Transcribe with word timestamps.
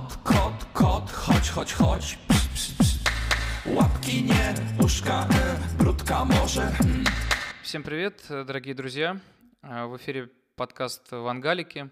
Kot, 0.00 0.16
kot, 0.24 0.64
kot, 0.72 1.10
chodź, 1.10 1.50
chodź, 1.50 1.72
chodź. 1.74 2.18
Ps, 2.28 2.46
ps, 2.54 2.72
ps. 2.78 2.98
Łapki 3.66 4.22
nie, 4.22 4.54
uszka 4.84 5.28
e, 5.28 5.58
brudka 5.78 6.24
może. 6.24 6.72
Всем 7.62 7.82
привет, 7.82 8.24
э, 8.30 8.44
дорогие 8.44 8.74
друзья. 8.74 9.20
Э, 9.62 9.86
В 9.86 9.96
эфире 9.98 10.30
подкаст 10.56 11.10
в 11.12 11.26
Ангалике. 11.26 11.90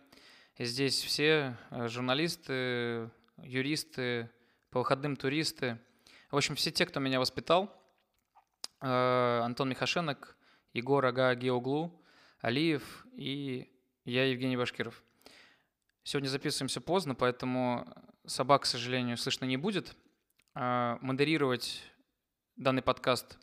Здесь 0.58 1.02
все 1.02 1.56
э, 1.70 1.88
журналисты, 1.88 3.10
юристы, 3.42 4.30
по 4.70 4.78
выходным 4.78 5.14
туристы. 5.16 5.78
В 6.30 6.36
общем, 6.36 6.54
все 6.54 6.70
те, 6.70 6.86
кто 6.86 7.00
меня 7.00 7.18
воспитал. 7.20 7.70
Антон 8.80 9.68
Михашенок, 9.68 10.36
Егор 10.72 11.04
Ага 11.04 11.34
Геоглу, 11.34 11.92
Алиев 12.40 13.06
и 13.12 13.68
я, 14.04 14.24
Евгений 14.24 14.56
Башкиров. 14.56 15.02
Сегодня 16.08 16.30
записываемся 16.30 16.80
поздно, 16.80 17.14
поэтому 17.14 17.86
собак, 18.24 18.62
к 18.62 18.64
сожалению, 18.64 19.18
слышно 19.18 19.44
не 19.44 19.58
будет. 19.58 19.94
А 20.54 20.96
Модерировать 21.02 21.82
данный 22.56 22.80
подкаст 22.80 23.38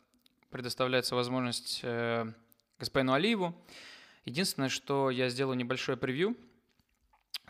предоставляется 0.50 1.14
возможность 1.14 1.78
э, 1.84 2.26
господину 2.76 3.12
Алиеву. 3.12 3.54
Единственное, 4.24 4.68
что 4.68 5.10
я 5.10 5.28
сделаю 5.28 5.56
небольшое 5.56 5.96
превью, 5.96 6.36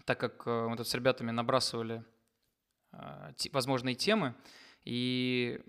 так 0.05 0.20
как 0.20 0.47
э, 0.47 0.66
мы 0.69 0.77
тут 0.77 0.87
с 0.87 0.92
ребятами 0.92 1.30
набрасывали 1.30 2.05
те- 3.37 3.48
возможные 3.53 3.95
темы, 3.95 4.34
и 4.84 5.62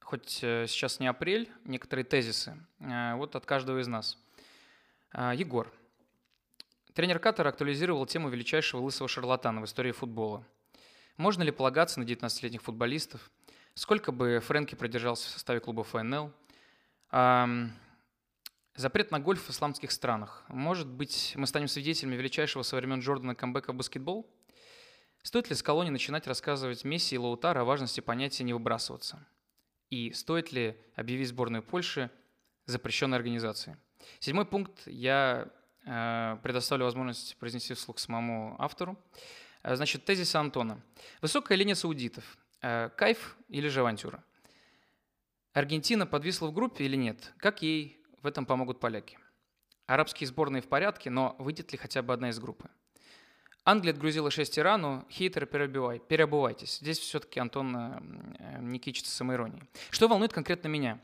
хоть 0.00 0.42
э, 0.42 0.66
сейчас 0.66 0.98
не 0.98 1.08
апрель, 1.08 1.52
некоторые 1.66 2.06
тезисы, 2.06 2.56
вот 2.78 3.36
от 3.36 3.44
каждого 3.44 3.80
из 3.80 3.86
нас. 3.86 4.16
А, 5.10 5.34
Егор. 5.34 5.70
Тренер 6.94 7.18
Катара 7.18 7.48
актуализировал 7.48 8.04
тему 8.04 8.28
величайшего 8.28 8.82
лысого 8.82 9.08
шарлатана 9.08 9.62
в 9.62 9.64
истории 9.64 9.92
футбола. 9.92 10.46
Можно 11.16 11.42
ли 11.42 11.50
полагаться 11.50 11.98
на 11.98 12.04
19-летних 12.04 12.60
футболистов? 12.62 13.30
Сколько 13.74 14.12
бы 14.12 14.40
Фрэнки 14.40 14.74
продержался 14.74 15.28
в 15.28 15.30
составе 15.30 15.60
клуба 15.60 15.84
ФНЛ? 15.84 16.30
Запрет 18.74 19.10
на 19.10 19.20
гольф 19.20 19.42
в 19.44 19.50
исламских 19.50 19.90
странах. 19.90 20.44
Может 20.48 20.88
быть, 20.88 21.32
мы 21.36 21.46
станем 21.46 21.68
свидетелями 21.68 22.16
величайшего 22.16 22.62
со 22.62 22.76
времен 22.76 23.00
Джордана 23.00 23.34
камбэка 23.34 23.72
в 23.72 23.76
баскетбол? 23.76 24.30
Стоит 25.22 25.48
ли 25.48 25.56
с 25.56 25.62
колонии 25.62 25.90
начинать 25.90 26.26
рассказывать 26.26 26.84
Месси 26.84 27.14
и 27.14 27.18
Лаутара 27.18 27.60
о 27.60 27.64
важности 27.64 28.00
понятия 28.00 28.44
«не 28.44 28.52
выбрасываться»? 28.52 29.26
И 29.88 30.12
стоит 30.12 30.52
ли 30.52 30.76
объявить 30.94 31.28
сборную 31.28 31.62
Польши 31.62 32.10
запрещенной 32.66 33.16
организацией? 33.16 33.76
Седьмой 34.18 34.46
пункт 34.46 34.86
я 34.86 35.48
предоставлю 35.84 36.84
возможность 36.84 37.36
произнести 37.38 37.74
вслух 37.74 37.98
самому 37.98 38.56
автору. 38.58 38.98
Э, 39.62 39.76
Значит, 39.76 40.04
тезис 40.04 40.34
Антона. 40.34 40.80
Высокая 41.20 41.56
линия 41.56 41.74
саудитов. 41.74 42.36
Э, 42.60 42.90
Кайф 42.96 43.36
или 43.48 43.68
же 43.68 43.80
авантюра? 43.80 44.22
Аргентина 45.52 46.06
подвисла 46.06 46.48
в 46.48 46.52
группе 46.52 46.84
или 46.84 46.96
нет? 46.96 47.32
Как 47.36 47.62
ей 47.62 48.00
в 48.22 48.26
этом 48.26 48.46
помогут 48.46 48.80
поляки? 48.80 49.18
Арабские 49.86 50.26
сборные 50.28 50.62
в 50.62 50.68
порядке, 50.68 51.10
но 51.10 51.36
выйдет 51.38 51.72
ли 51.72 51.78
хотя 51.78 52.02
бы 52.02 52.14
одна 52.14 52.30
из 52.30 52.38
группы? 52.38 52.70
Англия 53.64 53.92
отгрузила 53.92 54.30
6 54.30 54.58
Ирану, 54.58 55.06
хейтеры 55.10 55.46
перебивай, 55.46 56.00
переобувайтесь. 56.00 56.78
Здесь 56.78 56.98
все-таки 56.98 57.38
Антон 57.38 57.76
э, 57.76 58.58
не 58.60 58.78
кичится 58.78 59.12
самоиронией. 59.12 59.62
Что 59.90 60.08
волнует 60.08 60.32
конкретно 60.32 60.68
меня? 60.68 61.00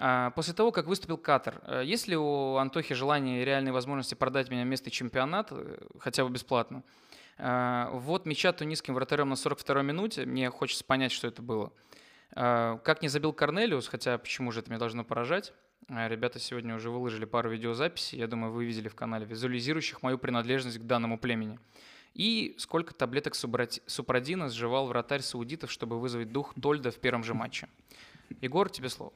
А, 0.00 0.30
После 0.30 0.54
того, 0.54 0.70
как 0.70 0.86
выступил 0.86 1.18
Катар, 1.18 1.60
э, 1.66 1.82
есть 1.84 2.06
ли 2.06 2.16
у 2.16 2.54
Антохи 2.56 2.94
желание 2.94 3.42
и 3.42 3.44
реальные 3.44 3.72
возможности 3.72 4.14
продать 4.14 4.48
меня 4.48 4.62
в 4.62 4.66
местный 4.66 4.92
чемпионат, 4.92 5.48
э, 5.50 5.78
хотя 5.98 6.24
бы 6.24 6.30
бесплатно? 6.30 6.84
А, 7.36 7.90
Вот 7.92 8.24
мяча 8.24 8.52
тунисским 8.52 8.94
вратарем 8.94 9.28
на 9.28 9.34
42-й 9.34 9.82
минуте, 9.82 10.24
мне 10.24 10.50
хочется 10.50 10.84
понять, 10.84 11.10
что 11.10 11.26
это 11.26 11.42
было. 11.42 11.72
А, 12.32 12.78
Как 12.78 13.02
не 13.02 13.08
забил 13.08 13.32
Корнелиус, 13.32 13.88
хотя 13.88 14.18
почему 14.18 14.52
же 14.52 14.60
это 14.60 14.70
меня 14.70 14.78
должно 14.78 15.02
поражать? 15.02 15.52
Ребята 15.88 16.38
сегодня 16.38 16.76
уже 16.76 16.90
выложили 16.90 17.24
пару 17.24 17.50
видеозаписей, 17.50 18.18
я 18.18 18.26
думаю, 18.26 18.52
вы 18.52 18.66
видели 18.66 18.88
в 18.88 18.94
канале, 18.94 19.24
визуализирующих 19.24 20.02
мою 20.02 20.18
принадлежность 20.18 20.78
к 20.78 20.82
данному 20.82 21.18
племени. 21.18 21.58
И 22.14 22.54
сколько 22.58 22.92
таблеток 22.94 23.34
супрадина 23.34 24.48
сживал 24.48 24.86
вратарь 24.86 25.22
саудитов, 25.22 25.72
чтобы 25.72 25.98
вызвать 25.98 26.30
дух 26.30 26.54
Тольда 26.60 26.90
в 26.90 26.98
первом 26.98 27.24
же 27.24 27.32
матче. 27.32 27.68
Егор, 28.42 28.68
тебе 28.68 28.90
слово. 28.90 29.12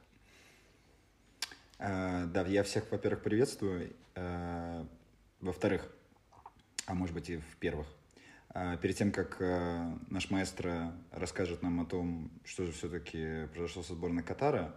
А, 1.85 2.27
Да, 2.27 2.47
я 2.47 2.63
всех, 2.63 2.89
во-первых, 2.93 3.25
приветствую. 3.25 3.93
А, 4.15 4.87
Во-вторых, 5.41 5.93
а 6.87 6.95
может 6.95 7.13
быть 7.13 7.29
и 7.29 7.39
в-первых, 7.39 7.89
а, 8.51 8.77
перед 8.77 8.97
тем, 8.97 9.11
как 9.11 9.41
наш 10.09 10.31
маэстро 10.31 10.93
расскажет 11.11 11.63
нам 11.63 11.81
о 11.81 11.85
том, 11.85 12.31
что 12.45 12.67
же 12.67 12.71
все-таки 12.71 13.49
произошло 13.53 13.83
со 13.83 13.95
сборной 13.95 14.23
Катара, 14.23 14.73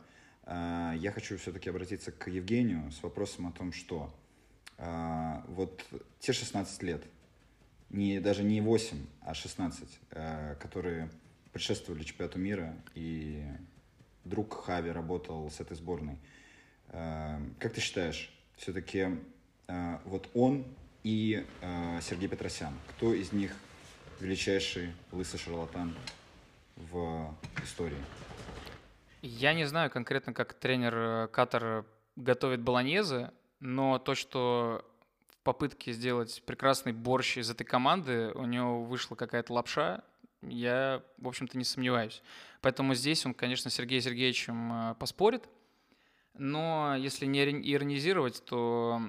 я 0.47 1.11
хочу 1.13 1.37
все-таки 1.37 1.69
обратиться 1.69 2.11
к 2.11 2.27
Евгению 2.27 2.91
с 2.91 3.01
вопросом 3.01 3.47
о 3.47 3.51
том, 3.51 3.71
что 3.71 4.13
вот 4.77 5.83
те 6.19 6.33
16 6.33 6.83
лет, 6.83 7.03
не, 7.89 8.19
даже 8.19 8.43
не 8.43 8.61
8, 8.61 8.97
а 9.21 9.33
16, 9.33 9.87
а, 10.11 10.55
которые 10.55 11.09
предшествовали 11.51 12.03
чемпионату 12.03 12.39
мира, 12.39 12.75
и 12.93 13.43
друг 14.23 14.65
Хави 14.65 14.91
работал 14.91 15.49
с 15.49 15.59
этой 15.59 15.75
сборной. 15.75 16.19
Э, 16.89 17.39
Как 17.59 17.73
ты 17.73 17.81
считаешь, 17.81 18.31
все-таки 18.57 19.09
э, 19.67 19.97
вот 20.05 20.29
он 20.33 20.65
и 21.03 21.45
э, 21.61 21.99
Сергей 22.01 22.27
Петросян, 22.27 22.73
кто 22.89 23.13
из 23.13 23.31
них 23.31 23.55
величайший 24.19 24.93
лысый 25.11 25.39
шарлатан 25.39 25.93
в 26.75 27.35
истории? 27.63 27.97
Я 29.21 29.53
не 29.53 29.65
знаю 29.65 29.89
конкретно, 29.89 30.33
как 30.33 30.53
тренер 30.53 31.27
Катар 31.29 31.85
готовит 32.15 32.61
баланьезы, 32.61 33.31
но 33.59 33.99
то, 33.99 34.15
что 34.15 34.85
в 35.29 35.37
попытке 35.43 35.91
сделать 35.91 36.43
прекрасный 36.45 36.93
борщ 36.93 37.37
из 37.37 37.49
этой 37.49 37.65
команды 37.65 38.31
у 38.35 38.45
него 38.45 38.83
вышла 38.83 39.15
какая-то 39.15 39.53
лапша, 39.53 40.03
я, 40.41 41.03
в 41.17 41.27
общем-то, 41.27 41.57
не 41.57 41.63
сомневаюсь. 41.63 42.21
Поэтому 42.61 42.93
здесь 42.93 43.25
он, 43.25 43.33
конечно, 43.33 43.69
с 43.69 43.73
Сергеем 43.73 44.01
Сергеевичем 44.01 44.95
поспорит. 44.99 45.49
Но 46.37 46.95
если 46.97 47.25
не 47.25 47.43
ирони- 47.43 47.61
иронизировать, 47.63 48.43
то 48.45 49.01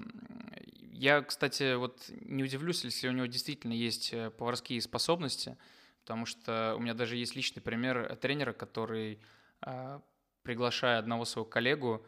я, 0.93 1.23
кстати, 1.23 1.75
вот 1.75 2.05
не 2.09 2.43
удивлюсь, 2.43 2.85
если 2.85 3.09
у 3.09 3.13
него 3.13 3.27
действительно 3.27 3.73
есть 3.73 4.13
э, 4.13 4.31
поварские 4.31 4.81
способности, 4.81 5.57
потому 6.01 6.25
что 6.25 6.75
у 6.77 6.81
меня 6.81 6.95
даже 6.95 7.17
есть 7.17 7.35
личный 7.35 7.61
пример 7.61 8.15
тренера, 8.17 8.53
который 8.53 9.21
а, 9.61 10.01
приглашая 10.43 10.99
одного 10.99 11.25
своего 11.25 11.49
коллегу, 11.49 12.07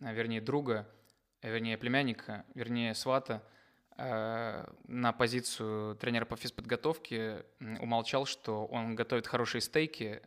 а, 0.00 0.12
вернее 0.12 0.42
друга, 0.42 0.86
а, 1.40 1.48
вернее 1.48 1.78
племянника, 1.78 2.44
вернее 2.54 2.94
свата, 2.94 3.42
на 3.96 5.12
позицию 5.18 5.94
тренера 5.96 6.24
по 6.24 6.34
физподготовке 6.34 7.44
умолчал, 7.80 8.24
что 8.24 8.64
он 8.64 8.94
готовит 8.94 9.26
хорошие 9.26 9.60
стейки. 9.60 10.22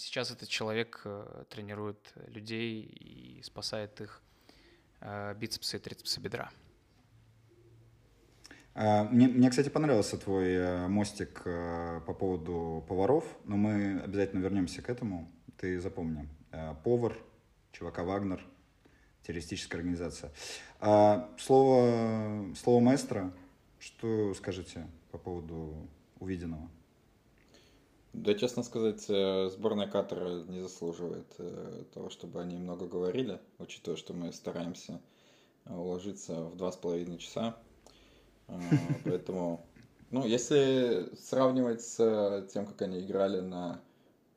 Сейчас 0.00 0.30
этот 0.30 0.48
человек 0.48 1.02
э, 1.04 1.44
тренирует 1.50 2.14
людей 2.28 2.80
и 2.80 3.42
спасает 3.42 4.00
их 4.00 4.22
а, 5.02 5.34
бицепсы 5.34 5.76
и 5.76 5.80
трицепсы 5.80 6.20
бедра. 6.20 6.50
А, 8.74 9.04
Мне, 9.04 9.28
мне, 9.28 9.50
кстати, 9.50 9.68
понравился 9.68 10.16
твой 10.16 10.54
э, 10.54 10.88
мостик 10.88 11.42
э, 11.44 12.00
по 12.06 12.14
поводу 12.14 12.82
поваров, 12.88 13.26
но 13.44 13.58
мы 13.58 14.00
обязательно 14.00 14.40
вернемся 14.40 14.80
к 14.80 14.88
этому. 14.88 15.30
Ты 15.58 15.78
запомни. 15.80 16.26
Э, 16.50 16.74
Повар, 16.82 17.18
ЧВК 17.72 17.98
«Вагнер», 17.98 18.42
террористическая 19.22 19.80
организация. 19.80 20.32
А, 20.80 21.30
Слово, 21.38 22.54
слово 22.54 22.80
маэстро. 22.80 23.32
Что 23.78 24.32
скажете 24.32 24.86
по 25.10 25.18
поводу 25.18 25.88
увиденного? 26.18 26.70
Да, 28.12 28.34
честно 28.34 28.64
сказать, 28.64 29.04
э, 29.08 29.48
сборная 29.50 29.86
Катара 29.86 30.42
не 30.48 30.60
заслуживает 30.60 31.32
э, 31.38 31.84
того, 31.94 32.10
чтобы 32.10 32.40
они 32.40 32.56
много 32.56 32.86
говорили, 32.86 33.38
учитывая, 33.58 33.96
что 33.96 34.14
мы 34.14 34.32
стараемся 34.32 35.00
уложиться 35.64 36.42
в 36.42 36.56
два 36.56 36.72
с 36.72 36.76
половиной 36.76 37.18
часа. 37.18 37.56
Э, 38.48 38.58
Поэтому, 39.04 39.64
ну, 40.10 40.26
если 40.26 41.08
сравнивать 41.20 41.82
с 41.82 42.48
тем, 42.52 42.66
как 42.66 42.82
они 42.82 43.00
играли 43.00 43.40
на 43.40 43.80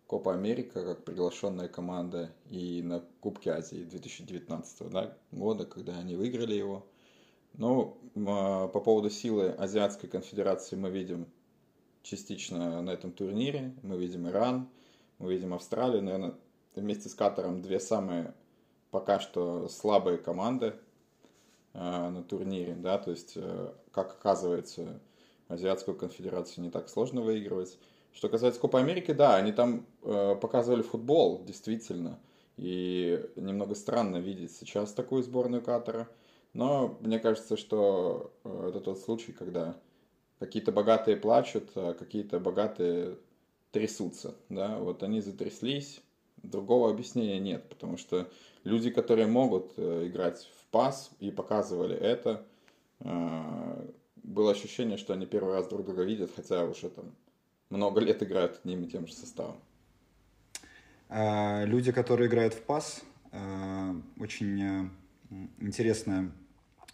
Копа 0.05 0.35
Америка, 0.35 0.85
как 0.85 1.03
приглашенная 1.03 1.67
команда, 1.67 2.31
и 2.51 2.83
на 2.83 3.03
Кубке 3.21 3.53
Азии 3.53 3.83
2019 3.85 4.91
да, 4.91 5.17
года, 5.31 5.65
когда 5.65 5.97
они 5.97 6.15
выиграли 6.15 6.53
его, 6.53 6.85
ну, 7.53 7.97
по 8.13 8.67
поводу 8.67 9.09
силы 9.09 9.49
Азиатской 9.49 10.09
конфедерации 10.09 10.75
мы 10.75 10.91
видим 10.91 11.25
частично 12.03 12.81
на 12.81 12.89
этом 12.91 13.11
турнире. 13.11 13.73
Мы 13.81 13.97
видим 13.97 14.27
Иран, 14.27 14.69
мы 15.17 15.33
видим 15.33 15.53
Австралию, 15.53 16.03
наверное, 16.03 16.35
вместе 16.75 17.09
с 17.09 17.15
Катаром 17.15 17.61
две 17.61 17.79
самые 17.79 18.33
пока 18.93 19.19
что 19.19 19.67
слабые 19.69 20.19
команды 20.19 20.75
э, 21.73 21.79
на 21.79 22.23
турнире, 22.23 22.75
да, 22.75 22.99
то 22.99 23.09
есть, 23.09 23.33
э, 23.35 23.73
как 23.91 24.11
оказывается, 24.11 24.99
Азиатскую 25.47 25.97
конфедерацию 25.97 26.63
не 26.63 26.69
так 26.69 26.89
сложно 26.89 27.21
выигрывать. 27.21 27.77
Что 28.13 28.29
касается 28.29 28.61
Копа 28.61 28.79
Америки, 28.79 29.11
да, 29.11 29.35
они 29.35 29.51
там 29.51 29.87
э, 30.03 30.35
показывали 30.39 30.83
футбол, 30.83 31.43
действительно. 31.43 32.19
И 32.55 33.19
немного 33.35 33.73
странно 33.73 34.17
видеть 34.17 34.51
сейчас 34.51 34.93
такую 34.93 35.23
сборную 35.23 35.63
Катара. 35.63 36.07
Но 36.53 36.99
мне 37.01 37.17
кажется, 37.17 37.57
что 37.57 38.31
это 38.43 38.79
тот 38.79 38.99
случай, 38.99 39.31
когда 39.31 39.75
какие-то 40.43 40.73
богатые 40.73 41.15
плачут, 41.15 41.71
а 41.75 41.93
какие-то 41.93 42.37
богатые 42.37 43.17
трясутся. 43.71 44.35
Да? 44.49 44.77
Вот 44.77 45.01
они 45.01 45.21
затряслись, 45.21 46.01
другого 46.43 46.89
объяснения 46.89 47.39
нет, 47.39 47.69
потому 47.69 47.97
что 47.97 48.29
люди, 48.65 48.89
которые 48.89 49.27
могут 49.27 49.71
э, 49.77 50.07
играть 50.07 50.49
в 50.59 50.65
пас 50.67 51.11
и 51.21 51.31
показывали 51.31 51.95
это, 51.95 52.45
э, 52.99 53.87
было 54.15 54.51
ощущение, 54.51 54.97
что 54.97 55.13
они 55.13 55.25
первый 55.25 55.53
раз 55.53 55.67
друг 55.67 55.85
друга 55.85 56.03
видят, 56.03 56.31
хотя 56.35 56.65
уже 56.65 56.89
там 56.89 57.15
много 57.69 58.01
лет 58.01 58.21
играют 58.21 58.59
одним 58.59 58.83
и 58.83 58.87
тем 58.87 59.07
же 59.07 59.13
составом. 59.13 59.55
А, 61.07 61.63
люди, 61.63 61.93
которые 61.93 62.27
играют 62.27 62.53
в 62.53 62.63
пас, 62.63 63.01
э, 63.31 63.93
очень 64.19 64.91
интересно 65.61 66.33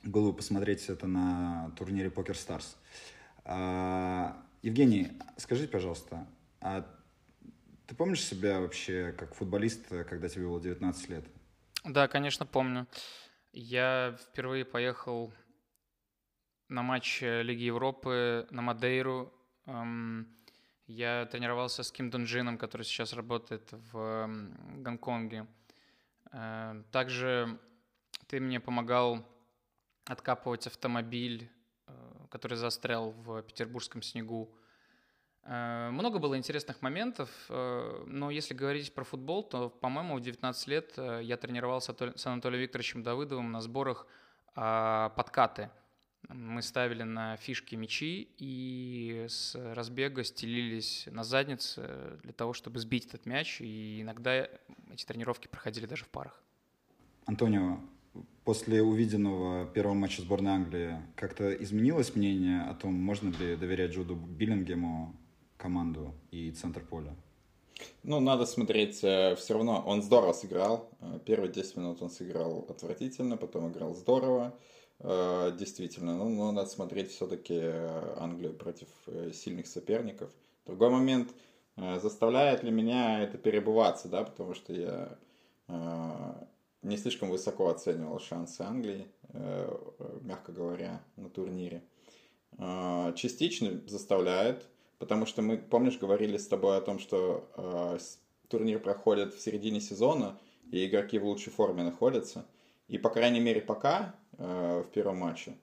было 0.04 0.31
посмотреть 0.31 0.88
это 0.90 1.07
на 1.07 1.72
турнире 1.78 2.10
Poker 2.10 2.34
Stars. 2.34 2.75
А, 3.51 4.38
Евгений, 4.62 5.12
скажите, 5.38 5.72
пожалуйста, 5.72 6.28
а 6.62 6.86
ты 7.88 7.96
помнишь 7.96 8.24
себя 8.24 8.60
вообще 8.60 9.12
как 9.18 9.34
футболист, 9.34 9.88
когда 9.88 10.30
тебе 10.30 10.46
было 10.46 10.62
19 10.62 11.10
лет? 11.10 11.25
Да, 11.84 12.07
конечно, 12.07 12.46
помню. 12.46 12.86
Я 13.51 14.16
впервые 14.22 14.66
поехал 14.66 15.34
на 16.68 16.84
матч 16.84 17.22
Лиги 17.22 17.63
Европы 17.63 18.46
на 18.51 18.62
Мадейру. 18.62 19.34
Я 20.86 21.25
тренировался 21.31 21.81
с 21.81 21.92
Ким 21.92 22.12
Дунджином, 22.12 22.60
который 22.60 22.84
сейчас 22.84 23.13
работает 23.13 23.68
в 23.72 24.30
Гонконге. 24.75 25.48
Э, 26.31 26.84
также 26.92 27.60
ты 28.28 28.40
мне 28.40 28.60
помогал 28.60 29.25
откапывать 30.06 30.68
автомобиль, 30.68 31.44
э, 31.44 31.58
который 32.30 32.58
застрял 32.58 33.12
в 33.12 33.42
петербургском 33.42 34.02
снегу. 34.02 34.54
Э, 35.44 35.90
много 35.92 36.20
было 36.20 36.38
интересных 36.38 36.81
моментов, 36.81 37.30
э, 37.50 38.04
но 38.08 38.30
если 38.30 38.54
говорить 38.54 38.94
про 38.94 39.04
футбол, 39.04 39.44
то, 39.44 39.70
по-моему, 39.70 40.16
в 40.16 40.22
19 40.22 40.68
лет 40.68 40.94
э, 40.98 41.22
я 41.24 41.38
тренировался 41.38 41.96
с 42.16 42.26
Анатолием 42.28 42.62
Викторовичем 42.62 43.04
Давыдовым 43.04 43.52
на 43.52 43.62
сборах 43.62 44.08
а, 44.56 45.10
подкаты. 45.10 45.70
Мы 46.28 46.62
ставили 46.62 47.04
на 47.04 47.38
фишки 47.38 47.76
мячи 47.76 48.30
и 48.38 49.26
с 49.30 49.56
разбега 49.74 50.24
стелились 50.24 51.08
на 51.10 51.24
заднице 51.24 52.20
для 52.24 52.34
того, 52.34 52.54
чтобы 52.54 52.80
сбить 52.80 53.06
этот 53.06 53.26
мяч. 53.26 53.62
И 53.62 54.02
иногда 54.02 54.50
эти 54.92 55.06
тренировки 55.06 55.48
проходили 55.48 55.86
даже 55.86 56.04
в 56.04 56.10
парах. 56.10 56.44
Антонио, 57.26 57.80
после 58.44 58.81
увиденного 58.81 59.65
первого 59.67 59.94
матча 59.94 60.21
сборной 60.21 60.53
Англии 60.53 60.97
как-то 61.15 61.53
изменилось 61.53 62.15
мнение 62.15 62.61
о 62.63 62.73
том, 62.73 62.94
можно 62.94 63.29
ли 63.29 63.56
доверять 63.56 63.91
Джуду 63.91 64.15
Биллингему 64.15 65.15
команду 65.57 66.13
и 66.31 66.51
центр 66.51 66.81
поля? 66.81 67.15
Ну, 68.03 68.19
надо 68.19 68.45
смотреть, 68.45 69.03
э, 69.03 69.35
все 69.35 69.53
равно 69.53 69.83
он 69.85 70.01
здорово 70.01 70.33
сыграл. 70.33 70.89
Э, 71.00 71.19
первые 71.25 71.51
10 71.51 71.77
минут 71.77 72.01
он 72.01 72.09
сыграл 72.09 72.65
отвратительно, 72.69 73.38
потом 73.38 73.71
играл 73.71 73.94
здорово. 73.95 74.57
Э, 75.00 75.51
действительно, 75.57 76.17
ну, 76.17 76.29
но 76.29 76.51
надо 76.51 76.69
смотреть 76.69 77.11
все-таки 77.11 77.59
Англию 78.17 78.53
против 78.53 78.88
сильных 79.33 79.67
соперников. 79.67 80.31
Другой 80.65 80.89
момент, 80.89 81.29
заставляет 81.77 82.63
ли 82.63 82.71
меня 82.71 83.23
это 83.23 83.38
перебываться, 83.38 84.07
да, 84.07 84.23
потому 84.23 84.53
что 84.53 84.73
я 84.73 85.17
не 86.81 86.98
слишком 86.98 87.30
высоко 87.30 87.70
оценивал 87.70 88.20
шансы 88.20 88.62
Англии, 88.62 89.08
мягко 90.22 90.52
говоря, 90.52 91.02
на 91.18 91.30
турнире. 91.30 91.84
Частично 93.16 93.81
заставляет, 93.88 94.66
Потому 95.00 95.26
что 95.26 95.42
мы, 95.42 95.58
помнишь, 95.58 95.98
говорили 95.98 96.38
с 96.38 96.48
тобой 96.48 96.78
о 96.78 96.81
том, 96.81 97.00
что 97.00 97.50
э, 97.56 97.98
турнир 98.50 98.80
проходит 98.80 99.34
в 99.34 99.40
середине 99.40 99.80
сезона, 99.80 100.38
и 100.72 100.86
игроки 100.86 101.18
в 101.18 101.26
лучшей 101.26 101.52
форме 101.52 101.84
находятся. 101.84 102.46
И, 102.90 102.98
по 102.98 103.10
крайней 103.10 103.40
мере, 103.40 103.62
пока 103.62 104.14
э, 104.38 104.84
в 104.86 104.92
первом 104.92 105.18
матче 105.18 105.56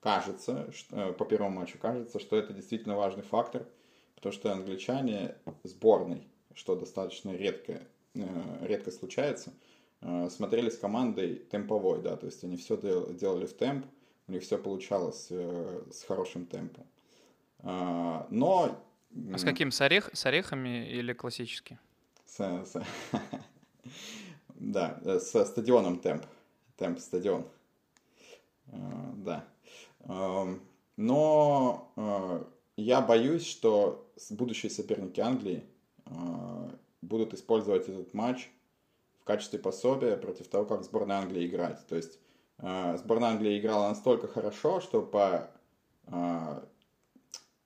кажется, 0.00 0.70
что, 0.70 0.96
э, 0.96 1.12
по 1.12 1.24
первому 1.24 1.58
матчу 1.58 1.76
кажется, 1.76 2.20
что 2.20 2.36
это 2.36 2.52
действительно 2.52 2.94
важный 2.94 3.24
фактор, 3.24 3.66
потому 4.14 4.32
что 4.32 4.52
англичане 4.52 5.34
сборной, 5.64 6.28
что 6.54 6.76
достаточно 6.76 7.34
редко, 7.34 7.82
э, 8.14 8.26
редко 8.62 8.92
случается, 8.92 9.52
э, 10.04 10.28
смотрели 10.30 10.70
с 10.70 10.78
командой 10.78 11.42
темповой, 11.50 12.00
да, 12.02 12.16
то 12.16 12.26
есть 12.26 12.44
они 12.44 12.56
все 12.56 12.76
делали 13.12 13.46
в 13.46 13.54
темп, 13.54 13.86
у 14.28 14.32
них 14.32 14.42
все 14.42 14.58
получалось 14.58 15.28
э, 15.30 15.82
с 15.90 16.04
хорошим 16.04 16.46
темпом. 16.46 16.86
А, 17.60 18.26
но... 18.30 18.78
А 19.32 19.38
с 19.38 19.44
каким? 19.44 19.70
С, 19.70 19.80
орех, 19.80 20.10
с 20.12 20.26
орехами 20.26 20.88
или 20.88 21.12
классический? 21.12 21.78
С, 22.26 22.36
с... 22.38 22.82
да, 24.54 25.00
со 25.20 25.44
стадионом 25.44 25.98
темп. 25.98 26.24
Темп 26.76 26.98
стадион. 26.98 27.46
Да. 28.66 29.44
Но 30.96 31.92
а, 31.96 32.46
я 32.76 33.00
боюсь, 33.00 33.46
что 33.46 34.10
будущие 34.30 34.70
соперники 34.70 35.20
Англии 35.20 35.64
будут 37.02 37.34
использовать 37.34 37.88
этот 37.88 38.12
матч 38.14 38.50
качестве 39.24 39.58
пособия 39.58 40.16
против 40.16 40.48
того, 40.48 40.64
как 40.64 40.84
сборная 40.84 41.18
Англии 41.18 41.46
играет. 41.46 41.84
То 41.86 41.96
есть 41.96 42.18
сборная 42.58 43.30
Англии 43.30 43.58
играла 43.58 43.88
настолько 43.88 44.28
хорошо, 44.28 44.80
что 44.80 45.02
по 45.02 45.50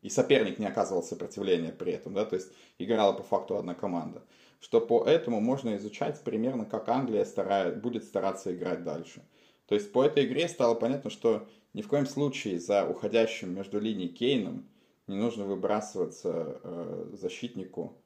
и 0.03 0.11
соперник 0.11 0.59
не 0.59 0.67
оказывал 0.67 1.03
сопротивления 1.03 1.73
при 1.73 1.93
этом, 1.93 2.15
да, 2.15 2.25
то 2.25 2.37
есть 2.37 2.53
играла 2.79 3.13
по 3.13 3.23
факту 3.23 3.57
одна 3.57 3.75
команда. 3.75 4.23
Что 4.61 4.81
по 4.81 5.05
этому 5.05 5.41
можно 5.41 5.77
изучать 5.77 6.21
примерно, 6.23 6.65
как 6.65 6.89
Англия 6.89 7.25
старает, 7.25 7.81
будет 7.81 8.05
стараться 8.05 8.55
играть 8.55 8.85
дальше. 8.85 9.23
То 9.67 9.75
есть 9.75 9.93
по 9.93 10.05
этой 10.05 10.25
игре 10.25 10.49
стало 10.49 10.75
понятно, 10.75 11.11
что 11.11 11.47
ни 11.75 11.83
в 11.83 11.89
коем 11.89 12.07
случае 12.07 12.59
за 12.59 12.89
уходящим 12.89 13.55
между 13.55 13.79
линией 13.79 14.09
Кейном 14.09 14.67
не 15.07 15.17
нужно 15.17 15.45
выбрасываться 15.45 16.61
э, 16.63 17.11
защитнику 17.13 17.97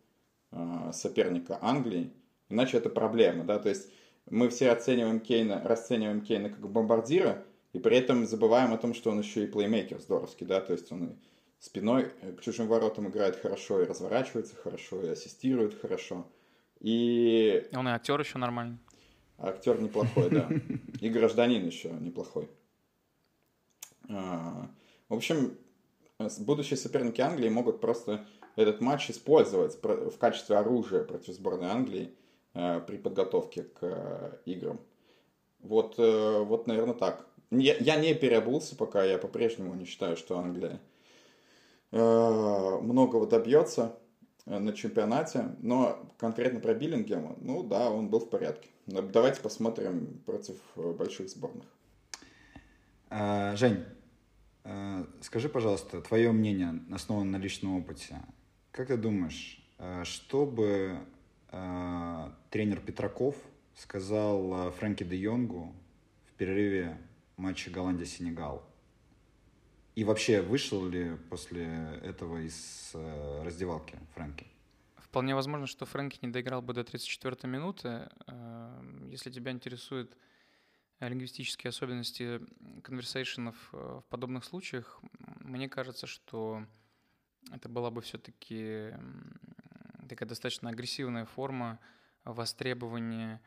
э, 0.50 0.90
соперника 0.92 1.58
Англии, 1.60 2.10
иначе 2.52 2.78
это 2.78 2.88
проблема, 2.88 3.44
да, 3.44 3.58
то 3.58 3.68
есть 3.68 3.88
мы 4.30 4.48
все 4.48 4.70
оцениваем 4.70 5.20
Кейна, 5.20 5.62
расцениваем 5.64 6.20
Кейна 6.20 6.50
как 6.50 6.68
бомбардира, 6.68 7.44
и 7.72 7.78
при 7.78 7.96
этом 7.96 8.26
забываем 8.26 8.72
о 8.72 8.78
том, 8.78 8.94
что 8.94 9.10
он 9.10 9.18
еще 9.18 9.44
и 9.44 9.46
плеймейкер 9.46 10.00
здоровский, 10.00 10.46
да, 10.46 10.60
то 10.60 10.72
есть 10.72 10.92
он 10.92 11.18
спиной 11.58 12.10
к 12.36 12.42
чужим 12.42 12.68
воротам 12.68 13.08
играет 13.08 13.36
хорошо 13.36 13.82
и 13.82 13.86
разворачивается 13.86 14.56
хорошо, 14.56 15.00
и 15.02 15.08
ассистирует 15.08 15.80
хорошо. 15.80 16.26
И... 16.80 17.68
Он 17.72 17.88
и 17.88 17.92
актер 17.92 18.20
еще 18.20 18.38
нормальный. 18.38 18.78
Актер 19.38 19.80
неплохой, 19.80 20.28
да. 20.30 20.48
И 21.00 21.08
гражданин 21.08 21.64
еще 21.64 21.90
неплохой. 21.90 22.48
А, 24.08 24.68
в 25.08 25.14
общем, 25.14 25.56
будущие 26.40 26.76
соперники 26.76 27.20
Англии 27.20 27.48
могут 27.48 27.80
просто 27.80 28.26
этот 28.56 28.80
матч 28.80 29.10
использовать 29.10 29.78
в 29.82 30.18
качестве 30.18 30.56
оружия 30.56 31.04
против 31.04 31.34
сборной 31.34 31.68
Англии 31.68 32.14
при 32.52 32.96
подготовке 32.96 33.62
к 33.62 33.78
а, 33.82 34.38
играм. 34.44 34.80
Вот, 35.60 35.94
э, 35.98 36.38
вот 36.40 36.66
наверное, 36.66 36.94
так. 36.94 37.26
Я 37.50 37.96
не 37.96 38.14
переобулся 38.14 38.76
пока, 38.76 39.04
я 39.04 39.18
по-прежнему 39.18 39.74
не 39.74 39.84
считаю, 39.84 40.16
что 40.16 40.38
Англия 40.38 40.80
Э, 41.92 42.78
многого 42.80 43.26
добьется 43.26 43.98
э, 44.46 44.58
на 44.58 44.72
чемпионате, 44.72 45.54
но 45.60 46.10
конкретно 46.16 46.58
про 46.58 46.72
Биллингема, 46.72 47.36
ну 47.38 47.62
да, 47.62 47.90
он 47.90 48.08
был 48.08 48.20
в 48.20 48.30
порядке. 48.30 48.68
Давайте 48.86 49.42
посмотрим 49.42 50.22
против 50.24 50.56
э, 50.76 50.92
больших 50.92 51.28
сборных. 51.28 51.66
Жень, 53.10 53.84
скажи, 55.20 55.50
пожалуйста, 55.50 56.00
твое 56.00 56.32
мнение, 56.32 56.80
основанное 56.90 57.38
на 57.38 57.42
личном 57.42 57.76
опыте. 57.76 58.22
Как 58.70 58.88
ты 58.88 58.96
думаешь, 58.96 59.62
что 60.04 60.46
бы 60.46 60.96
тренер 62.50 62.80
Петраков 62.80 63.36
сказал 63.76 64.70
Фрэнки 64.72 65.04
де 65.04 65.16
Йонгу 65.16 65.74
в 66.26 66.32
перерыве 66.32 66.98
матча 67.36 67.70
Голландия-Сенегал? 67.70 68.62
И 69.94 70.04
вообще, 70.04 70.40
вышел 70.40 70.86
ли 70.86 71.16
после 71.28 71.64
этого 72.02 72.38
из 72.38 72.92
э, 72.94 73.42
раздевалки 73.44 73.98
Фрэнки? 74.14 74.46
Вполне 74.96 75.34
возможно, 75.34 75.66
что 75.66 75.84
Фрэнки 75.84 76.18
не 76.22 76.32
доиграл 76.32 76.62
бы 76.62 76.72
до 76.72 76.82
34 76.82 77.36
минуты. 77.52 78.08
Э, 78.26 79.08
если 79.10 79.30
тебя 79.30 79.52
интересует 79.52 80.16
лингвистические 80.98 81.68
особенности 81.70 82.40
конверсейшенов 82.82 83.56
в 83.72 84.04
подобных 84.08 84.44
случаях, 84.44 85.00
мне 85.40 85.68
кажется, 85.68 86.06
что 86.06 86.64
это 87.50 87.68
была 87.68 87.90
бы 87.90 88.00
все-таки 88.00 88.94
такая 90.08 90.28
достаточно 90.28 90.70
агрессивная 90.70 91.24
форма 91.24 91.78
востребования 92.24 93.40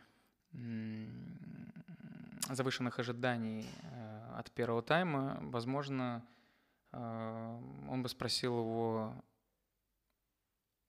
завышенных 2.49 2.99
ожиданий 2.99 3.65
э, 3.81 4.33
от 4.35 4.51
первого 4.51 4.81
тайма. 4.81 5.37
Возможно, 5.41 6.25
э, 6.91 7.61
он 7.89 8.03
бы 8.03 8.09
спросил 8.09 8.59
его, 8.59 9.23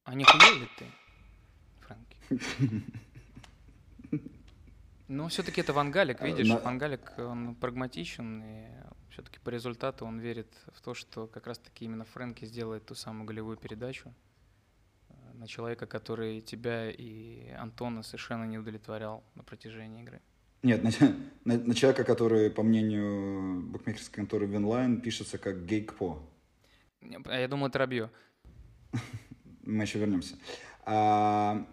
а 0.04 0.14
не 0.14 0.24
хуел 0.24 0.60
ли 0.60 0.68
ты, 0.78 0.86
Фрэнки? 1.80 2.16
Но 5.08 5.28
все-таки 5.28 5.60
это 5.60 5.72
Вангалик, 5.72 6.20
э, 6.20 6.26
видишь, 6.26 6.48
Вангалик, 6.48 7.12
он 7.18 7.54
прагматичен, 7.54 8.42
и 8.44 8.66
все-таки 9.10 9.38
по 9.38 9.50
результату 9.50 10.04
он 10.04 10.18
верит 10.18 10.52
в 10.74 10.80
то, 10.80 10.94
что 10.94 11.26
как 11.26 11.46
раз-таки 11.46 11.84
именно 11.84 12.04
Фрэнки 12.04 12.44
сделает 12.44 12.86
ту 12.86 12.94
самую 12.94 13.24
голевую 13.24 13.56
передачу 13.56 14.12
на 15.36 15.46
человека, 15.46 15.86
который 15.86 16.40
тебя 16.40 16.90
и 16.90 17.50
Антона 17.50 18.02
совершенно 18.02 18.44
не 18.44 18.58
удовлетворял 18.58 19.24
на 19.34 19.42
протяжении 19.42 20.02
игры. 20.02 20.20
Нет, 20.62 20.82
на, 20.82 20.90
на, 21.44 21.58
на 21.58 21.74
человека, 21.74 22.04
который, 22.04 22.50
по 22.50 22.62
мнению 22.62 23.62
букмекерской 23.68 24.16
конторы 24.16 24.46
Winline, 24.46 25.00
пишется 25.00 25.38
как 25.38 25.64
Гейкпо. 25.66 26.22
А 27.26 27.38
я 27.38 27.48
думал, 27.48 27.68
это 27.68 27.78
Рабьо. 27.78 28.10
Мы 29.62 29.84
еще 29.84 29.98
вернемся. 29.98 30.36
А, 30.84 31.64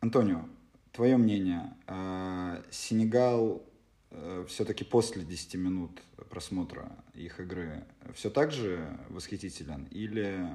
Антонио, 0.00 0.48
твое 0.92 1.16
мнение. 1.16 1.74
А, 1.86 2.62
Сенегал 2.70 3.68
Э, 4.10 4.44
все-таки 4.48 4.84
после 4.84 5.22
10 5.22 5.54
минут 5.56 6.00
просмотра 6.30 6.90
их 7.14 7.40
игры 7.40 7.84
все 8.14 8.30
так 8.30 8.52
же 8.52 8.98
восхитителен 9.10 9.84
или 9.90 10.48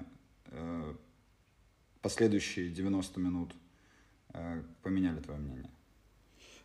э, 0.48 0.94
последующие 2.04 2.70
90 2.70 3.20
минут 3.20 3.56
э, 4.34 4.62
поменяли 4.84 5.20
твое 5.22 5.40
мнение? 5.40 5.70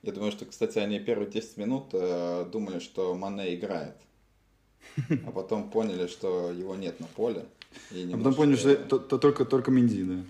Я 0.02 0.12
думаю, 0.12 0.32
что, 0.32 0.44
кстати, 0.44 0.78
они 0.78 1.00
первые 1.00 1.30
10 1.30 1.56
минут 1.56 1.86
э, 1.92 2.48
думали, 2.52 2.80
что 2.80 3.14
Мане 3.14 3.54
играет. 3.54 3.96
А 5.26 5.30
потом 5.30 5.70
поняли, 5.70 6.06
что 6.06 6.50
его 6.52 6.76
нет 6.76 7.00
на 7.00 7.06
поле. 7.06 7.46
И 7.90 8.02
немножечко... 8.02 8.14
А 8.14 8.18
потом 8.18 8.34
поняли, 8.34 8.56
что 8.56 8.70
это, 8.70 8.98
то, 8.98 9.18
только, 9.18 9.44
только 9.44 9.70
Минди, 9.70 10.04
да? 10.04 10.24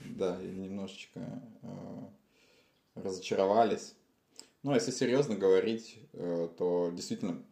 Да, 0.00 0.42
и 0.42 0.46
немножечко 0.46 1.20
э, 1.62 2.04
разочаровались. 2.94 3.94
Ну, 4.62 4.74
если 4.74 4.90
серьезно 4.90 5.36
говорить, 5.36 5.98
э, 6.12 6.48
то 6.56 6.90
действительно 6.94 7.42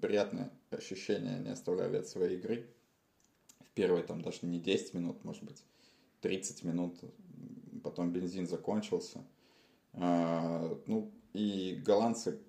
приятное 0.00 0.50
ощущение 0.70 1.38
не 1.38 1.50
оставляли 1.50 1.98
от 1.98 2.08
своей 2.08 2.38
игры. 2.38 2.66
В 3.60 3.74
первой 3.74 4.02
там 4.02 4.22
даже 4.22 4.38
не 4.42 4.58
10 4.58 4.94
минут, 4.94 5.24
может 5.24 5.44
быть, 5.44 5.62
30 6.20 6.64
минут, 6.64 6.98
потом 7.82 8.12
бензин 8.12 8.46
закончился. 8.46 9.24
А, 9.92 10.76
ну, 10.86 11.10
и 11.32 11.80
голландцы, 11.84 12.40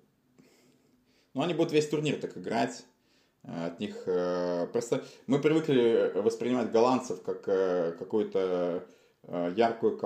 ну, 1.34 1.42
они 1.42 1.54
будут 1.54 1.72
весь 1.72 1.88
турнир 1.88 2.20
так 2.20 2.36
играть. 2.36 2.84
От 3.42 3.80
них 3.80 4.04
э, 4.06 4.68
просто 4.68 5.04
мы 5.26 5.40
привыкли 5.40 6.12
воспринимать 6.14 6.70
голландцев 6.70 7.22
как 7.22 7.48
э, 7.48 7.90
какую-то 7.98 8.86
Э, 9.24 9.52
яркую, 9.56 9.98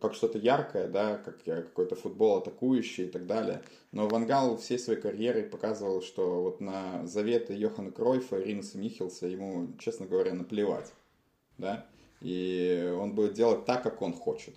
как 0.00 0.14
что-то 0.14 0.38
яркое, 0.38 0.86
да, 0.86 1.16
как 1.16 1.42
какой-то 1.42 1.96
футбол 1.96 2.38
атакующий 2.38 3.06
и 3.06 3.08
так 3.08 3.26
далее. 3.26 3.62
Но 3.90 4.06
Вангал 4.06 4.56
всей 4.58 4.78
своей 4.78 5.00
карьерой 5.00 5.42
показывал, 5.42 6.02
что 6.02 6.42
вот 6.42 6.60
на 6.60 7.04
заветы 7.04 7.52
Йохана 7.52 7.90
Кройфа 7.90 8.38
Ринуса 8.38 8.78
Михелса 8.78 9.26
ему, 9.26 9.76
честно 9.80 10.06
говоря, 10.06 10.34
наплевать, 10.34 10.92
да, 11.58 11.84
и 12.20 12.94
он 12.98 13.12
будет 13.12 13.34
делать 13.34 13.64
так, 13.64 13.82
как 13.82 14.02
он 14.02 14.12
хочет. 14.12 14.54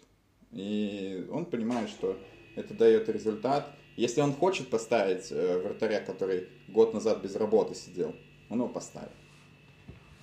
И 0.52 1.28
он 1.32 1.46
понимает, 1.46 1.90
что 1.90 2.18
это 2.56 2.74
дает 2.74 3.10
результат. 3.10 3.68
Если 3.96 4.22
он 4.22 4.34
хочет 4.34 4.70
поставить 4.70 5.32
э, 5.32 5.60
вратаря, 5.60 6.00
который 6.02 6.50
год 6.68 6.94
назад 6.94 7.22
без 7.22 7.36
работы 7.36 7.76
сидел, 7.76 8.14
он 8.50 8.60
его 8.60 8.70
поставит. 8.70 9.12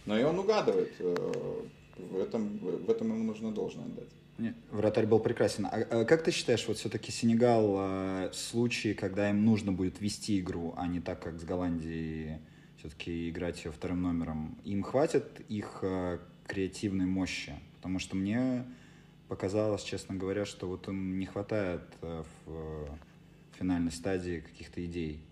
Но 0.07 0.19
и 0.19 0.23
он 0.23 0.39
угадывает, 0.39 0.93
э, 0.99 1.65
в 1.97 2.19
этом, 2.19 2.59
в 2.59 2.91
этом 2.91 3.09
ему 3.09 3.25
нужно 3.25 3.53
должное 3.53 3.87
отдать. 3.87 4.09
Нет, 4.39 4.55
вратарь 4.71 5.07
был 5.07 5.21
прекрасен. 5.21 5.67
А, 5.67 5.71
а 5.71 6.05
как 6.05 6.25
ты 6.25 6.31
считаешь, 6.31 6.67
вот 6.67 6.79
все-таки 6.79 7.13
Сенегал 7.13 7.77
э, 7.79 8.31
случаи, 8.33 8.95
когда 8.95 9.31
им 9.31 9.45
нужно 9.45 9.73
будет 9.73 10.01
вести 10.01 10.41
игру, 10.41 10.75
а 10.77 10.87
не 10.87 11.01
так, 11.01 11.23
как 11.23 11.39
с 11.39 11.45
Голландией, 11.45 12.39
все-таки 12.79 13.29
играть 13.29 13.59
вторым 13.59 14.03
номером, 14.03 14.59
им 14.65 14.83
хватит 14.83 15.43
их 15.49 15.81
э, 15.83 16.19
креативной 16.50 17.07
мощи? 17.07 17.54
Потому 17.76 18.00
что 18.00 18.16
мне 18.16 18.64
показалось, 19.28 19.83
честно 19.83 20.16
говоря, 20.16 20.45
что 20.45 20.66
вот 20.66 20.88
им 20.88 21.19
не 21.19 21.26
хватает 21.26 21.83
э, 22.02 22.25
в, 22.45 22.99
финальной 23.59 23.92
стадии 23.92 24.40
каких-то 24.40 24.85
идей. 24.85 25.23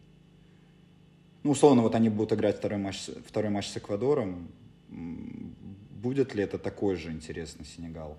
Ну, 1.43 1.51
условно, 1.51 1.83
вот 1.83 1.95
они 1.95 2.09
будут 2.09 2.33
играть 2.33 2.59
второй 2.59 2.79
матч, 2.79 3.11
второй 3.27 3.51
матч 3.51 3.69
с 3.69 3.77
Эквадором, 3.77 4.49
будет 4.89 6.35
ли 6.35 6.43
это 6.43 6.59
такой 6.59 6.97
же 6.97 7.11
интересный 7.11 7.65
Сенегал? 7.65 8.19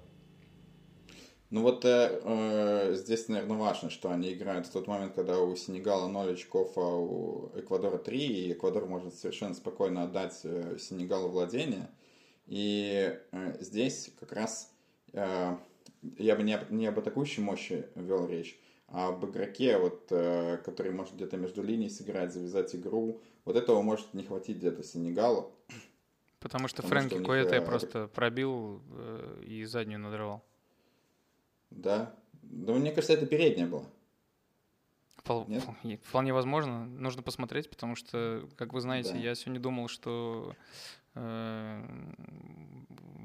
Ну 1.52 1.64
вот 1.64 1.84
э, 1.84 2.22
э, 2.24 2.96
здесь, 2.96 3.28
наверное, 3.28 3.58
важно, 3.58 3.90
что 3.90 4.12
они 4.12 4.32
играют 4.34 4.68
в 4.68 4.72
тот 4.72 4.88
момент, 4.88 5.14
когда 5.16 5.40
у 5.40 5.56
Сенегала 5.56 6.08
0 6.08 6.34
очков, 6.34 6.74
а 6.76 6.82
у 6.82 7.50
Эквадора 7.56 7.98
3, 7.98 8.20
и 8.20 8.52
Эквадор 8.54 8.86
может 8.86 9.16
совершенно 9.16 9.56
спокойно 9.56 10.04
отдать 10.04 10.40
э, 10.44 10.78
Сенегалу 10.80 11.30
владение. 11.30 11.90
И 12.50 13.16
э, 13.32 13.58
здесь 13.60 14.12
как 14.20 14.32
раз 14.32 14.74
э, 15.14 15.56
я 16.18 16.36
бы 16.36 16.42
не, 16.42 16.56
об, 16.56 16.72
не 16.72 16.88
об 16.88 16.98
атакующей 16.98 17.44
мощи 17.44 17.86
вел 17.94 18.28
речь, 18.28 18.60
а 18.88 19.10
об 19.10 19.24
игроке, 19.24 19.78
вот, 19.78 20.08
э, 20.10 20.58
который 20.66 20.92
может 20.92 21.14
где-то 21.14 21.38
между 21.38 21.62
линией 21.62 21.92
сыграть, 21.92 22.34
завязать 22.34 22.76
игру. 22.76 23.22
Вот 23.46 23.56
этого 23.56 23.84
может 23.84 24.16
не 24.16 24.24
хватить 24.24 24.58
где-то 24.58 24.84
Сенегалу. 24.84 25.52
Потому 26.40 26.68
что 26.68 26.82
Потому 26.82 27.08
Фрэнки 27.08 27.24
Куэта 27.24 27.56
я 27.56 27.62
просто 27.62 28.08
пробил 28.08 28.82
и 29.46 29.64
заднюю 29.66 30.00
надрывал. 30.00 30.44
Да? 31.70 32.16
Да 32.42 32.74
мне 32.74 32.92
кажется, 32.92 33.14
это 33.14 33.28
передняя 33.28 33.68
была. 33.68 33.86
Впол... 35.18 35.48
Вполне 36.04 36.34
возможно. 36.34 36.86
Нужно 36.86 37.22
посмотреть, 37.22 37.70
потому 37.70 37.96
что, 37.96 38.48
как 38.56 38.74
вы 38.74 38.82
знаете, 38.82 39.12
да. 39.12 39.18
я 39.18 39.36
сегодня 39.36 39.60
думал, 39.60 39.88
что 39.88 40.56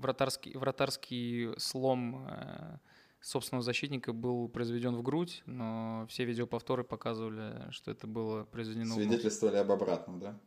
вратарский, 0.05 0.57
вратарский 0.57 1.59
слом 1.59 2.27
э, 2.29 2.79
собственного 3.21 3.63
защитника 3.63 4.13
был 4.13 4.49
произведен 4.49 4.95
в 4.97 5.03
грудь, 5.03 5.43
но 5.47 6.07
все 6.09 6.25
видеоповторы 6.25 6.85
показывали, 6.85 7.71
что 7.71 7.91
это 7.91 8.07
было 8.07 8.45
произведено 8.45 8.95
Свидетельствовали 8.95 9.57
об 9.57 9.73
обратном, 9.73 10.21
да? 10.21 10.39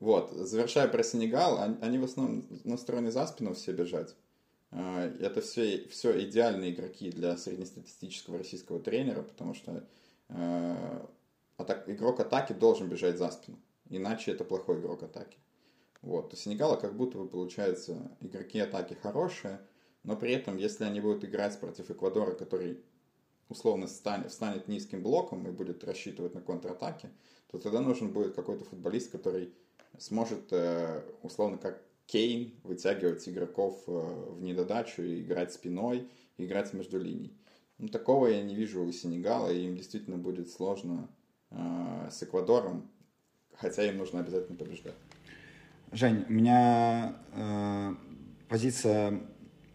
Вот, 0.00 0.32
завершая 0.32 0.88
про 0.88 1.02
Сенегал, 1.02 1.58
они 1.80 1.98
в 1.98 2.04
основном 2.04 2.44
настроены 2.64 3.10
за 3.10 3.26
спину 3.26 3.54
все 3.54 3.72
бежать. 3.72 4.14
А, 4.70 5.06
это 5.20 5.40
все, 5.40 5.86
все 5.88 6.20
идеальные 6.24 6.74
игроки 6.74 7.10
для 7.10 7.36
среднестатистического 7.36 8.38
российского 8.38 8.80
тренера, 8.80 9.22
потому 9.22 9.54
что 9.54 9.86
э, 10.28 11.06
игрок 11.86 12.20
атаки 12.20 12.52
должен 12.52 12.88
бежать 12.88 13.16
за 13.16 13.30
спину, 13.30 13.56
иначе 13.88 14.32
это 14.32 14.44
плохой 14.44 14.80
игрок 14.80 15.04
атаки. 15.04 15.38
Вот. 16.04 16.34
У 16.34 16.36
Сенегала 16.36 16.76
как 16.76 16.94
будто 16.94 17.16
бы 17.16 17.26
получается 17.26 18.10
игроки 18.20 18.60
атаки 18.60 18.92
хорошие, 18.92 19.58
но 20.02 20.16
при 20.16 20.32
этом, 20.32 20.58
если 20.58 20.84
они 20.84 21.00
будут 21.00 21.24
играть 21.24 21.58
против 21.58 21.90
Эквадора, 21.90 22.34
который 22.34 22.84
условно 23.48 23.86
станет, 23.86 24.30
встанет 24.30 24.68
низким 24.68 25.02
блоком 25.02 25.48
и 25.48 25.50
будет 25.50 25.82
рассчитывать 25.82 26.34
на 26.34 26.42
контратаки, 26.42 27.08
то 27.50 27.58
тогда 27.58 27.80
нужен 27.80 28.12
будет 28.12 28.34
какой-то 28.34 28.64
футболист, 28.64 29.12
который 29.12 29.54
сможет, 29.98 30.52
э, 30.52 31.02
условно, 31.22 31.56
как 31.56 31.82
Кейн, 32.04 32.52
вытягивать 32.64 33.26
игроков 33.26 33.82
э, 33.86 33.90
в 33.92 34.42
недодачу 34.42 35.02
и 35.02 35.22
играть 35.22 35.54
спиной, 35.54 36.10
и 36.36 36.44
играть 36.44 36.74
между 36.74 36.98
линий. 37.00 37.34
Ну, 37.78 37.88
такого 37.88 38.26
я 38.26 38.42
не 38.42 38.54
вижу 38.54 38.84
у 38.84 38.92
Сенегала, 38.92 39.50
и 39.50 39.64
им 39.64 39.74
действительно 39.74 40.18
будет 40.18 40.50
сложно 40.50 41.08
э, 41.50 42.08
с 42.10 42.22
Эквадором, 42.22 42.90
хотя 43.54 43.88
им 43.88 43.96
нужно 43.96 44.20
обязательно 44.20 44.58
побеждать. 44.58 44.94
Жень, 45.94 46.24
у 46.28 46.32
меня 46.32 47.14
э, 47.34 47.94
позиция 48.48 49.20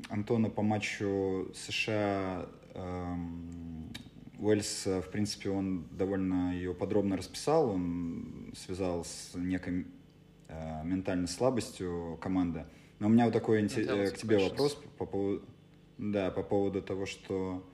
Антона 0.09 0.49
по 0.49 0.61
матчу 0.61 1.49
США 1.55 2.45
э, 2.73 3.15
Уэльс, 4.37 4.85
в 4.85 5.09
принципе, 5.11 5.49
он 5.49 5.87
довольно 5.91 6.53
ее 6.55 6.73
подробно 6.73 7.15
расписал, 7.15 7.69
он 7.69 8.53
связал 8.53 9.05
с 9.05 9.31
некой 9.33 9.87
э, 10.49 10.83
ментальной 10.83 11.29
слабостью 11.29 12.19
команды. 12.21 12.65
Но 12.99 13.07
у 13.07 13.09
меня 13.09 13.23
вот 13.23 13.33
такой 13.33 13.61
инте- 13.63 14.09
к 14.11 14.17
тебе 14.17 14.39
вопрос 14.39 14.75
по 14.97 15.05
поводу, 15.05 15.45
да, 15.97 16.31
по 16.31 16.43
поводу 16.43 16.81
того, 16.81 17.05
что 17.05 17.65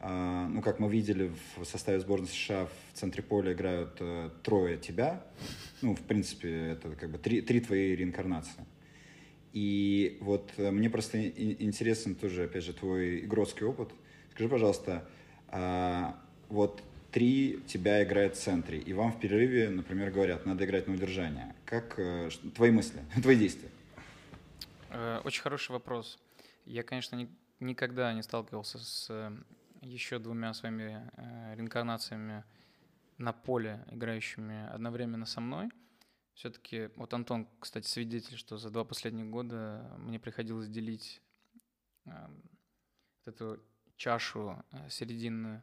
ну, 0.00 0.62
как 0.62 0.78
мы 0.78 0.88
видели 0.88 1.32
в 1.56 1.64
составе 1.64 1.98
сборной 1.98 2.28
США, 2.28 2.66
в 2.66 2.98
центре 2.98 3.22
поля 3.22 3.52
играют 3.52 3.96
э, 3.98 4.30
трое 4.44 4.78
тебя. 4.78 5.24
Ну, 5.82 5.94
в 5.94 6.02
принципе, 6.02 6.70
это 6.70 6.90
как 6.90 7.10
бы 7.10 7.18
три, 7.18 7.40
три 7.40 7.60
твои 7.60 7.96
реинкарнации. 7.96 8.64
И 9.52 10.18
вот 10.20 10.52
э, 10.56 10.70
мне 10.70 10.88
просто 10.88 11.28
интересен 11.28 12.14
тоже, 12.14 12.44
опять 12.44 12.62
же, 12.62 12.72
твой 12.72 13.20
игротский 13.24 13.66
опыт. 13.66 13.90
Скажи, 14.30 14.48
пожалуйста, 14.48 15.08
а, 15.48 16.16
вот 16.48 16.80
три 17.10 17.60
тебя 17.66 18.04
играет 18.04 18.36
в 18.36 18.40
центре, 18.40 18.78
и 18.78 18.92
вам 18.92 19.10
в 19.10 19.18
перерыве, 19.18 19.68
например, 19.68 20.12
говорят, 20.12 20.46
надо 20.46 20.64
играть 20.64 20.86
на 20.86 20.94
удержание. 20.94 21.56
Как 21.64 21.98
э, 21.98 22.30
твои 22.54 22.70
мысли, 22.70 23.00
твои 23.22 23.36
действия? 23.36 23.70
Очень 25.24 25.42
хороший 25.42 25.72
вопрос. 25.72 26.18
Я, 26.66 26.82
конечно, 26.84 27.16
ни, 27.16 27.28
никогда 27.60 28.12
не 28.12 28.22
сталкивался 28.22 28.78
с 28.78 29.10
еще 29.80 30.18
двумя 30.18 30.54
своими 30.54 31.10
э, 31.16 31.54
реинкарнациями 31.54 32.44
на 33.18 33.32
поле, 33.32 33.84
играющими 33.90 34.68
одновременно 34.68 35.26
со 35.26 35.40
мной. 35.40 35.70
Все-таки, 36.34 36.90
вот 36.94 37.12
Антон, 37.14 37.48
кстати, 37.58 37.86
свидетель, 37.86 38.36
что 38.36 38.58
за 38.58 38.70
два 38.70 38.84
последних 38.84 39.26
года 39.26 39.92
мне 39.98 40.20
приходилось 40.20 40.68
делить 40.68 41.20
э, 42.06 42.10
эту 43.24 43.60
чашу 43.96 44.64
э, 44.70 44.88
серединную 44.88 45.62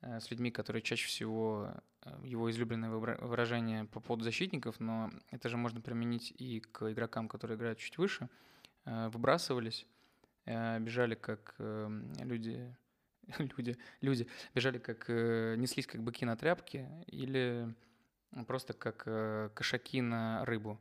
э, 0.00 0.18
с 0.18 0.30
людьми, 0.30 0.50
которые 0.50 0.82
чаще 0.82 1.06
всего 1.06 1.72
э, 2.02 2.20
его 2.24 2.50
излюбленное 2.50 2.90
выражение 2.90 3.84
по 3.84 4.00
поводу 4.00 4.24
защитников, 4.24 4.80
но 4.80 5.10
это 5.30 5.48
же 5.48 5.56
можно 5.56 5.80
применить 5.80 6.32
и 6.36 6.60
к 6.60 6.90
игрокам, 6.90 7.28
которые 7.28 7.56
играют 7.56 7.78
чуть 7.78 7.96
выше, 7.96 8.28
э, 8.84 9.08
выбрасывались, 9.08 9.86
бежали 10.46 11.14
как 11.14 11.54
люди 11.58 12.74
люди, 13.56 13.76
люди 14.00 14.26
бежали 14.54 14.78
как, 14.78 15.04
э, 15.08 15.56
неслись 15.56 15.86
как 15.86 16.02
быки 16.02 16.24
на 16.24 16.36
тряпке 16.36 16.88
или 17.06 17.72
просто 18.46 18.72
как 18.72 19.04
э, 19.06 19.50
кошаки 19.54 20.00
на 20.00 20.44
рыбу. 20.44 20.78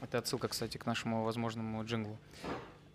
Это 0.00 0.18
отсылка, 0.18 0.48
кстати, 0.48 0.78
к 0.78 0.86
нашему 0.86 1.24
возможному 1.24 1.84
джинглу. 1.84 2.18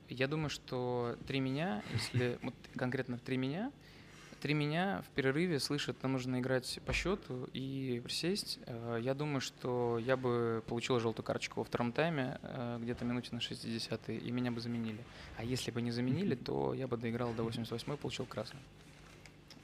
Я 0.09 0.27
думаю, 0.27 0.49
что 0.49 1.17
три 1.27 1.39
меня, 1.39 1.83
если 1.91 2.37
вот 2.41 2.53
конкретно 2.75 3.17
три 3.17 3.37
меня, 3.37 3.71
Три 4.43 4.53
меня 4.53 5.01
в 5.07 5.15
перерыве 5.15 5.57
слышат, 5.57 6.03
нам 6.03 6.11
нужно 6.11 6.41
играть 6.41 6.77
по 6.85 6.91
счету 6.91 7.47
и 7.53 8.01
присесть. 8.03 8.59
Э, 8.65 8.99
я 9.01 9.13
думаю, 9.13 9.39
что 9.39 9.97
я 9.99 10.17
бы 10.17 10.61
получил 10.67 10.99
желтую 10.99 11.25
карточку 11.25 11.61
во 11.61 11.63
втором 11.63 11.93
тайме, 11.93 12.41
э, 12.41 12.77
где-то 12.81 13.05
минуте 13.05 13.29
на 13.31 13.39
60 13.39 14.09
и 14.09 14.31
меня 14.31 14.51
бы 14.51 14.59
заменили. 14.59 14.99
А 15.37 15.45
если 15.45 15.71
бы 15.71 15.81
не 15.81 15.91
заменили, 15.91 16.35
то 16.35 16.73
я 16.73 16.89
бы 16.89 16.97
доиграл 16.97 17.31
до 17.31 17.43
88 17.43 17.93
и 17.93 17.95
получил 17.95 18.25
красную. 18.25 18.61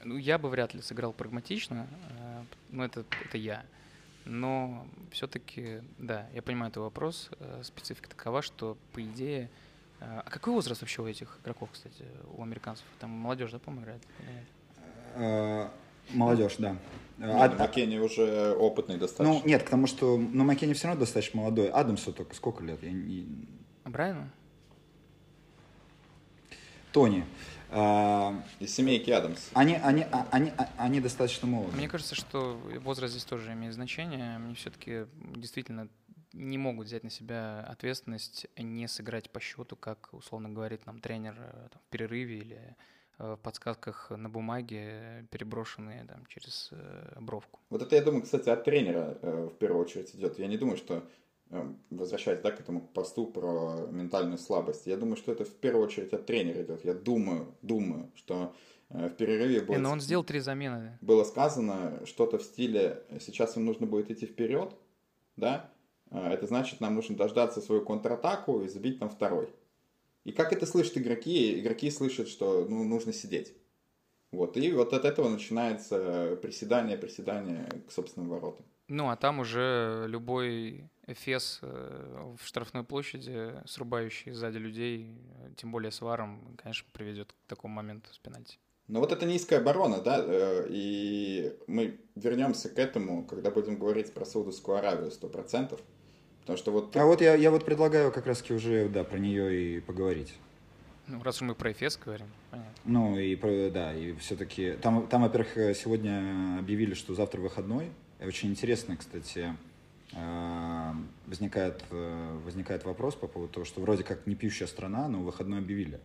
Ну, 0.05 0.15
я 0.15 0.37
бы 0.37 0.47
вряд 0.47 0.73
ли 0.73 0.81
сыграл 0.81 1.11
прагматично, 1.11 1.85
э, 2.11 2.43
но 2.69 2.85
это, 2.85 3.03
это 3.25 3.37
я. 3.37 3.65
Но 4.23 4.87
все-таки, 5.11 5.81
да, 5.97 6.29
я 6.33 6.41
понимаю 6.41 6.71
твой 6.71 6.85
вопрос. 6.85 7.29
Специфика 7.63 8.07
такова, 8.07 8.41
что, 8.41 8.77
по 8.93 9.03
идее, 9.03 9.49
а 9.99 10.29
какой 10.29 10.53
возраст 10.53 10.79
вообще 10.79 11.01
у 11.01 11.05
этих 11.05 11.37
игроков, 11.43 11.69
кстати, 11.73 12.05
у 12.37 12.41
американцев? 12.41 12.85
Там 12.99 13.09
молодежь, 13.09 13.51
да, 13.51 13.59
по-моему, 13.59 13.83
играет? 13.83 14.03
Э, 15.15 15.67
молодежь, 16.13 16.55
да. 16.57 16.75
Нет, 17.17 17.29
а, 17.29 17.55
Маккенни 17.59 17.97
уже 17.97 18.53
опытный 18.53 18.97
достаточно. 18.97 19.33
Ну, 19.33 19.41
нет, 19.45 19.65
потому 19.65 19.87
что, 19.87 20.17
ну, 20.17 20.45
Маккенни 20.45 20.73
все 20.73 20.87
равно 20.87 21.01
достаточно 21.01 21.41
молодой. 21.41 21.69
Адамсу 21.69 22.13
только 22.13 22.33
сколько 22.33 22.63
лет? 22.63 22.81
Я 22.81 22.91
не... 22.91 23.27
А 23.83 23.89
Брайану? 23.89 24.29
Тони. 26.93 27.25
А, 27.71 28.41
Из 28.59 28.73
семейки 28.73 29.11
Адамс. 29.11 29.49
Они, 29.53 29.75
они, 29.75 30.05
а, 30.11 30.27
они, 30.31 30.51
а, 30.57 30.69
они 30.77 31.01
достаточно 31.01 31.47
молоды. 31.47 31.75
Мне 31.75 31.89
кажется, 31.89 32.15
что 32.15 32.59
возраст 32.79 33.11
здесь 33.11 33.25
тоже 33.25 33.51
имеет 33.51 33.73
значение. 33.73 34.37
Мне 34.37 34.55
все-таки 34.55 35.05
действительно 35.35 35.89
не 36.31 36.57
могут 36.57 36.87
взять 36.87 37.03
на 37.03 37.09
себя 37.09 37.65
ответственность 37.67 38.47
не 38.57 38.87
сыграть 38.87 39.29
по 39.29 39.39
счету, 39.39 39.75
как 39.75 40.09
условно 40.13 40.49
говорит 40.49 40.85
нам 40.85 40.99
тренер 40.99 41.35
э, 41.37 41.67
там, 41.71 41.81
в 41.85 41.89
перерыве 41.91 42.37
или 42.37 42.55
Э, 42.55 42.73
в 43.19 43.37
подсказках 43.37 44.09
на 44.09 44.29
бумаге, 44.29 45.27
переброшенные 45.29 46.05
там, 46.05 46.25
через 46.27 46.69
э, 46.71 47.17
бровку. 47.19 47.59
Вот 47.69 47.81
это, 47.81 47.95
я 47.95 48.01
думаю, 48.01 48.23
кстати, 48.23 48.49
от 48.49 48.63
тренера 48.63 49.17
э, 49.21 49.49
в 49.53 49.57
первую 49.57 49.83
очередь 49.83 50.15
идет. 50.15 50.39
Я 50.39 50.47
не 50.47 50.57
думаю, 50.57 50.77
что 50.77 51.03
возвращаясь 51.89 52.41
да, 52.41 52.51
к 52.51 52.59
этому 52.59 52.79
посту 52.79 53.25
про 53.25 53.87
ментальную 53.89 54.37
слабость, 54.37 54.85
я 54.85 54.97
думаю, 54.97 55.17
что 55.17 55.31
это 55.31 55.45
в 55.45 55.55
первую 55.55 55.85
очередь 55.85 56.13
от 56.13 56.25
тренера 56.27 56.61
идет. 56.61 56.85
Я 56.85 56.93
думаю, 56.93 57.55
думаю, 57.63 58.11
что 58.13 58.53
в 58.89 59.09
перерыве 59.09 59.61
будет... 59.61 59.79
Но 59.79 59.91
он 59.91 59.99
сделал 59.99 60.23
три 60.23 60.39
замены. 60.41 60.99
Было 61.01 61.23
сказано 61.23 62.05
что-то 62.05 62.37
в 62.37 62.43
стиле 62.43 63.03
«сейчас 63.19 63.57
им 63.57 63.65
нужно 63.65 63.87
будет 63.87 64.11
идти 64.11 64.27
вперед», 64.27 64.75
да? 65.37 65.71
Это 66.11 66.45
значит, 66.45 66.81
нам 66.81 66.93
нужно 66.93 67.15
дождаться 67.15 67.61
свою 67.61 67.83
контратаку 67.83 68.61
и 68.61 68.67
забить 68.67 68.99
там 68.99 69.09
второй. 69.09 69.49
И 70.23 70.31
как 70.31 70.53
это 70.53 70.65
слышат 70.65 70.97
игроки? 70.97 71.59
Игроки 71.59 71.89
слышат, 71.89 72.27
что 72.27 72.65
ну, 72.69 72.83
нужно 72.83 73.13
сидеть. 73.13 73.53
Вот, 74.31 74.57
и 74.57 74.71
вот 74.73 74.93
от 74.93 75.05
этого 75.05 75.27
начинается 75.27 76.37
приседание, 76.41 76.97
приседание 76.97 77.67
к 77.87 77.91
собственным 77.91 78.29
воротам. 78.29 78.65
Ну, 78.87 79.09
а 79.09 79.15
там 79.15 79.39
уже 79.39 80.05
любой 80.07 80.89
эфес 81.07 81.59
э, 81.61 82.33
в 82.39 82.45
штрафной 82.45 82.83
площади, 82.83 83.53
срубающий 83.65 84.31
сзади 84.31 84.57
людей, 84.57 85.15
тем 85.57 85.71
более 85.71 85.91
с 85.91 86.01
варом, 86.01 86.55
конечно, 86.57 86.87
приведет 86.91 87.33
к 87.33 87.35
такому 87.47 87.75
моменту 87.75 88.13
с 88.13 88.19
пенальти. 88.19 88.57
Но 88.87 88.99
вот 88.99 89.11
это 89.11 89.27
низкая 89.27 89.59
оборона, 89.59 90.01
да, 90.01 90.19
э, 90.19 90.65
и 90.69 91.55
мы 91.67 91.99
вернемся 92.15 92.69
к 92.69 92.79
этому, 92.79 93.23
когда 93.25 93.51
будем 93.51 93.77
говорить 93.77 94.11
про 94.11 94.25
Саудовскую 94.25 94.77
Аравию 94.77 95.11
сто 95.11 95.29
процентов. 95.29 95.79
Потому 96.49 96.57
что 96.57 96.71
вот... 96.71 96.97
А 96.97 97.05
вот 97.05 97.21
я, 97.21 97.35
я 97.35 97.51
вот 97.51 97.63
предлагаю 97.63 98.11
как 98.11 98.25
раз-таки 98.25 98.55
уже, 98.55 98.89
да, 98.89 99.03
про 99.03 99.19
нее 99.19 99.75
и 99.77 99.79
поговорить. 99.81 100.33
Ну, 101.05 101.21
раз 101.21 101.35
уж 101.35 101.41
мы 101.47 101.53
про 101.53 101.71
Эфес 101.71 101.95
говорим, 102.03 102.25
понятно. 102.49 102.73
Ну, 102.85 103.19
и 103.19 103.35
про, 103.35 103.69
да, 103.69 103.93
и 103.93 104.15
все-таки... 104.15 104.71
Там, 104.81 105.05
там, 105.05 105.21
во-первых, 105.21 105.77
сегодня 105.77 106.57
объявили, 106.57 106.95
что 106.95 107.13
завтра 107.13 107.39
выходной. 107.39 107.91
И 108.19 108.25
очень 108.25 108.49
интересно, 108.49 108.97
кстати, 108.97 109.55
э, 110.13 110.91
возникает, 111.27 111.83
э, 111.91 112.39
возникает 112.43 112.83
вопрос 112.83 113.13
по 113.13 113.27
поводу 113.27 113.53
того, 113.53 113.65
что 113.67 113.81
вроде 113.81 114.03
как 114.03 114.25
не 114.25 114.33
пьющая 114.33 114.65
страна, 114.65 115.07
но 115.07 115.19
выходной 115.19 115.59
объявили. 115.59 115.99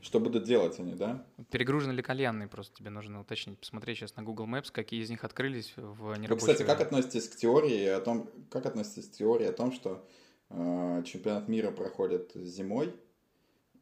Что 0.00 0.20
будут 0.20 0.44
делать 0.44 0.78
они, 0.78 0.94
да? 0.94 1.26
Перегружены 1.50 1.92
ли 1.92 2.02
кальянные 2.02 2.48
просто 2.48 2.76
тебе 2.76 2.90
нужно 2.90 3.20
уточнить, 3.20 3.58
посмотреть 3.58 3.98
сейчас 3.98 4.14
на 4.16 4.22
Google 4.22 4.46
Maps, 4.46 4.70
какие 4.70 5.02
из 5.02 5.10
них 5.10 5.24
открылись 5.24 5.72
в 5.76 6.14
нерабочее 6.14 6.28
Вы, 6.28 6.36
кстати, 6.36 6.62
как 6.62 6.80
относитесь 6.80 7.28
к 7.28 7.36
теории 7.36 7.86
о 7.86 8.00
том, 8.00 8.30
как 8.50 8.66
относитесь 8.66 9.08
к 9.08 9.12
теории 9.12 9.46
о 9.46 9.52
том, 9.52 9.72
что 9.72 10.06
э, 10.50 11.02
чемпионат 11.04 11.48
мира 11.48 11.72
проходит 11.72 12.32
зимой 12.34 12.94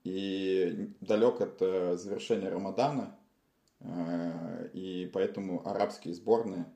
и 0.04 0.94
далек 1.00 1.40
от 1.40 1.60
э, 1.60 1.96
завершения 1.96 2.48
Рамадана, 2.48 3.18
э, 3.80 4.70
и 4.72 5.10
поэтому 5.12 5.68
арабские 5.68 6.14
сборные, 6.14 6.66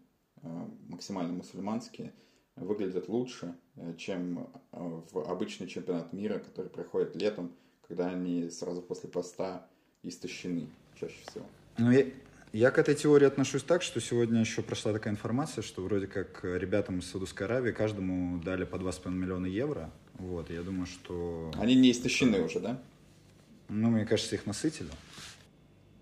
э, 0.42 0.48
максимально 0.88 1.32
мусульманские, 1.32 2.12
выглядят 2.56 3.08
лучше, 3.08 3.56
э, 3.76 3.94
чем 3.96 4.50
э, 4.72 5.00
в 5.12 5.18
обычный 5.30 5.66
чемпионат 5.66 6.12
мира, 6.12 6.38
который 6.38 6.70
проходит 6.70 7.16
летом, 7.16 7.54
когда 7.90 8.06
они 8.06 8.48
сразу 8.50 8.80
после 8.82 9.10
поста 9.10 9.66
истощены 10.04 10.68
чаще 10.98 11.16
всего. 11.26 11.44
Ну, 11.76 11.90
я, 11.90 12.06
я 12.52 12.70
к 12.70 12.78
этой 12.78 12.94
теории 12.94 13.26
отношусь 13.26 13.64
так, 13.64 13.82
что 13.82 14.00
сегодня 14.00 14.38
еще 14.38 14.62
прошла 14.62 14.92
такая 14.92 15.12
информация, 15.12 15.62
что 15.62 15.82
вроде 15.82 16.06
как 16.06 16.44
ребятам 16.44 17.00
из 17.00 17.10
Саудовской 17.10 17.46
Аравии 17.48 17.72
каждому 17.72 18.40
дали 18.44 18.64
по 18.64 18.76
2,5 18.76 19.10
миллиона 19.10 19.46
евро. 19.46 19.90
Вот, 20.14 20.50
я 20.50 20.62
думаю, 20.62 20.86
что... 20.86 21.50
Они 21.58 21.74
не 21.74 21.90
истощены 21.90 22.40
уже, 22.42 22.60
да? 22.60 22.80
Ну, 23.68 23.90
мне 23.90 24.06
кажется, 24.06 24.36
их 24.36 24.46
насытили. 24.46 24.90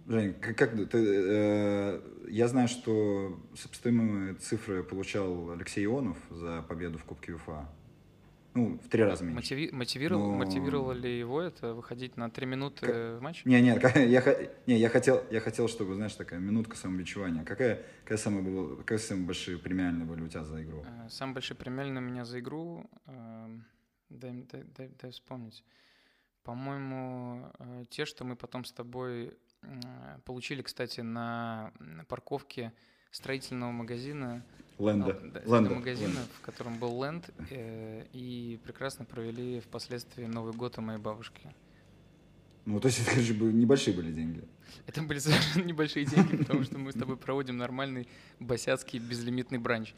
Жень, 0.07 0.35
как, 0.35 0.59
как 0.59 0.75
ты, 0.91 0.99
э, 0.99 2.01
я 2.29 2.49
знаю, 2.49 2.69
что 2.69 3.39
сопоставимые 3.57 4.35
цифры 4.35 4.83
получал 4.83 5.53
Алексей 5.53 5.87
Ионов 5.87 6.19
за 6.31 6.63
победу 6.69 6.99
в 6.99 7.05
Кубке 7.05 7.33
УФА. 7.33 7.67
Ну, 8.55 8.79
в 8.79 8.89
три 8.89 9.03
раза 9.05 9.25
меньше. 9.25 9.37
Мотиви... 9.37 9.71
Мотивировал, 9.73 10.33
Но... 10.33 10.39
мотивировало 10.39 10.93
ли 10.93 11.19
его 11.19 11.41
это 11.41 11.75
выходить 11.75 12.17
на 12.17 12.31
три 12.31 12.47
минуты 12.47 12.87
как... 12.87 12.95
в 13.19 13.21
матч? 13.21 13.45
Не, 13.45 13.61
не, 13.61 13.69
я, 13.69 14.51
не 14.67 14.79
я, 14.79 14.89
хотел, 14.89 15.23
я 15.31 15.41
хотел, 15.41 15.69
чтобы, 15.69 15.95
знаешь, 15.95 16.15
такая 16.15 16.41
минутка 16.41 16.77
самобичевания. 16.77 17.45
Какая, 17.45 17.85
какая, 18.03 18.19
самая 18.19 18.43
была, 18.43 18.77
какая 18.77 18.99
самые 18.99 19.27
большие 19.27 19.59
премиальные 19.59 20.07
были 20.07 20.23
у 20.23 20.29
тебя 20.29 20.45
за 20.45 20.63
игру? 20.63 20.85
Э, 20.85 21.09
самые 21.09 21.35
большие 21.35 21.57
премиальные 21.57 22.03
у 22.03 22.07
меня 22.07 22.25
за 22.25 22.41
игру, 22.41 22.91
э, 23.07 23.49
дай, 24.09 24.33
дай, 24.51 24.65
дай, 24.77 24.91
дай 25.01 25.11
вспомнить. 25.11 25.65
По-моему, 26.43 27.53
э, 27.59 27.85
те, 27.91 28.07
что 28.07 28.25
мы 28.25 28.35
потом 28.35 28.65
с 28.65 28.73
тобой 28.73 29.37
получили, 30.25 30.63
кстати, 30.63 31.01
на 31.01 31.73
парковке 32.07 32.73
строительного 33.11 33.71
магазина 33.73 34.45
Ленда. 34.79 35.19
Да, 35.35 35.41
Ленда. 35.45 35.75
магазина, 35.75 36.09
Ленда. 36.09 36.29
в 36.39 36.41
котором 36.41 36.79
был 36.79 37.03
ленд, 37.03 37.29
э, 37.51 38.05
и 38.13 38.61
прекрасно 38.65 39.05
провели 39.05 39.61
впоследствии 39.61 40.25
Новый 40.27 40.53
год 40.53 40.79
у 40.79 40.83
моей 40.83 41.01
бабушки. 41.01 41.53
Ну, 42.65 42.79
то 42.81 42.87
есть 42.87 43.01
это 43.09 43.35
бы 43.35 43.53
небольшие 43.53 43.97
были 43.97 44.13
деньги. 44.13 44.45
Это 44.87 45.03
были 45.03 45.19
совершенно 45.19 45.65
небольшие 45.65 46.05
деньги, 46.05 46.37
потому 46.37 46.63
что 46.63 46.79
мы 46.79 46.93
с 46.93 46.95
тобой 46.95 47.17
проводим 47.17 47.57
нормальный 47.57 48.07
босяцкий 48.39 48.99
безлимитный 48.99 49.59
бранч. 49.59 49.95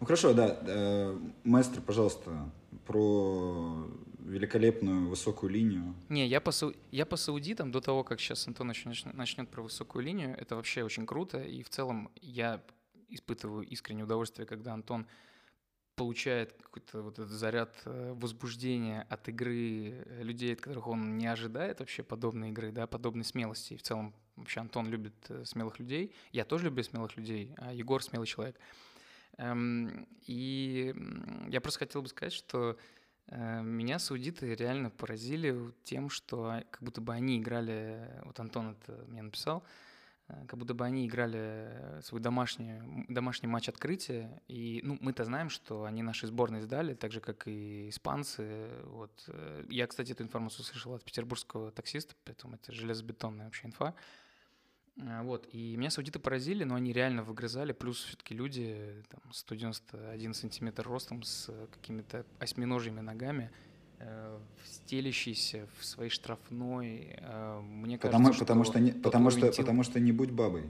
Ну 0.00 0.06
хорошо, 0.06 0.32
да. 0.32 0.58
Э, 0.62 1.18
Маэстро, 1.44 1.80
пожалуйста, 1.80 2.50
про 2.86 3.86
великолепную 4.28 5.08
высокую 5.08 5.50
линию. 5.50 5.94
Не, 6.08 6.26
я 6.26 6.40
по, 6.40 6.52
сау... 6.52 6.72
я 6.90 7.06
по 7.06 7.16
саудитам, 7.16 7.72
до 7.72 7.80
того, 7.80 8.04
как 8.04 8.20
сейчас 8.20 8.46
Антон 8.46 8.68
начнет, 8.68 9.14
начнет 9.14 9.48
про 9.48 9.62
высокую 9.62 10.04
линию, 10.04 10.36
это 10.38 10.56
вообще 10.56 10.84
очень 10.84 11.06
круто. 11.06 11.42
И 11.42 11.62
в 11.62 11.70
целом 11.70 12.10
я 12.20 12.62
испытываю 13.08 13.66
искреннее 13.66 14.04
удовольствие, 14.04 14.46
когда 14.46 14.74
Антон 14.74 15.06
получает 15.96 16.52
какой-то 16.62 17.02
вот 17.02 17.18
этот 17.18 17.30
заряд 17.30 17.74
э, 17.84 18.12
возбуждения 18.14 19.04
от 19.10 19.28
игры 19.28 20.06
людей, 20.22 20.52
от 20.52 20.60
которых 20.60 20.86
он 20.86 21.18
не 21.18 21.26
ожидает 21.26 21.80
вообще 21.80 22.02
подобной 22.02 22.50
игры, 22.50 22.70
да, 22.70 22.86
подобной 22.86 23.24
смелости. 23.24 23.74
И 23.74 23.76
в 23.76 23.82
целом 23.82 24.14
вообще 24.36 24.60
Антон 24.60 24.86
любит 24.86 25.14
э, 25.28 25.44
смелых 25.44 25.80
людей. 25.80 26.14
Я 26.30 26.44
тоже 26.44 26.66
люблю 26.66 26.84
смелых 26.84 27.16
людей, 27.16 27.52
а 27.56 27.72
Егор 27.72 28.02
смелый 28.02 28.28
человек. 28.28 28.60
Эм, 29.38 30.06
и 30.26 30.94
я 31.48 31.60
просто 31.60 31.80
хотел 31.80 32.02
бы 32.02 32.08
сказать, 32.08 32.32
что 32.32 32.70
э, 32.70 32.76
меня 33.30 33.98
саудиты 33.98 34.54
реально 34.54 34.90
поразили 34.90 35.72
тем, 35.84 36.08
что 36.08 36.62
как 36.70 36.82
будто 36.82 37.00
бы 37.00 37.12
они 37.12 37.38
играли, 37.38 38.08
вот 38.24 38.40
Антон 38.40 38.70
это 38.80 39.04
мне 39.08 39.22
написал, 39.22 39.64
э, 40.28 40.46
как 40.46 40.58
будто 40.58 40.72
бы 40.72 40.84
они 40.84 41.06
играли 41.06 42.00
свой 42.02 42.20
домашний, 42.20 42.80
домашний 43.08 43.48
матч 43.48 43.68
открытия. 43.68 44.42
И 44.48 44.80
ну, 44.82 44.96
мы-то 45.00 45.24
знаем, 45.24 45.50
что 45.50 45.84
они 45.84 46.02
наши 46.02 46.26
сборные 46.26 46.62
сдали, 46.62 46.94
так 46.94 47.12
же, 47.12 47.20
как 47.20 47.46
и 47.46 47.90
испанцы. 47.90 48.68
Вот. 48.84 49.24
Э, 49.28 49.64
я, 49.68 49.86
кстати, 49.86 50.12
эту 50.12 50.22
информацию 50.22 50.64
слышал 50.64 50.94
от 50.94 51.04
петербургского 51.04 51.70
таксиста, 51.70 52.14
поэтому 52.24 52.54
это 52.54 52.72
железобетонная 52.72 53.44
вообще 53.44 53.66
инфа. 53.66 53.94
А, 55.00 55.22
вот, 55.22 55.48
и 55.52 55.76
меня 55.76 55.90
саудиты 55.90 56.18
поразили, 56.18 56.64
но 56.64 56.74
они 56.74 56.92
реально 56.92 57.22
выгрызали, 57.22 57.72
плюс 57.72 58.02
все-таки 58.04 58.34
люди 58.34 59.04
там, 59.08 59.20
191 59.32 60.34
сантиметр 60.34 60.86
ростом 60.86 61.22
с 61.22 61.50
какими-то 61.70 62.24
осьминожьими 62.40 63.00
ногами, 63.00 63.50
э, 64.00 64.38
в 65.78 65.84
своей 65.84 66.10
штрафной. 66.10 67.16
Э, 67.18 67.60
мне 67.60 67.98
потому, 67.98 68.26
кажется, 68.26 68.44
потому 68.44 68.64
что, 68.64 68.72
что, 68.72 68.80
не, 68.80 68.92
потому, 68.92 69.30
что, 69.30 69.52
тел... 69.52 69.64
потому 69.64 69.82
что 69.84 70.00
не 70.00 70.12
будь 70.12 70.30
бабой. 70.30 70.64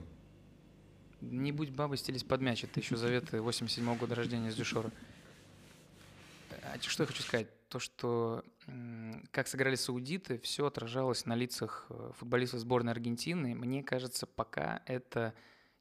Не 1.21 1.51
будь 1.51 1.71
бабой, 1.71 1.97
стелись 1.97 2.23
под 2.23 2.41
мяч. 2.41 2.63
Это 2.63 2.79
еще 2.79 2.95
заветы 2.95 3.41
87 3.41 3.83
-го 3.83 3.97
года 3.97 4.15
рождения 4.15 4.51
с 4.51 4.55
Дюшора. 4.55 4.91
А 6.63 6.79
что 6.79 7.03
я 7.03 7.07
хочу 7.07 7.23
сказать? 7.23 7.47
То, 7.69 7.77
что 7.77 8.43
как 9.31 9.47
сыграли 9.47 9.75
саудиты, 9.75 10.39
все 10.39 10.65
отражалось 10.65 11.27
на 11.27 11.35
лицах 11.35 11.85
э, 11.89 12.11
футболистов 12.17 12.59
сборной 12.59 12.93
Аргентины. 12.93 13.53
Мне 13.53 13.83
кажется, 13.83 14.25
пока 14.25 14.81
это 14.87 15.35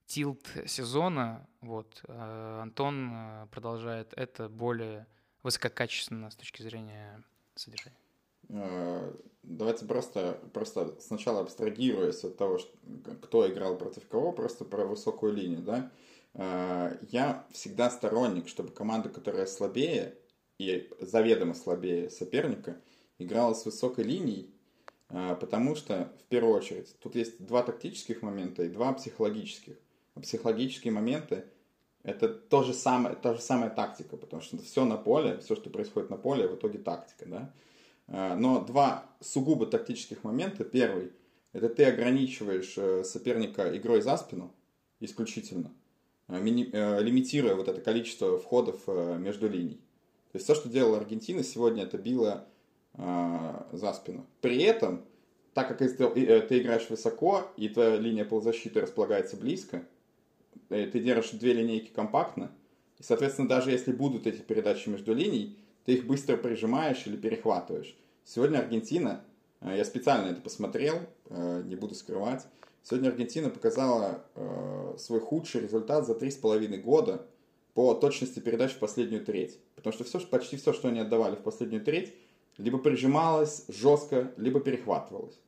тилт 0.06 0.46
сезона. 0.66 1.46
Вот. 1.62 2.02
А 2.06 2.60
Антон 2.62 3.10
э, 3.10 3.46
продолжает 3.50 4.12
это 4.16 4.50
более 4.50 5.06
высококачественно 5.42 6.30
с 6.30 6.36
точки 6.36 6.60
зрения 6.60 7.24
содержания. 7.54 7.96
Э, 8.50 9.14
давайте 9.42 9.86
просто, 9.86 10.38
просто 10.52 10.94
сначала 11.00 11.40
абстрагируясь 11.40 12.22
от 12.22 12.36
того, 12.36 12.58
кто 13.22 13.50
играл 13.50 13.78
против 13.78 14.06
кого, 14.08 14.32
просто 14.32 14.66
про 14.66 14.84
высокую 14.84 15.32
линию, 15.32 15.62
да. 15.62 15.90
Я 17.10 17.46
всегда 17.50 17.90
сторонник, 17.90 18.46
чтобы 18.46 18.70
команда, 18.70 19.08
которая 19.08 19.46
слабее, 19.46 20.14
и 20.58 20.90
заведомо 21.00 21.54
слабее 21.54 22.10
соперника, 22.10 22.80
играла 23.18 23.54
с 23.54 23.64
высокой 23.64 24.04
линией, 24.04 24.50
а, 25.08 25.34
потому 25.34 25.74
что, 25.74 26.12
в 26.20 26.24
первую 26.24 26.54
очередь, 26.54 26.94
тут 27.00 27.14
есть 27.14 27.44
два 27.44 27.62
тактических 27.62 28.22
момента 28.22 28.62
и 28.64 28.68
два 28.68 28.92
психологических. 28.92 29.76
А 30.14 30.20
психологические 30.20 30.92
моменты– 30.92 31.44
это 32.02 32.28
то 32.28 32.62
же 32.62 32.74
самое, 32.74 33.16
та 33.16 33.34
же 33.34 33.40
самая 33.40 33.70
тактика, 33.70 34.16
потому 34.16 34.42
что 34.42 34.58
все 34.58 34.84
на 34.84 34.96
поле, 34.96 35.38
все, 35.38 35.56
что 35.56 35.70
происходит 35.70 36.10
на 36.10 36.16
поле, 36.16 36.48
в 36.48 36.56
итоге 36.56 36.78
тактика, 36.78 37.26
да. 37.26 37.54
А, 38.08 38.36
но 38.36 38.60
два 38.60 39.06
сугубо 39.20 39.66
тактических 39.66 40.24
момента. 40.24 40.64
Первый– 40.64 41.12
это 41.52 41.68
ты 41.68 41.84
ограничиваешь 41.84 42.74
э, 42.76 43.04
соперника 43.04 43.76
игрой 43.76 44.02
за 44.02 44.16
спину 44.16 44.54
исключительно, 45.00 45.72
э, 46.28 47.02
лимитируя 47.02 47.54
вот 47.54 47.68
это 47.68 47.80
количество 47.80 48.38
входов 48.38 48.82
э, 48.86 49.16
между 49.18 49.48
линий. 49.48 49.80
То 50.32 50.36
есть 50.36 50.44
все, 50.44 50.54
что 50.54 50.68
делала 50.68 50.98
Аргентина 50.98 51.42
сегодня, 51.42 51.84
это 51.84 51.96
било 51.96 52.44
э, 52.94 53.62
за 53.72 53.92
спину. 53.94 54.26
При 54.42 54.62
этом, 54.62 55.04
так 55.54 55.68
как 55.68 55.78
ты, 55.78 55.86
э, 55.86 56.40
ты 56.42 56.58
играешь 56.60 56.90
высоко, 56.90 57.50
и 57.56 57.68
твоя 57.68 57.96
линия 57.96 58.26
полузащиты 58.26 58.82
располагается 58.82 59.38
близко, 59.38 59.84
э, 60.68 60.86
ты 60.86 61.00
держишь 61.00 61.30
две 61.30 61.54
линейки 61.54 61.90
компактно, 61.90 62.52
и, 62.98 63.02
соответственно, 63.02 63.48
даже 63.48 63.70
если 63.70 63.92
будут 63.92 64.26
эти 64.26 64.40
передачи 64.40 64.90
между 64.90 65.14
линий, 65.14 65.56
ты 65.86 65.94
их 65.94 66.06
быстро 66.06 66.36
прижимаешь 66.36 67.06
или 67.06 67.16
перехватываешь. 67.16 67.96
Сегодня 68.24 68.58
Аргентина, 68.58 69.24
э, 69.62 69.76
я 69.78 69.84
специально 69.84 70.30
это 70.30 70.42
посмотрел, 70.42 70.98
не 71.30 71.76
буду 71.76 71.94
скрывать, 71.94 72.46
сегодня 72.82 73.08
Аргентина 73.08 73.50
показала 73.50 74.24
свой 74.96 75.20
худший 75.20 75.60
результат 75.60 76.06
за 76.06 76.14
три 76.14 76.30
с 76.30 76.36
половиной 76.36 76.78
года– 76.78 77.26
по 77.78 77.94
точности 77.94 78.40
передач 78.40 78.72
в 78.72 78.78
последнюю 78.80 79.24
треть. 79.24 79.56
Потому 79.76 79.92
что 79.92 80.02
все, 80.02 80.18
почти 80.18 80.56
все, 80.56 80.72
что 80.72 80.88
они 80.88 80.98
отдавали 80.98 81.36
в 81.36 81.44
последнюю 81.44 81.80
треть, 81.84 82.12
либо 82.56 82.76
прижималось 82.78 83.66
жестко, 83.68 84.32
либо 84.36 84.58
перехватывалось. 84.58 85.38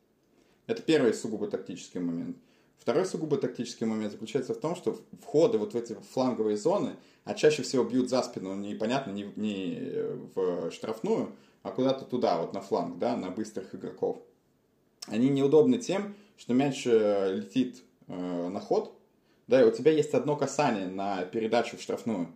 Это 0.68 0.80
первый 0.80 1.12
сугубо 1.12 1.48
тактический 1.48 1.98
момент. 1.98 2.36
Второй 2.78 3.04
сугубо 3.04 3.36
тактический 3.36 3.84
момент 3.84 4.12
заключается 4.12 4.54
в 4.54 4.60
том, 4.60 4.76
что 4.76 4.96
входы 5.20 5.58
вот 5.58 5.74
в 5.74 5.76
эти 5.76 5.96
фланговые 6.12 6.56
зоны, 6.56 6.94
а 7.24 7.34
чаще 7.34 7.64
всего 7.64 7.82
бьют 7.82 8.08
за 8.08 8.22
спину, 8.22 8.54
непонятно, 8.54 9.10
не, 9.10 9.32
не 9.34 9.90
в 10.32 10.70
штрафную, 10.70 11.34
а 11.64 11.72
куда-то 11.72 12.04
туда, 12.04 12.40
вот 12.40 12.52
на 12.52 12.60
фланг, 12.60 13.00
да, 13.00 13.16
на 13.16 13.30
быстрых 13.30 13.74
игроков. 13.74 14.22
Они 15.08 15.30
неудобны 15.30 15.78
тем, 15.78 16.14
что 16.36 16.54
мяч 16.54 16.86
э, 16.86 17.34
летит 17.34 17.82
э, 18.06 18.48
на 18.48 18.60
ход, 18.60 18.99
да, 19.50 19.62
и 19.62 19.64
у 19.64 19.72
тебя 19.72 19.90
есть 19.90 20.14
одно 20.14 20.36
касание 20.36 20.86
на 20.86 21.24
передачу 21.24 21.76
в 21.76 21.82
штрафную. 21.82 22.28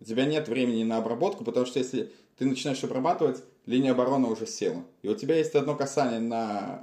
У 0.00 0.04
тебя 0.04 0.24
нет 0.24 0.48
времени 0.48 0.82
на 0.82 0.96
обработку, 0.96 1.44
потому 1.44 1.66
что 1.66 1.78
если 1.78 2.10
ты 2.38 2.46
начинаешь 2.46 2.82
обрабатывать, 2.82 3.44
линия 3.66 3.92
обороны 3.92 4.28
уже 4.28 4.46
села. 4.46 4.82
И 5.02 5.08
у 5.08 5.14
тебя 5.14 5.36
есть 5.36 5.54
одно 5.54 5.76
касание 5.76 6.20
на 6.20 6.80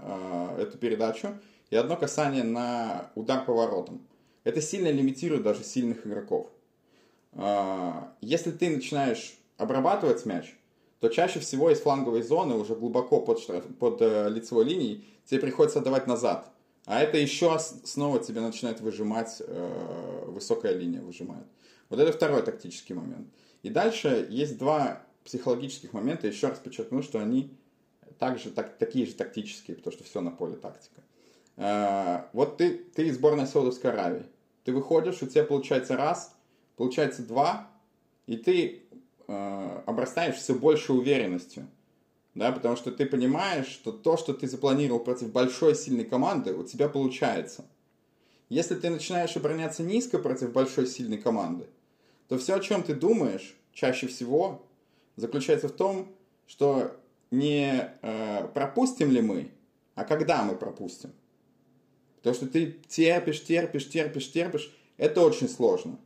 э, 0.58 0.62
эту 0.62 0.78
передачу 0.78 1.30
и 1.72 1.76
одно 1.76 1.98
касание 1.98 2.44
на 2.44 3.12
удар 3.16 3.44
по 3.44 3.54
воротам. 3.54 4.06
Это 4.44 4.62
сильно 4.62 4.90
лимитирует 4.92 5.42
даже 5.42 5.64
сильных 5.64 6.06
игроков. 6.06 6.48
Э, 7.34 7.92
если 8.22 8.52
ты 8.52 8.70
начинаешь 8.70 9.36
обрабатывать 9.58 10.28
мяч, 10.28 10.56
то 11.00 11.10
чаще 11.10 11.40
всего 11.40 11.72
из 11.72 11.80
фланговой 11.80 12.22
зоны 12.22 12.54
уже 12.54 12.76
глубоко 12.76 13.20
под, 13.20 13.40
штраф, 13.40 13.64
под 13.80 14.00
э, 14.02 14.30
лицевой 14.30 14.66
линией 14.66 15.06
тебе 15.26 15.42
приходится 15.42 15.82
давать 15.82 16.06
назад. 16.06 16.52
А 16.86 17.02
это 17.02 17.18
еще 17.18 17.58
снова 17.60 18.20
тебе 18.20 18.42
начинает 18.42 18.82
выжимать, 18.82 19.42
э, 19.46 20.24
высокая 20.28 20.74
линия 20.74 21.02
выжимает. 21.02 21.46
Вот 21.90 22.00
это 22.00 22.12
второй 22.12 22.42
тактический 22.42 22.96
момент. 22.96 23.28
И 23.64 23.70
дальше 23.70 24.28
есть 24.30 24.58
два 24.58 25.04
психологических 25.24 25.94
момента. 25.94 26.28
Еще 26.28 26.48
раз 26.48 26.60
подчеркну, 26.60 27.04
что 27.04 27.20
они 27.20 27.56
также 28.18 28.50
так, 28.50 28.78
такие 28.78 29.06
же 29.06 29.14
тактические, 29.14 29.78
потому 29.78 29.94
что 29.94 30.04
все 30.04 30.22
на 30.22 30.32
поле 30.32 30.56
тактика. 30.56 31.02
Э, 31.58 32.24
вот 32.34 32.58
ты, 32.58 32.78
ты 32.96 33.08
из 33.08 33.16
сборной 33.16 33.46
Саудовской 33.46 33.92
Аравии. 33.92 34.26
Ты 34.64 34.74
выходишь, 34.74 35.22
у 35.22 35.28
тебя 35.28 35.44
получается 35.44 35.98
раз, 35.98 36.36
получается 36.78 37.24
два, 37.24 37.70
и 38.26 38.38
ты 38.38 38.84
э, 39.28 39.82
обрастаешь 39.86 40.36
все 40.36 40.56
большей 40.56 40.98
уверенностью 40.98 41.68
да, 42.34 42.52
потому 42.52 42.76
что 42.76 42.92
ты 42.92 43.06
понимаешь, 43.06 43.68
что 43.68 43.92
то, 43.92 44.18
что 44.18 44.34
ты 44.34 44.48
запланировал 44.48 45.00
против 45.00 45.32
большой 45.32 45.76
сильной 45.76 46.06
команды, 46.06 46.54
у 46.54 46.64
тебя 46.64 46.88
получается. 46.88 47.66
Если 48.50 48.76
ты 48.76 48.90
начинаешь 48.90 49.36
обороняться 49.36 49.84
низко 49.84 50.20
против 50.20 50.52
большой 50.52 50.88
сильной 50.88 51.18
команды, 51.18 51.68
то 52.28 52.38
все, 52.38 52.56
о 52.56 52.60
чем 52.60 52.84
ты 52.84 52.94
думаешь, 52.94 53.56
чаще 53.74 54.08
всего, 54.08 54.66
заключается 55.16 55.68
в 55.68 55.74
том, 55.74 56.08
что 56.48 56.96
не 57.32 57.90
э, 58.02 58.48
пропустим 58.54 59.12
ли 59.12 59.22
мы, 59.22 59.52
а 59.96 60.04
когда 60.04 60.44
мы 60.44 60.56
пропустим. 60.56 61.12
Потому 62.18 62.36
что 62.36 62.48
ты 62.48 62.78
терпишь, 62.88 63.44
терпишь, 63.44 63.90
терпишь, 63.90 64.32
терпишь, 64.32 64.74
это 64.98 65.22
очень 65.22 65.50
сложно. 65.50 65.98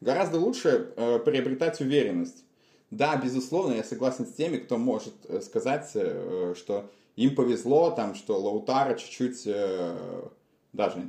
Гораздо 0.00 0.38
лучше 0.38 0.92
э, 0.96 1.18
приобретать 1.18 1.80
уверенность. 1.80 2.44
Да, 2.90 3.16
безусловно, 3.16 3.74
я 3.74 3.84
согласен 3.84 4.26
с 4.26 4.32
теми, 4.32 4.58
кто 4.58 4.78
может 4.78 5.14
э, 5.28 5.40
сказать, 5.40 5.90
э, 5.94 6.54
что 6.56 6.90
им 7.16 7.34
повезло, 7.34 7.90
там, 7.90 8.14
что 8.14 8.38
Лаутара 8.38 8.94
чуть-чуть 8.94 9.42
э, 9.46 10.28
даже. 10.72 11.08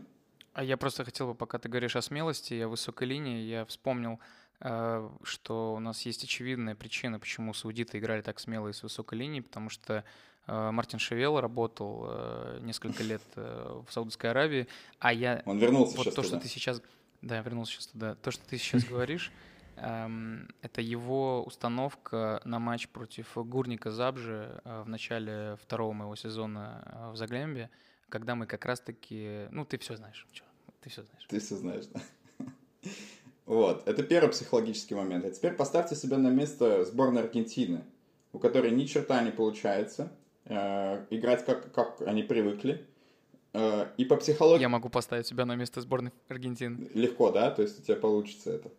А 0.54 0.64
я 0.64 0.78
просто 0.78 1.04
хотел 1.04 1.28
бы, 1.28 1.36
пока 1.36 1.60
ты 1.60 1.70
говоришь 1.70 1.96
о 1.96 2.02
смелости 2.02 2.54
и 2.54 2.62
о 2.62 2.70
высокой 2.70 3.08
линии, 3.08 3.44
я 3.44 3.66
вспомнил 3.66 4.20
что 5.24 5.76
у 5.76 5.80
нас 5.80 6.04
есть 6.04 6.24
очевидная 6.24 6.76
причина, 6.76 7.20
почему 7.20 7.54
саудиты 7.54 7.98
играли 7.98 8.22
так 8.22 8.40
смело 8.40 8.70
и 8.70 8.74
с 8.74 8.84
высокой 8.84 9.18
линии, 9.18 9.42
потому 9.42 9.70
что 9.70 10.06
Мартин 10.48 10.98
Шевел 10.98 11.42
работал 11.42 12.10
несколько 12.62 13.04
лет 13.04 13.22
в 13.36 13.86
Саудовской 13.90 14.30
Аравии, 14.30 14.70
а 15.00 15.12
я... 15.12 15.44
Он 15.46 15.58
вернулся 15.58 15.98
вот 15.98 16.06
сейчас 16.06 16.16
то, 16.16 16.22
туда. 16.22 16.38
что 16.38 16.40
ты 16.40 16.48
сейчас... 16.48 16.82
Да, 17.22 17.42
вернулся 17.42 17.74
сейчас 17.74 17.88
туда. 17.88 18.16
То, 18.16 18.32
что 18.32 18.48
ты 18.48 18.58
сейчас 18.58 18.86
говоришь, 18.86 19.30
это 19.76 20.82
его 20.82 21.44
установка 21.44 22.42
на 22.46 22.60
матч 22.60 22.88
против 22.90 23.36
Гурника 23.36 23.92
Забжи 23.92 24.62
в 24.64 24.88
начале 24.88 25.58
второго 25.62 25.94
моего 25.94 26.16
сезона 26.16 27.10
в 27.14 27.18
Заглембе, 27.18 27.70
когда 28.10 28.36
мы 28.36 28.46
как 28.46 28.66
раз-таки... 28.66 29.48
Ну, 29.52 29.66
ты 29.66 29.78
все 29.78 29.96
знаешь. 29.96 30.26
Ты 30.82 30.90
все 30.90 31.04
знаешь. 31.04 31.26
Ты 31.28 31.40
все 31.40 31.56
знаешь, 31.56 31.86
да. 31.88 32.02
Вот, 33.46 33.88
это 33.88 34.02
первый 34.04 34.30
психологический 34.30 34.96
момент. 34.96 35.26
А 35.26 35.32
теперь 35.32 35.54
поставьте 35.54 35.96
себя 35.96 36.18
на 36.18 36.30
место 36.30 36.84
сборной 36.86 37.24
Аргентины, 37.24 37.84
у 38.34 38.40
которой 38.40 38.72
ни 38.72 38.86
черта 38.86 39.22
не 39.22 39.32
получается 39.32 40.12
э, 40.46 41.06
играть 41.12 41.46
как, 41.46 41.72
как 41.72 42.02
они 42.02 42.24
привыкли. 42.24 42.86
Э, 43.54 43.88
и 43.98 44.06
по 44.06 44.16
психологии... 44.18 44.62
Я 44.62 44.70
могу 44.70 44.90
поставить 44.90 45.28
себя 45.28 45.46
на 45.46 45.56
место 45.56 45.82
сборной 45.82 46.12
Аргентины. 46.28 46.90
Легко, 46.94 47.32
да? 47.32 47.52
То 47.52 47.62
есть 47.62 47.80
у 47.80 47.84
тебя 47.84 47.98
получится 47.98 48.52
это. 48.52 48.72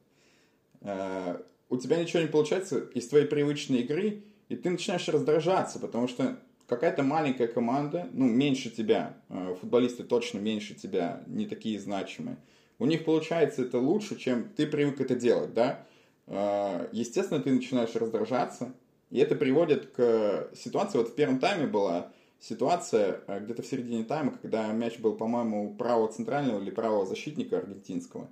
Э, 0.81 1.39
у 1.69 1.77
тебя 1.77 2.01
ничего 2.01 2.23
не 2.23 2.29
получается 2.29 2.79
из 2.79 3.09
твоей 3.09 3.27
привычной 3.27 3.79
игры, 3.79 4.23
и 4.49 4.57
ты 4.57 4.71
начинаешь 4.71 5.09
раздражаться, 5.09 5.79
потому 5.79 6.09
что 6.09 6.39
какая-то 6.67 7.03
маленькая 7.03 7.49
команда, 7.49 8.09
ну, 8.13 8.27
меньше 8.27 8.71
тебя, 8.71 9.17
э, 9.29 9.55
футболисты 9.61 10.05
точно 10.05 10.39
меньше 10.39 10.75
тебя, 10.75 11.23
не 11.27 11.47
такие 11.47 11.79
значимые, 11.81 12.39
у 12.79 12.87
них 12.87 13.05
получается 13.05 13.63
это 13.63 13.79
лучше, 13.79 14.17
чем 14.17 14.51
ты 14.51 14.67
привык 14.67 15.01
это 15.01 15.15
делать, 15.15 15.55
да? 15.55 15.87
Э, 16.27 16.89
естественно, 16.93 17.41
ты 17.41 17.51
начинаешь 17.53 17.95
раздражаться, 17.95 18.73
и 19.11 19.19
это 19.19 19.35
приводит 19.35 19.87
к 19.93 20.51
ситуации, 20.55 20.99
вот 20.99 21.11
в 21.11 21.15
первом 21.15 21.39
тайме 21.39 21.67
была 21.67 22.13
ситуация, 22.39 23.23
где-то 23.27 23.63
в 23.63 23.67
середине 23.67 24.05
тайма, 24.05 24.37
когда 24.43 24.71
мяч 24.73 24.99
был, 24.99 25.15
по-моему, 25.15 25.75
правого 25.75 26.13
центрального 26.13 26.61
или 26.61 26.71
правого 26.71 27.07
защитника 27.07 27.59
аргентинского. 27.59 28.29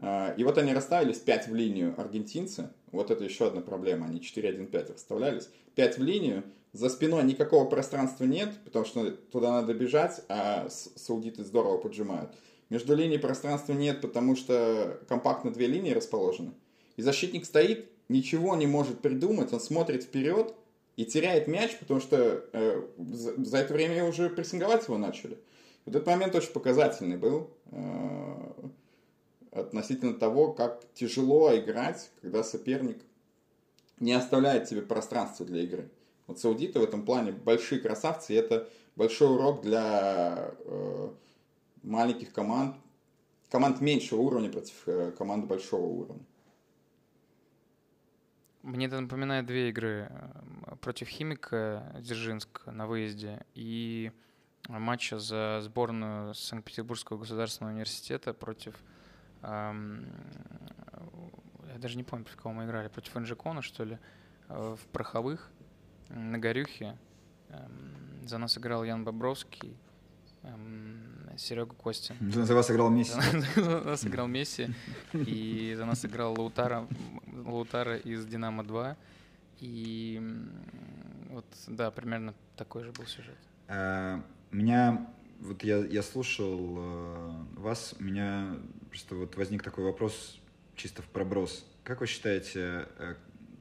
И 0.00 0.44
вот 0.44 0.58
они 0.58 0.74
расставились 0.74 1.18
5 1.18 1.48
в 1.48 1.54
линию 1.54 1.94
аргентинцы. 1.96 2.70
Вот 2.90 3.10
это 3.10 3.24
еще 3.24 3.46
одна 3.46 3.60
проблема. 3.60 4.06
Они 4.06 4.18
4-1-5 4.18 4.94
расставлялись. 4.94 5.48
5 5.76 5.98
в 5.98 6.02
линию 6.02 6.44
за 6.74 6.88
спиной 6.88 7.22
никакого 7.22 7.66
пространства 7.66 8.24
нет, 8.24 8.52
потому 8.64 8.84
что 8.84 9.12
туда 9.12 9.52
надо 9.52 9.72
бежать, 9.74 10.22
а 10.28 10.68
саудиты 10.68 11.44
здорово 11.44 11.78
поджимают. 11.78 12.32
Между 12.68 12.96
линией 12.96 13.20
пространства 13.20 13.72
нет, 13.72 14.00
потому 14.00 14.34
что 14.34 15.00
компактно 15.08 15.52
две 15.52 15.68
линии 15.68 15.92
расположены. 15.92 16.50
И 16.96 17.02
защитник 17.02 17.44
стоит, 17.44 17.88
ничего 18.08 18.56
не 18.56 18.66
может 18.66 19.00
придумать, 19.00 19.52
он 19.52 19.60
смотрит 19.60 20.02
вперед 20.02 20.54
и 20.96 21.04
теряет 21.04 21.46
мяч, 21.46 21.78
потому 21.78 22.00
что 22.00 22.44
э, 22.52 22.82
за, 22.98 23.44
за 23.44 23.58
это 23.58 23.72
время 23.72 24.04
уже 24.04 24.28
прессинговать 24.28 24.84
его 24.84 24.98
начали. 24.98 25.38
Вот 25.84 25.94
этот 25.94 26.06
момент 26.08 26.34
очень 26.34 26.50
показательный 26.50 27.16
был 27.16 27.50
э, 27.70 28.34
относительно 29.54 30.14
того, 30.14 30.52
как 30.52 30.82
тяжело 30.94 31.56
играть, 31.56 32.10
когда 32.20 32.42
соперник 32.42 33.02
не 34.00 34.12
оставляет 34.12 34.68
тебе 34.68 34.82
пространства 34.82 35.46
для 35.46 35.62
игры. 35.62 35.90
Вот 36.26 36.38
саудиты 36.38 36.80
в 36.80 36.82
этом 36.82 37.04
плане 37.04 37.32
большие 37.32 37.80
красавцы, 37.80 38.32
и 38.32 38.36
это 38.36 38.68
большой 38.96 39.34
урок 39.34 39.62
для 39.62 40.52
э, 40.64 41.08
маленьких 41.82 42.32
команд, 42.32 42.76
команд 43.50 43.80
меньшего 43.80 44.20
уровня 44.20 44.50
против 44.50 44.74
э, 44.86 45.12
команд 45.16 45.46
большого 45.46 45.86
уровня. 45.86 46.24
Мне 48.62 48.86
это 48.86 48.98
напоминает 48.98 49.46
две 49.46 49.68
игры 49.68 50.08
э, 50.10 50.76
против 50.80 51.08
Химика 51.08 51.94
Дзержинск 52.00 52.66
на 52.66 52.86
выезде 52.86 53.44
и 53.54 54.10
матча 54.68 55.18
за 55.18 55.60
сборную 55.62 56.34
Санкт-Петербургского 56.34 57.18
государственного 57.18 57.74
университета 57.74 58.32
против 58.32 58.74
я 59.44 59.74
даже 61.78 61.96
не 61.96 62.04
помню, 62.04 62.24
против 62.24 62.40
кого 62.40 62.54
мы 62.54 62.64
играли, 62.64 62.88
против 62.88 63.16
Инжикона, 63.16 63.62
что 63.62 63.84
ли, 63.84 63.98
э, 64.48 64.76
в 64.76 64.86
Пороховых 64.88 65.50
на 66.08 66.38
Горюхе. 66.38 66.96
За 68.24 68.38
нас 68.38 68.58
играл 68.58 68.84
Ян 68.84 69.04
Бобровский, 69.04 69.76
Серега 71.36 71.74
Костин. 71.74 72.16
За 72.44 72.54
вас 72.54 72.70
играл 72.70 72.90
Месси. 72.90 73.20
За 73.56 73.80
нас 73.80 74.06
играл 74.06 74.26
Месси. 74.26 74.68
И 75.12 75.74
за 75.76 75.84
нас 75.84 76.04
играл 76.04 76.34
Лаутара, 76.34 76.86
Лаутара 77.32 77.96
из 77.96 78.26
«Динамо-2». 78.26 78.96
И 79.60 80.20
вот, 81.30 81.46
да, 81.68 81.90
примерно 81.90 82.34
такой 82.56 82.84
же 82.84 82.92
был 82.92 83.06
сюжет. 83.06 83.38
А, 83.68 84.22
меня, 84.50 85.08
вот 85.40 85.62
я, 85.62 85.78
я 85.78 86.02
слушал 86.02 86.76
э, 86.76 87.44
вас, 87.56 87.94
меня 87.98 88.56
просто 88.94 89.16
вот 89.16 89.34
возник 89.34 89.64
такой 89.64 89.82
вопрос 89.82 90.38
чисто 90.76 91.02
в 91.02 91.06
проброс. 91.06 91.66
Как 91.82 92.00
вы 92.00 92.06
считаете, 92.06 92.86
э, 92.98 93.16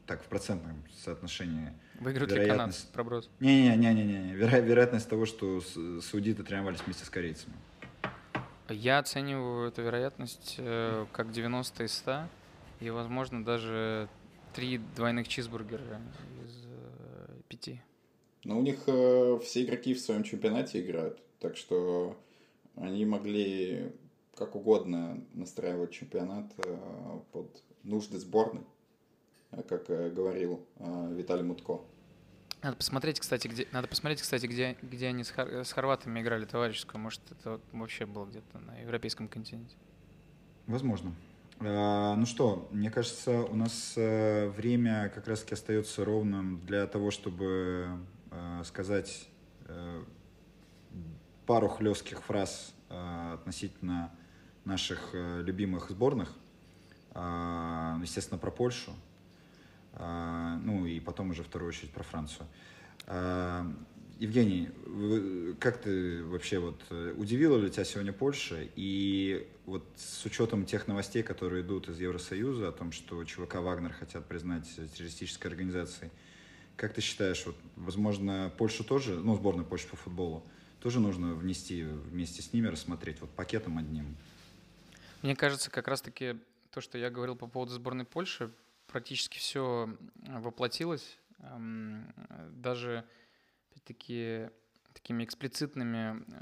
так, 0.05 0.21
в 0.21 0.27
процентном 0.27 0.83
соотношении. 1.03 1.73
Выиграют 1.99 2.31
вероятность... 2.31 2.51
ли 2.51 2.57
канадцы 2.57 2.93
проброс? 2.93 3.29
Не-не-не, 3.39 4.35
Веро... 4.35 4.59
вероятность 4.59 5.09
того, 5.09 5.25
что 5.25 5.59
саудиты 6.01 6.43
тренировались 6.43 6.81
вместе 6.85 7.03
с 7.05 7.09
корейцами. 7.09 7.55
Я 8.69 8.99
оцениваю 8.99 9.69
эту 9.69 9.81
вероятность 9.81 10.55
э, 10.59 11.07
как 11.11 11.31
90 11.31 11.83
из 11.83 11.93
100, 11.93 12.27
и, 12.81 12.91
возможно, 12.91 13.43
даже 13.43 14.09
три 14.53 14.77
двойных 14.95 15.27
чизбургера 15.27 15.99
из 16.45 16.65
э, 16.67 17.41
пяти. 17.47 17.81
Но 18.43 18.59
у 18.59 18.61
них 18.61 18.83
э, 18.85 19.39
все 19.43 19.63
игроки 19.63 19.95
в 19.95 19.99
своем 19.99 20.21
чемпионате 20.21 20.79
играют, 20.79 21.17
так 21.39 21.57
что 21.57 22.15
они 22.75 23.03
могли 23.05 23.93
как 24.35 24.55
угодно 24.55 25.23
настраивать 25.33 25.91
чемпионат 25.91 26.51
э, 26.57 27.19
под 27.31 27.63
нужды 27.83 28.17
сборной. 28.19 28.63
Э, 29.51 29.61
как 29.63 29.89
э, 29.89 30.09
говорил 30.09 30.65
Виталий 30.79 31.43
Мутко. 31.43 31.81
Надо 32.61 32.77
посмотреть, 32.77 33.19
кстати, 33.19 33.47
где, 33.47 33.67
надо 33.71 33.87
посмотреть, 33.87 34.21
кстати, 34.21 34.45
где, 34.45 34.77
где 34.81 35.07
они 35.07 35.23
с, 35.23 35.31
хор, 35.31 35.47
с 35.49 35.71
хорватами 35.73 36.21
играли 36.21 36.45
товарищескую. 36.45 37.01
Может, 37.01 37.21
это 37.31 37.59
вообще 37.73 38.05
было 38.05 38.25
где-то 38.25 38.59
на 38.59 38.77
европейском 38.79 39.27
континенте. 39.27 39.75
Возможно. 40.65 41.13
Ну 41.59 42.25
что, 42.25 42.67
мне 42.71 42.89
кажется, 42.89 43.43
у 43.43 43.55
нас 43.55 43.93
время 43.95 45.11
как 45.13 45.27
раз-таки 45.27 45.53
остается 45.53 46.03
ровным 46.03 46.59
для 46.65 46.87
того, 46.87 47.11
чтобы 47.11 47.99
сказать 48.63 49.29
пару 51.45 51.67
хлестких 51.69 52.23
фраз 52.23 52.73
относительно 52.89 54.11
наших 54.65 55.09
любимых 55.13 55.89
сборных. 55.89 56.33
Естественно, 57.15 58.37
про 58.37 58.49
Польшу. 58.49 58.93
А, 59.95 60.59
ну 60.63 60.85
и 60.85 60.99
потом 60.99 61.31
уже 61.31 61.43
вторую 61.43 61.69
очередь 61.69 61.91
про 61.91 62.03
Францию. 62.03 62.47
А, 63.05 63.71
Евгений, 64.19 64.69
как 65.59 65.81
ты 65.81 66.23
вообще 66.23 66.59
вот 66.59 66.81
э, 66.91 67.13
удивила 67.17 67.57
ли 67.57 67.69
тебя 67.69 67.83
сегодня 67.83 68.13
Польша? 68.13 68.67
И 68.75 69.47
вот 69.65 69.83
с 69.97 70.23
учетом 70.25 70.65
тех 70.65 70.87
новостей, 70.87 71.23
которые 71.23 71.61
идут 71.63 71.89
из 71.89 71.99
Евросоюза 71.99 72.69
о 72.69 72.71
том, 72.71 72.91
что 72.91 73.23
ЧВК 73.23 73.55
Вагнер 73.55 73.91
хотят 73.91 74.25
признать 74.25 74.69
террористической 74.95 75.51
организацией, 75.51 76.11
как 76.77 76.93
ты 76.93 77.01
считаешь, 77.01 77.43
вот, 77.45 77.55
возможно, 77.75 78.51
Польшу 78.57 78.83
тоже, 78.83 79.15
ну, 79.15 79.35
сборную 79.35 79.65
Польши 79.65 79.87
по 79.87 79.97
футболу, 79.97 80.45
тоже 80.79 80.99
нужно 80.99 81.33
внести 81.33 81.83
вместе 81.83 82.41
с 82.41 82.53
ними, 82.53 82.67
рассмотреть 82.67 83.19
вот 83.19 83.31
пакетом 83.31 83.77
одним? 83.77 84.15
Мне 85.23 85.35
кажется, 85.35 85.71
как 85.71 85.87
раз-таки 85.87 86.37
то, 86.69 86.81
что 86.81 86.97
я 86.97 87.09
говорил 87.09 87.35
по 87.35 87.47
поводу 87.47 87.71
сборной 87.71 88.05
Польши, 88.05 88.51
практически 88.87 89.37
все 89.39 89.97
воплотилось. 90.15 91.17
Даже 92.51 93.05
таки 93.85 94.49
такими 94.93 95.23
эксплицитными 95.23 96.23
э, 96.27 96.41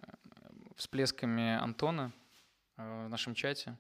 всплесками 0.76 1.56
Антона 1.58 2.12
э, 2.78 3.06
в 3.06 3.10
нашем 3.10 3.34
чате. 3.34 3.78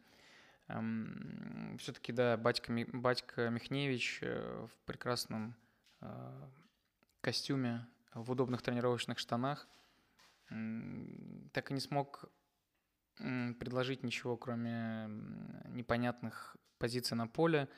Все-таки, 1.79 2.13
да, 2.13 2.37
батька, 2.37 2.71
батька 2.93 3.49
Михневич 3.49 4.19
э, 4.21 4.67
в 4.67 4.85
прекрасном 4.85 5.55
костюме, 7.21 7.85
в 8.13 8.31
удобных 8.31 8.63
тренировочных 8.63 9.19
штанах 9.19 9.67
так 10.49 11.69
и 11.69 11.73
не 11.75 11.79
смог 11.79 12.25
предложить 13.17 14.03
ничего, 14.03 14.37
кроме 14.37 15.07
непонятных 15.67 16.55
позиций 16.77 17.15
на 17.15 17.27
поле, 17.27 17.69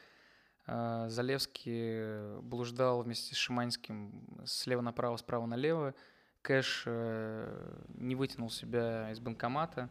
а, 0.66 1.10
Залевский 1.10 2.40
блуждал 2.42 3.02
вместе 3.04 3.36
с 3.36 3.38
Шиманским 3.38 4.26
слева 4.46 4.82
направо, 4.82 5.18
справа 5.18 5.46
налево. 5.46 5.94
Кэш 6.42 6.84
э, 6.88 7.80
не 7.96 8.16
вытянул 8.16 8.50
себя 8.50 9.12
из 9.12 9.20
банкомата. 9.20 9.90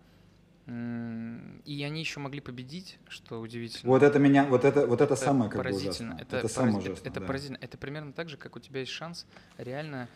И 0.66 1.82
они 1.84 2.00
еще 2.00 2.20
могли 2.20 2.40
победить, 2.40 3.00
что 3.08 3.40
удивительно. 3.40 3.90
Вот 3.90 4.04
это 4.04 4.20
меня, 4.20 4.44
вот 4.44 4.64
это, 4.64 4.86
вот 4.86 5.00
это, 5.00 5.14
это 5.14 5.16
самое 5.16 5.50
как 5.50 5.58
поразительно. 5.58 6.10
бы 6.10 6.16
ужасно. 6.16 6.22
Это, 6.22 6.36
это 6.36 6.48
самое 6.48 6.76
ужасно. 6.76 7.00
Это, 7.00 7.08
это 7.08 7.20
да. 7.20 7.26
поразительно. 7.26 7.58
Это 7.60 7.78
примерно 7.78 8.12
так 8.12 8.28
же, 8.28 8.36
как 8.36 8.54
у 8.54 8.60
тебя 8.60 8.80
есть 8.80 8.92
шанс 8.92 9.26
реально 9.56 10.08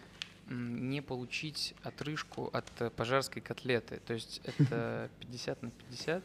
не 0.49 1.01
получить 1.01 1.75
отрыжку 1.83 2.51
от 2.53 2.67
э, 2.79 2.91
пожарской 2.91 3.43
котлеты. 3.43 4.01
То 4.07 4.15
есть 4.15 4.41
это 4.59 5.11
50 5.21 5.63
на 5.63 5.71
50. 5.71 6.23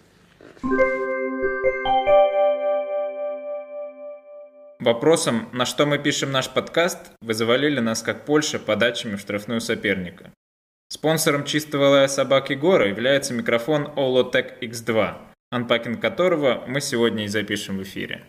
Вопросом, 4.80 5.48
на 5.54 5.66
что 5.66 5.86
мы 5.86 6.00
пишем 6.00 6.32
наш 6.32 6.50
подкаст, 6.50 7.12
вы 7.22 7.36
завалили 7.36 7.80
нас 7.80 8.02
как 8.02 8.26
Польша 8.26 8.58
подачами 8.58 9.16
в 9.16 9.20
штрафную 9.20 9.62
соперника. 9.62 10.32
Спонсором 10.90 11.46
чистого 11.46 11.86
лая 11.86 12.08
собак 12.08 12.50
Егора 12.50 12.90
является 12.90 13.34
микрофон 13.34 13.86
Olotec 13.96 14.60
X2, 14.60 15.18
анпакинг 15.52 16.02
которого 16.02 16.66
мы 16.68 16.82
сегодня 16.82 17.26
и 17.26 17.28
запишем 17.28 17.78
в 17.78 17.84
эфире. 17.84 18.28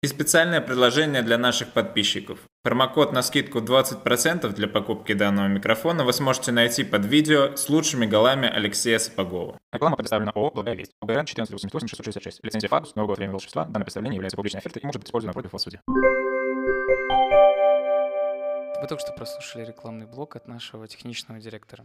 И 0.00 0.06
специальное 0.06 0.60
предложение 0.60 1.22
для 1.22 1.38
наших 1.38 1.72
подписчиков. 1.72 2.38
Промокод 2.62 3.10
на 3.12 3.20
скидку 3.20 3.58
20% 3.58 4.48
для 4.52 4.68
покупки 4.68 5.12
данного 5.12 5.48
микрофона 5.48 6.04
вы 6.04 6.12
сможете 6.12 6.52
найти 6.52 6.84
под 6.84 7.04
видео 7.04 7.56
с 7.56 7.68
лучшими 7.68 8.06
голами 8.06 8.48
Алексея 8.48 9.00
Сапогова. 9.00 9.58
Реклама 9.72 9.96
представлена 9.96 10.30
ООО 10.36 10.52
«Благая 10.52 10.76
весть». 10.76 10.92
ОГРН 11.00 11.24
1488-666. 11.24 12.38
Лицензия 12.42 12.68
ФАДУС, 12.68 12.94
новое 12.94 13.16
время 13.16 13.32
волшебства. 13.32 13.64
Данное 13.64 13.82
представление 13.82 14.18
является 14.18 14.36
публичной 14.36 14.60
офертой 14.60 14.82
и 14.82 14.86
может 14.86 15.00
быть 15.00 15.08
использовано 15.08 15.32
против 15.32 15.52
вас 15.52 15.62
в 15.62 15.64
суде. 15.64 15.80
Вы 18.80 18.86
только 18.86 19.00
что 19.00 19.12
прослушали 19.14 19.64
рекламный 19.64 20.06
блок 20.06 20.36
от 20.36 20.46
нашего 20.46 20.86
техничного 20.86 21.40
директора. 21.40 21.84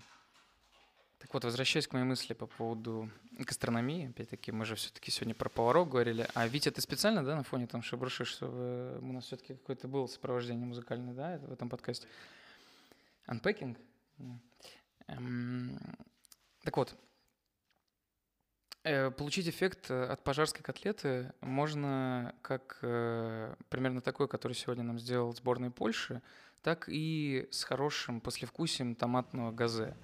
Так 1.23 1.33
вот, 1.33 1.45
возвращаясь 1.45 1.87
к 1.87 1.93
моей 1.93 2.03
мысли 2.03 2.33
по 2.33 2.47
поводу 2.47 3.09
гастрономии, 3.31 4.09
опять-таки, 4.09 4.51
мы 4.51 4.65
же 4.65 4.75
все-таки 4.75 5.09
сегодня 5.09 5.33
про 5.33 5.47
поваров 5.47 5.87
говорили. 5.87 6.27
А 6.33 6.45
Витя, 6.49 6.69
ты 6.69 6.81
специально, 6.81 7.23
да, 7.23 7.37
на 7.37 7.43
фоне 7.43 7.65
там 7.65 7.81
шебрушишь, 7.81 8.27
чтобы 8.27 8.99
у 9.01 9.13
нас 9.13 9.23
все-таки 9.23 9.53
какое-то 9.53 9.87
было 9.87 10.05
сопровождение 10.07 10.65
музыкальное, 10.65 11.13
да, 11.13 11.37
в 11.37 11.53
этом 11.53 11.69
подкасте? 11.69 12.09
Unpacking? 13.25 13.77
Эм, 15.07 15.79
так 16.61 16.75
вот, 16.75 16.93
э, 18.83 19.09
получить 19.09 19.47
эффект 19.47 19.91
от 19.91 20.21
пожарской 20.25 20.61
котлеты 20.61 21.31
можно 21.39 22.35
как 22.41 22.79
э, 22.81 23.55
примерно 23.69 24.01
такой, 24.01 24.27
который 24.27 24.53
сегодня 24.53 24.83
нам 24.83 24.99
сделал 24.99 25.33
сборная 25.33 25.71
Польши, 25.71 26.21
так 26.63 26.89
и 26.89 27.47
с 27.49 27.63
хорошим 27.63 28.19
послевкусием 28.19 28.93
томатного 28.93 29.53
газе. 29.53 29.95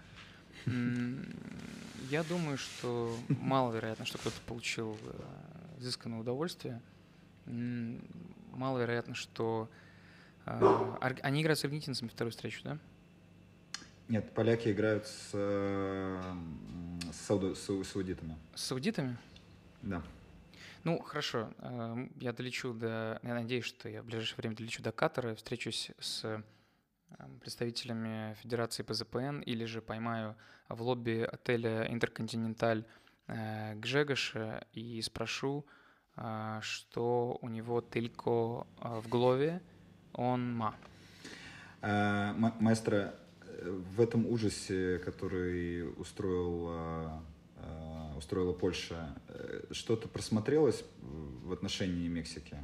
Я 2.09 2.23
думаю, 2.23 2.57
что 2.57 3.15
маловероятно, 3.27 4.03
что 4.03 4.17
кто-то 4.17 4.41
получил 4.47 4.97
э, 5.03 5.79
изысканное 5.79 6.19
удовольствие. 6.19 6.81
Маловероятно, 7.45 9.13
что 9.13 9.69
э, 10.47 10.95
они 11.21 11.43
играют 11.43 11.59
с 11.59 11.65
аргентинцами 11.65 12.07
вторую 12.07 12.31
встречу, 12.31 12.61
да? 12.63 12.79
Нет, 14.07 14.33
поляки 14.33 14.69
играют 14.69 15.05
с, 15.05 15.29
э, 15.33 16.33
с, 17.11 17.27
сауду, 17.27 17.53
с 17.53 17.67
саудитами. 17.83 18.35
С 18.55 18.63
саудитами? 18.63 19.15
Да. 19.83 20.01
Ну, 20.83 20.99
хорошо. 20.99 21.53
Я 22.15 22.33
долечу 22.33 22.73
до... 22.73 23.19
Я 23.21 23.35
надеюсь, 23.35 23.65
что 23.65 23.87
я 23.87 24.01
в 24.01 24.05
ближайшее 24.05 24.37
время 24.37 24.55
долечу 24.55 24.81
до 24.81 24.91
Катара, 24.91 25.35
встречусь 25.35 25.91
с 25.99 26.43
представителями 27.41 28.35
Федерации 28.41 28.83
ПЗПН 28.83 29.39
или 29.39 29.65
же 29.65 29.81
поймаю 29.81 30.35
в 30.69 30.81
лобби 30.81 31.21
отеля 31.21 31.91
Интерконтиненталь 31.91 32.85
э, 33.27 33.75
Гжегоша 33.75 34.65
и 34.73 35.01
спрошу, 35.01 35.65
э, 36.15 36.59
что 36.61 37.37
у 37.41 37.49
него 37.49 37.81
только 37.81 38.67
э, 38.81 38.99
в 38.99 39.09
голове 39.09 39.61
он 40.13 40.53
ма. 40.55 40.75
Маэстро, 41.81 43.15
в 43.63 44.01
этом 44.01 44.25
ужасе, 44.25 44.99
который 44.99 45.89
устроил, 45.93 47.23
устроила 48.17 48.51
Польша, 48.51 49.15
что-то 49.71 50.09
просмотрелось 50.09 50.83
в 51.01 51.53
отношении 51.53 52.09
Мексики? 52.09 52.57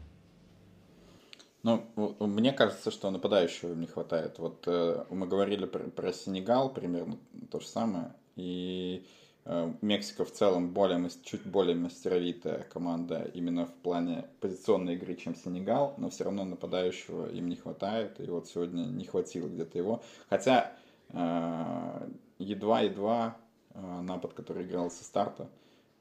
Ну, 1.65 1.83
мне 2.19 2.53
кажется, 2.53 2.91
что 2.91 3.09
нападающего 3.09 3.71
им 3.71 3.81
не 3.81 3.87
хватает. 3.87 4.37
Вот 4.37 4.65
э, 4.67 5.03
мы 5.09 5.25
говорили 5.25 5.65
про, 5.65 5.79
про 5.79 6.13
Сенегал, 6.13 6.71
примерно 6.71 7.17
то 7.49 7.59
же 7.59 7.65
самое. 7.65 8.13
И 8.35 9.03
э, 9.45 9.73
Мексика 9.81 10.25
в 10.25 10.31
целом 10.31 10.73
более, 10.73 11.09
чуть 11.23 11.43
более 11.43 11.75
мастеровитая 11.75 12.67
команда 12.71 13.31
именно 13.33 13.65
в 13.65 13.73
плане 13.73 14.25
позиционной 14.41 14.93
игры, 14.93 15.15
чем 15.15 15.33
Сенегал, 15.35 15.95
но 15.97 16.11
все 16.11 16.25
равно 16.25 16.45
нападающего 16.45 17.31
им 17.31 17.49
не 17.49 17.55
хватает. 17.55 18.19
И 18.19 18.29
вот 18.29 18.47
сегодня 18.47 18.83
не 18.83 19.05
хватило 19.05 19.47
где-то 19.47 19.75
его. 19.79 20.03
Хотя 20.29 20.71
э, 21.09 22.09
едва-едва 22.37 23.37
э, 23.73 24.01
напад, 24.01 24.33
который 24.33 24.65
играл 24.65 24.91
со 24.91 25.03
старта, 25.03 25.49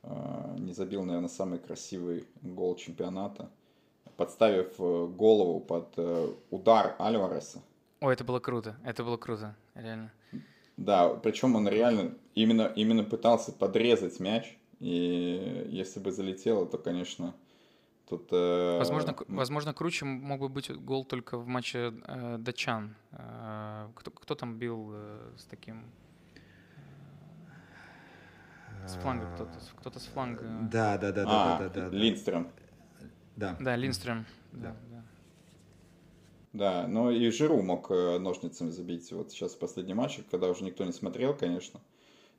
э, 0.02 0.56
не 0.58 0.74
забил, 0.74 1.04
наверное, 1.04 1.30
самый 1.30 1.58
красивый 1.58 2.26
гол 2.42 2.76
чемпионата– 2.76 3.48
подставив 4.16 4.74
э, 4.78 5.06
голову 5.06 5.60
под 5.60 5.92
э, 5.96 6.28
удар 6.50 6.96
Альвареса. 6.98 7.62
О, 8.00 8.10
это 8.10 8.24
было 8.24 8.40
круто, 8.40 8.76
это 8.84 9.04
было 9.04 9.16
круто, 9.16 9.56
реально. 9.74 10.12
Да, 10.76 11.08
причем 11.08 11.54
он 11.54 11.68
реально 11.68 12.14
именно, 12.34 12.72
именно 12.74 13.04
пытался 13.04 13.52
подрезать 13.52 14.20
мяч, 14.20 14.56
и 14.80 15.66
если 15.68 16.00
бы 16.00 16.10
залетело, 16.10 16.66
то, 16.66 16.78
конечно, 16.78 17.34
тут... 18.08 18.28
Э, 18.32 18.78
возможно, 18.78 19.16
возможно, 19.28 19.72
круче 19.72 20.04
мог 20.04 20.40
бы 20.40 20.48
быть 20.48 20.70
гол 20.70 21.04
только 21.04 21.38
в 21.38 21.46
матче 21.46 21.94
э, 22.06 22.36
Дачан. 22.38 22.96
Э, 23.12 23.88
кто, 23.94 24.10
кто 24.10 24.34
там 24.34 24.58
бил 24.58 24.90
э, 24.92 25.32
с 25.38 25.44
таким... 25.44 25.84
С 28.86 28.96
фланга 28.96 29.26
кто-то, 29.34 29.58
кто-то 29.76 29.98
с 29.98 30.04
фланга. 30.04 30.42
Да, 30.70 30.98
да, 30.98 31.12
да, 31.12 31.24
а, 31.26 31.58
да, 31.58 31.68
да, 31.70 31.88
да. 31.88 31.96
Линдстрем. 31.96 32.50
Да. 33.36 33.56
Да, 33.60 33.76
Линстрем. 33.76 34.26
Да. 34.52 34.76
да. 34.90 35.04
Да, 36.52 36.86
но 36.86 37.10
и 37.10 37.30
Жиру 37.30 37.60
мог 37.62 37.90
э, 37.90 38.18
ножницами 38.18 38.70
забить. 38.70 39.10
Вот 39.10 39.32
сейчас 39.32 39.54
в 39.54 39.58
последнем 39.58 39.96
матче, 39.96 40.22
когда 40.30 40.48
уже 40.48 40.62
никто 40.62 40.84
не 40.84 40.92
смотрел, 40.92 41.34
конечно. 41.36 41.80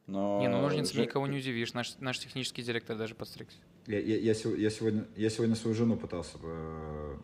Но... 0.08 0.40
Не, 0.40 0.48
ну 0.48 0.62
ножницами 0.62 0.96
Жир... 0.96 1.08
никого 1.08 1.28
не 1.28 1.40
удивишь. 1.40 1.74
Наш, 1.74 1.98
наш 2.00 2.20
технический 2.20 2.62
директор 2.62 2.98
даже 2.98 3.14
подстригся. 3.14 3.58
Я, 3.88 4.00
я, 4.00 4.16
я, 4.16 4.34
я, 4.34 4.70
сегодня, 4.70 5.06
я 5.18 5.30
сегодня 5.30 5.56
свою 5.56 5.76
жену 5.76 5.98
пытался 5.98 6.38
э, 6.42 7.18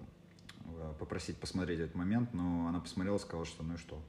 попросить 1.00 1.38
посмотреть 1.38 1.80
этот 1.80 1.96
момент, 1.96 2.34
но 2.34 2.68
она 2.68 2.82
посмотрела 2.82 3.16
и 3.16 3.20
сказала, 3.20 3.46
что 3.46 3.64
ну 3.64 3.76
и 3.76 3.78
что. 3.78 4.02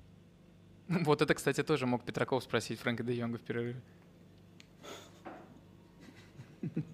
Вот 0.89 1.23
это, 1.23 1.35
кстати, 1.35 1.63
тоже 1.63 1.87
мог 1.87 2.05
Петраков 2.05 2.43
спросить 2.43 2.81
Фрэнка 2.81 3.05
де 3.05 3.15
Йонга 3.15 3.39
в 3.39 3.43
перерыве. 3.43 3.81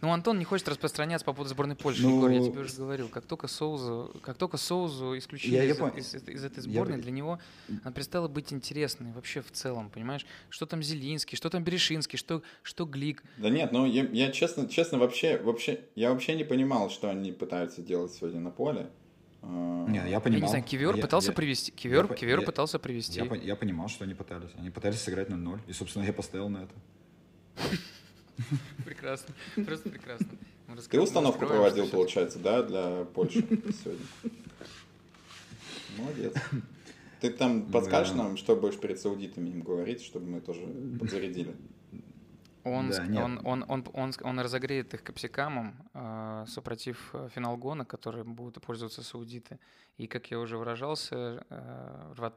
Ну, 0.00 0.12
Антон 0.12 0.38
не 0.38 0.44
хочет 0.44 0.66
распространяться 0.68 1.26
по 1.26 1.32
поводу 1.32 1.50
сборной 1.50 1.76
Польши, 1.76 2.02
ну, 2.02 2.16
Егор, 2.16 2.30
я 2.30 2.40
тебе 2.40 2.60
уже 2.60 2.74
говорил. 2.74 3.08
Как 3.08 3.26
только 3.26 3.48
Соузу, 3.48 4.14
как 4.22 4.38
только 4.38 4.56
Соузу 4.56 5.16
исключили 5.18 5.56
я, 5.56 5.64
из, 5.64 5.78
я 5.78 5.88
из, 5.88 6.14
из, 6.14 6.28
из 6.28 6.44
этой 6.44 6.60
сборной, 6.62 6.96
я... 6.96 7.02
для 7.02 7.10
него 7.12 7.38
она 7.84 7.92
перестала 7.92 8.26
быть 8.26 8.52
интересной 8.52 9.12
вообще 9.12 9.42
в 9.42 9.50
целом, 9.50 9.90
понимаешь? 9.90 10.24
Что 10.48 10.64
там 10.64 10.82
Зелинский, 10.82 11.36
что 11.36 11.50
там 11.50 11.64
Берешинский, 11.64 12.18
что, 12.18 12.42
что 12.62 12.86
Глик. 12.86 13.22
Да 13.36 13.50
нет, 13.50 13.72
ну 13.72 13.84
я, 13.84 14.04
я 14.04 14.32
честно, 14.32 14.68
честно 14.68 14.98
вообще, 14.98 15.38
вообще, 15.38 15.80
я 15.94 16.12
вообще 16.12 16.34
не 16.34 16.44
понимал, 16.44 16.88
что 16.88 17.10
они 17.10 17.32
пытаются 17.32 17.82
делать 17.82 18.12
сегодня 18.12 18.40
на 18.40 18.50
поле. 18.50 18.88
А, 19.42 19.86
нет, 19.86 20.06
я 20.08 20.20
понимал. 20.20 20.40
Я 20.40 20.46
не 20.46 20.48
знаю, 20.48 20.64
Кивер 20.64 20.96
я, 20.96 21.02
пытался 21.02 21.30
я, 21.30 21.34
привести. 21.34 21.72
Кивер, 21.72 22.06
я, 22.08 22.14
Кивер 22.14 22.40
я, 22.40 22.46
пытался 22.46 22.78
привести. 22.78 23.20
Я, 23.20 23.34
я 23.36 23.56
понимал, 23.56 23.88
что 23.88 24.04
они 24.04 24.14
пытались. 24.14 24.50
Они 24.58 24.70
пытались 24.70 25.00
сыграть 25.00 25.28
на 25.28 25.36
ноль. 25.36 25.60
И, 25.66 25.72
собственно, 25.72 26.04
я 26.04 26.12
поставил 26.12 26.48
на 26.48 26.64
это. 26.64 26.74
Прекрасно. 28.84 29.34
Просто 29.66 29.88
прекрасно. 29.88 30.28
Ты 30.88 31.00
установку 31.00 31.46
проводил, 31.46 31.88
получается, 31.88 32.38
да, 32.38 32.62
для 32.62 33.04
Польши 33.04 33.40
сегодня? 33.40 34.06
Молодец. 35.98 36.34
Ты 37.20 37.30
там 37.30 37.70
подскажешь 37.70 38.14
нам, 38.14 38.36
что 38.36 38.56
будешь 38.56 38.78
перед 38.78 38.98
саудитами 38.98 39.50
им 39.50 39.62
говорить, 39.62 40.02
чтобы 40.02 40.26
мы 40.26 40.40
тоже 40.40 40.66
подзарядили? 40.98 41.54
Он, 42.62 42.90
да, 42.90 43.24
он, 43.24 43.40
он, 43.44 43.64
он, 43.68 43.86
он, 43.94 44.12
он 44.22 44.40
разогреет 44.40 44.92
их 44.92 45.02
капсикамом, 45.02 45.74
э, 45.94 46.44
супротив 46.46 47.14
финалгона, 47.34 47.86
который 47.86 48.22
будут 48.22 48.62
пользоваться 48.62 49.02
саудиты. 49.02 49.58
И, 49.96 50.06
как 50.06 50.30
я 50.30 50.38
уже 50.38 50.58
выражался, 50.58 51.44
э, 51.48 52.30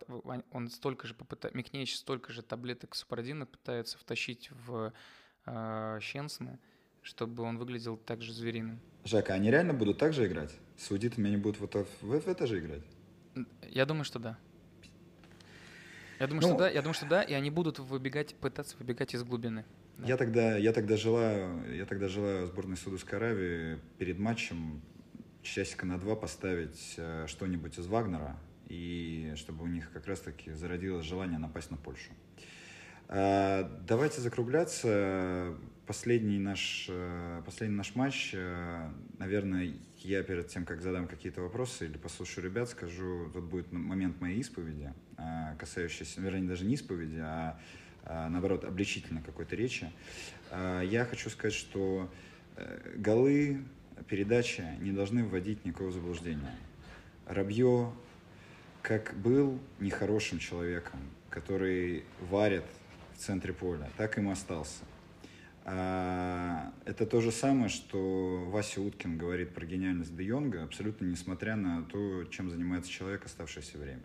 он 0.52 0.70
столько 0.70 1.08
же 1.08 1.14
попытается, 1.14 1.58
Микнеич 1.58 1.98
столько 1.98 2.32
же 2.32 2.42
таблеток 2.42 2.96
супрадина 2.96 3.46
пытается 3.46 3.98
втащить 3.98 4.50
в 4.66 4.94
э, 5.46 6.00
чтобы 7.02 7.44
он 7.44 7.58
выглядел 7.58 7.98
так 7.98 8.22
же 8.22 8.34
звериным. 8.34 8.80
Жака, 9.04 9.34
они 9.34 9.52
реально 9.52 9.74
будут 9.74 9.98
так 9.98 10.14
же 10.14 10.26
играть? 10.26 10.52
С 10.78 10.90
аудитами 10.92 11.28
они 11.28 11.38
будут 11.38 11.60
вот 11.60 11.76
в, 11.76 12.02
в 12.02 12.28
это 12.28 12.48
же 12.48 12.60
играть? 12.60 12.84
Я 13.70 13.86
думаю, 13.86 14.06
что 14.06 14.20
да. 14.20 14.38
Я 16.20 16.28
думаю, 16.28 16.42
Ну, 16.42 16.48
что 16.50 16.58
да, 16.58 16.70
я 16.70 16.82
думаю, 16.82 16.94
что 16.94 17.06
да, 17.06 17.22
и 17.22 17.34
они 17.34 17.50
будут 17.50 17.80
выбегать, 17.80 18.36
пытаться 18.36 18.78
выбегать 18.78 19.14
из 19.14 19.24
глубины. 19.24 19.66
Да. 19.98 20.08
Я 20.08 20.18
тогда, 20.18 20.58
я 20.58 20.72
тогда 20.72 20.96
желаю, 20.96 21.76
я 21.76 21.86
тогда 21.86 22.08
желаю 22.08 22.48
сборной 22.48 22.78
Саудовской 22.78 23.18
Аравии 23.18 23.80
перед 23.98 24.20
матчем 24.20 24.82
часика 25.42 25.86
на 25.86 26.00
два 26.00 26.16
поставить 26.16 26.94
э, 26.98 27.26
что-нибудь 27.28 27.78
из 27.78 27.88
Вагнера, 27.88 28.40
и 28.70 29.34
чтобы 29.36 29.66
у 29.66 29.68
них 29.68 29.92
как 29.92 30.08
раз-таки 30.08 30.52
зародилось 30.54 31.06
желание 31.06 31.38
напасть 31.38 31.70
на 31.72 31.78
Польшу. 31.78 32.12
Э, 33.10 33.70
Давайте 33.88 34.22
закругляться. 34.22 35.56
Последний 35.86 36.40
наш, 36.40 36.88
э, 36.90 37.42
последний 37.46 37.76
наш 37.76 37.96
матч. 37.96 38.32
э, 38.34 38.90
Наверное, 39.20 39.74
я 39.98 40.24
перед 40.24 40.48
тем, 40.48 40.66
как 40.66 40.82
задам 40.82 41.08
какие-то 41.08 41.42
вопросы 41.42 41.86
или 41.86 41.98
послушаю 41.98 42.46
ребят, 42.46 42.70
скажу, 42.70 43.30
тут 43.34 43.44
будет 43.46 43.72
момент 43.72 44.20
моей 44.22 44.40
исповеди, 44.40 44.94
э, 45.18 45.56
касающийся, 45.60 46.22
вернее, 46.22 46.48
даже 46.48 46.66
не 46.66 46.76
исповеди, 46.76 47.20
а 47.20 47.60
а, 48.06 48.28
наоборот, 48.30 48.66
обличительной 48.66 49.22
какой-то 49.22 49.56
речи. 49.56 49.92
А, 50.52 50.82
Я 50.82 51.06
хочу 51.06 51.30
сказать, 51.30 51.54
что 51.54 52.12
э, 52.58 52.96
голы, 52.98 53.64
передачи 54.08 54.64
не 54.82 54.92
должны 54.92 55.24
вводить 55.24 55.64
никакого 55.64 55.92
заблуждения. 55.92 56.56
Рабье 57.26 57.94
как 58.82 59.14
был 59.16 59.60
нехорошим 59.80 60.40
человеком, 60.40 61.00
который 61.30 62.04
варит 62.30 62.66
центре 63.24 63.54
поля, 63.54 63.90
так 63.98 64.18
им 64.18 64.30
остался. 64.30 64.84
А, 65.66 66.74
Это 66.86 67.06
то 67.06 67.22
же 67.22 67.32
самое, 67.32 67.70
что 67.70 68.46
Вася 68.50 68.82
Уткин 68.82 69.18
говорит 69.18 69.54
про 69.54 69.66
гениальность 69.66 70.16
Де 70.16 70.26
Йонга, 70.26 70.64
абсолютно 70.64 71.06
несмотря 71.06 71.56
на 71.56 71.84
то, 71.84 72.26
чем 72.26 72.50
занимается 72.50 72.92
человек 72.92 73.26
оставшееся 73.26 73.78
время. 73.78 74.04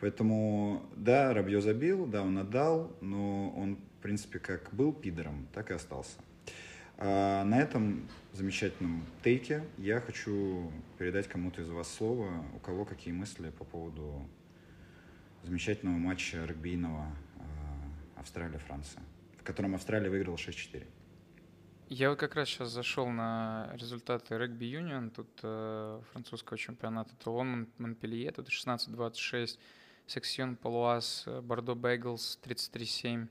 Поэтому, 0.00 0.82
да, 0.96 1.32
Рабье 1.32 1.62
забил, 1.62 2.06
да, 2.06 2.22
он 2.22 2.36
отдал, 2.36 2.94
но 3.00 3.50
он, 3.56 3.76
в 3.76 4.02
принципе, 4.02 4.38
как 4.38 4.68
был 4.74 4.92
пидором, 4.92 5.46
так 5.54 5.70
и 5.70 5.74
остался. 5.74 6.18
А 6.98 7.44
на 7.44 7.58
этом 7.58 8.06
замечательном 8.32 9.04
тейке 9.22 9.64
я 9.78 10.00
хочу 10.00 10.70
передать 10.98 11.28
кому-то 11.28 11.62
из 11.62 11.70
вас 11.70 11.90
слово, 11.90 12.44
у 12.54 12.58
кого 12.58 12.84
какие 12.84 13.14
мысли 13.14 13.50
по 13.50 13.64
поводу 13.64 14.28
замечательного 15.42 15.96
матча 15.96 16.44
регбийного 16.44 17.06
Австралия-Франция, 18.24 19.02
в 19.38 19.42
котором 19.44 19.74
Австралия 19.74 20.08
выиграла 20.08 20.36
6-4. 20.36 20.86
Я 21.90 22.08
вот 22.10 22.18
как 22.18 22.34
раз 22.34 22.48
сейчас 22.48 22.70
зашел 22.70 23.06
на 23.08 23.70
результаты 23.74 24.38
регби 24.38 24.64
юнион, 24.64 25.10
тут 25.10 25.28
э, 25.42 26.00
французского 26.12 26.56
чемпионата 26.58 27.14
Тулон, 27.22 27.48
Мон- 27.50 27.68
Монпелье, 27.76 28.30
тут 28.32 28.48
16-26, 28.48 29.58
Сексьон 30.06 30.56
Палуаз, 30.56 31.24
э, 31.26 31.40
Бордо 31.42 31.74
Бейглс 31.74 32.38
33-7, 32.42 33.28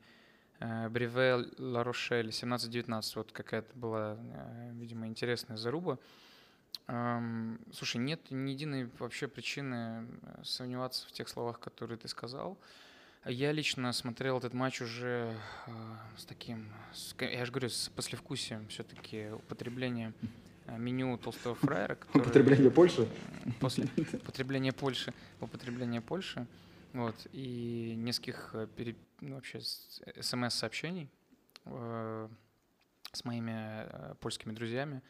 э, 0.60 0.90
Бриве 0.90 1.48
Ла 1.58 1.84
Рошель 1.84 2.30
17-19, 2.30 3.16
вот 3.16 3.32
какая-то 3.32 3.76
была, 3.76 4.18
э, 4.20 4.72
видимо, 4.76 5.08
интересная 5.08 5.58
заруба. 5.58 5.98
Эм, 6.88 7.60
Слушай, 7.74 7.98
нет 7.98 8.30
ни 8.30 8.52
единой 8.52 8.88
вообще 9.00 9.28
причины 9.28 10.06
э, 10.22 10.44
сомневаться 10.44 11.08
в 11.08 11.12
тех 11.12 11.28
словах, 11.28 11.60
которые 11.60 11.98
ты 11.98 12.08
сказал. 12.08 12.58
Я 13.26 13.54
лично 13.54 13.94
смотрел 13.94 14.38
этот 14.38 14.54
матч 14.54 14.82
уже 14.82 15.34
э, 15.68 15.72
с 16.18 16.26
таким, 16.26 16.70
с 16.92 17.16
я 17.22 17.46
же 17.46 17.52
говорю, 17.54 17.70
с 17.70 17.88
послевкусием 17.90 18.68
все-таки 18.68 19.30
употребления 19.30 20.14
э, 20.66 20.78
меню 20.78 21.18
толстого 21.18 21.56
фраера, 21.56 21.96
который 21.96 22.24
Польши? 22.70 23.08
после 23.62 23.88
употребления 24.14 24.74
Польши, 24.74 25.14
употребления 25.40 26.02
Польши, 26.02 26.46
вот, 26.92 27.16
и 27.32 27.94
нескольких 27.96 28.50
э, 28.56 28.68
пере- 28.76 28.98
ну, 29.22 29.36
вообще 29.36 29.62
смс-сообщений 29.62 31.10
э, 31.64 32.30
с 33.14 33.24
моими 33.24 33.54
э, 33.88 34.16
польскими 34.20 34.52
друзьями. 34.52 35.02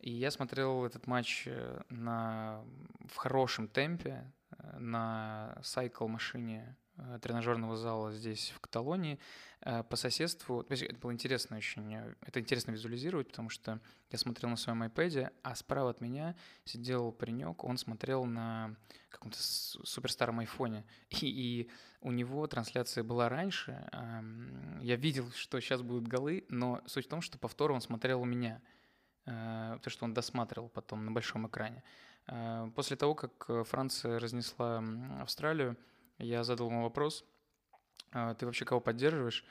И 0.00 0.10
я 0.10 0.32
смотрел 0.32 0.84
этот 0.84 1.06
матч 1.06 1.44
э, 1.46 1.82
на, 1.88 2.64
в 3.08 3.14
хорошем 3.14 3.68
темпе 3.68 4.28
э, 4.58 4.78
на 4.80 5.56
сайкл-машине 5.62 6.76
э, 6.76 6.83
тренажерного 7.22 7.76
зала 7.76 8.12
здесь, 8.12 8.52
в 8.54 8.60
Каталонии, 8.60 9.18
э, 9.62 9.82
по 9.82 9.96
соседству. 9.96 10.62
То 10.62 10.72
есть 10.72 10.84
Это 10.84 10.96
было 10.98 11.12
интересно 11.12 11.56
очень, 11.56 11.94
э, 11.94 12.14
это 12.22 12.40
интересно 12.40 12.70
визуализировать, 12.70 13.28
потому 13.28 13.48
что 13.48 13.80
я 14.10 14.18
смотрел 14.18 14.50
на 14.50 14.56
своем 14.56 14.82
iPad, 14.82 15.32
а 15.42 15.54
справа 15.54 15.90
от 15.90 16.00
меня 16.00 16.36
сидел 16.64 17.12
паренек, 17.12 17.64
он 17.64 17.78
смотрел 17.78 18.24
на 18.24 18.76
каком-то 19.08 19.38
суперстаром 19.40 20.38
айфоне, 20.40 20.84
и, 21.10 21.26
и 21.26 21.70
у 22.00 22.12
него 22.12 22.46
трансляция 22.46 23.02
была 23.02 23.28
раньше, 23.28 23.88
ам, 23.92 24.80
я 24.80 24.96
видел, 24.96 25.30
что 25.32 25.58
сейчас 25.60 25.82
будут 25.82 26.06
голы, 26.06 26.44
но 26.48 26.80
суть 26.86 27.06
в 27.06 27.08
том, 27.08 27.22
что 27.22 27.38
повтор 27.38 27.72
он 27.72 27.80
смотрел 27.80 28.20
у 28.20 28.26
меня, 28.26 28.60
э, 29.26 29.78
то, 29.82 29.90
что 29.90 30.04
он 30.04 30.14
досматривал 30.14 30.68
потом 30.68 31.04
на 31.04 31.10
большом 31.10 31.48
экране. 31.48 31.82
Э, 32.26 32.70
После 32.74 32.96
того, 32.96 33.14
как 33.14 33.46
э, 33.48 33.64
Франция 33.64 34.18
разнесла 34.20 34.84
Австралию, 35.20 35.76
я 36.18 36.44
задал 36.44 36.68
ему 36.68 36.82
вопрос, 36.82 37.24
«А 38.12 38.34
ты 38.34 38.46
вообще 38.46 38.64
кого 38.64 38.80
поддерживаешь? 38.80 39.44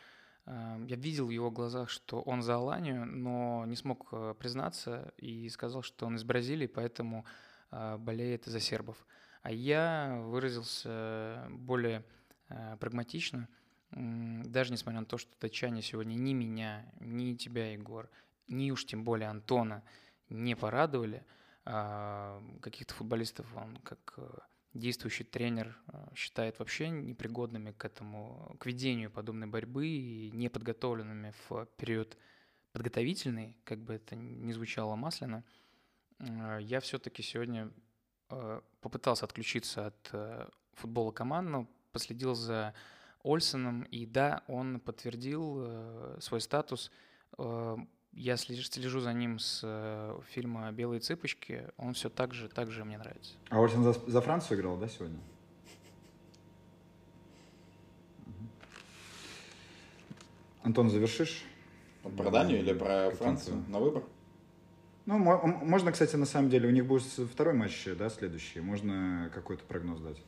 Э, 0.45 0.83
Я 0.87 0.95
видел 0.95 1.27
в 1.27 1.31
его 1.31 1.51
глазах, 1.51 1.89
что 1.89 2.21
он 2.21 2.41
за 2.41 2.55
Аланию, 2.55 3.05
но 3.05 3.65
не 3.65 3.75
смог 3.75 4.07
э, 4.11 4.35
признаться 4.39 5.13
и 5.17 5.49
сказал, 5.49 5.81
что 5.81 6.05
он 6.05 6.15
из 6.15 6.23
Бразилии, 6.23 6.67
поэтому 6.67 7.25
э, 7.71 7.97
болеет 7.97 8.45
за 8.45 8.59
сербов. 8.59 9.05
А 9.41 9.51
я 9.51 10.21
выразился 10.25 11.45
более 11.49 12.05
прагматично, 12.79 13.49
даже 13.91 14.71
несмотря 14.71 15.01
на 15.01 15.05
то, 15.05 15.17
что 15.17 15.31
датчане 15.41 15.81
сегодня 15.81 16.13
ни 16.13 16.33
меня, 16.33 16.85
ни 16.99 17.35
тебя, 17.35 17.73
Егор, 17.73 18.09
ни 18.47 18.71
уж 18.71 18.85
тем 18.85 19.03
более 19.03 19.27
Антона 19.27 19.83
не 20.29 20.55
порадовали, 20.55 21.25
а, 21.65 22.41
каких-то 22.61 22.93
футболистов 22.93 23.45
он 23.55 23.77
как 23.77 24.13
э, 24.17 24.27
действующий 24.73 25.23
тренер 25.23 25.77
э, 25.87 26.07
считает 26.15 26.59
вообще 26.59 26.89
непригодными 26.89 27.71
к 27.71 27.85
этому, 27.85 28.55
к 28.59 28.65
ведению 28.65 29.11
подобной 29.11 29.47
борьбы 29.47 29.87
и 29.87 30.31
неподготовленными 30.31 31.33
в 31.47 31.65
период 31.77 32.17
подготовительный, 32.71 33.55
как 33.63 33.79
бы 33.79 33.93
это 33.93 34.15
ни 34.15 34.51
звучало 34.51 34.95
масляно, 34.95 35.43
э, 36.19 36.59
я 36.61 36.79
все-таки 36.79 37.21
сегодня 37.21 37.71
э, 38.29 38.61
попытался 38.81 39.25
отключиться 39.25 39.87
от 39.87 40.11
футбола 40.73 41.11
командного, 41.11 41.67
последил 41.91 42.33
за 42.33 42.73
Ольсеном, 43.23 43.83
и 43.83 44.05
да, 44.05 44.43
он 44.47 44.79
подтвердил 44.79 46.19
свой 46.19 46.41
статус. 46.41 46.91
Я 48.15 48.37
слежу, 48.37 48.63
слежу 48.63 48.99
за 48.99 49.11
ним 49.13 49.39
с 49.39 49.61
э, 49.63 50.19
фильма 50.29 50.71
«Белые 50.71 50.99
цыпочки», 50.99 51.67
он 51.77 51.93
все 51.93 52.09
так 52.09 52.33
же, 52.33 52.47
так 52.47 52.71
же 52.71 52.85
мне 52.85 52.97
нравится. 52.97 53.33
А 53.49 53.59
Ольсен 53.59 53.83
за, 53.83 53.93
за 53.93 54.21
Францию 54.21 54.59
играл, 54.59 54.77
да, 54.77 54.87
сегодня? 54.87 55.19
Антон, 60.61 60.89
завершишь? 60.89 61.43
Про 62.17 62.29
Данию 62.31 62.59
или 62.59 62.73
про 62.73 62.85
Каким-то- 63.05 63.15
Францию? 63.17 63.65
На 63.67 63.79
выбор? 63.79 64.03
Ну, 65.05 65.17
можно, 65.17 65.91
кстати, 65.91 66.15
на 66.15 66.25
самом 66.25 66.49
деле, 66.49 66.69
у 66.69 66.71
них 66.71 66.85
будет 66.85 67.03
второй 67.03 67.53
матч, 67.53 67.85
да, 67.97 68.09
следующий. 68.09 68.61
Можно 68.61 69.29
какой-то 69.33 69.63
прогноз 69.65 69.99
дать. 69.99 70.21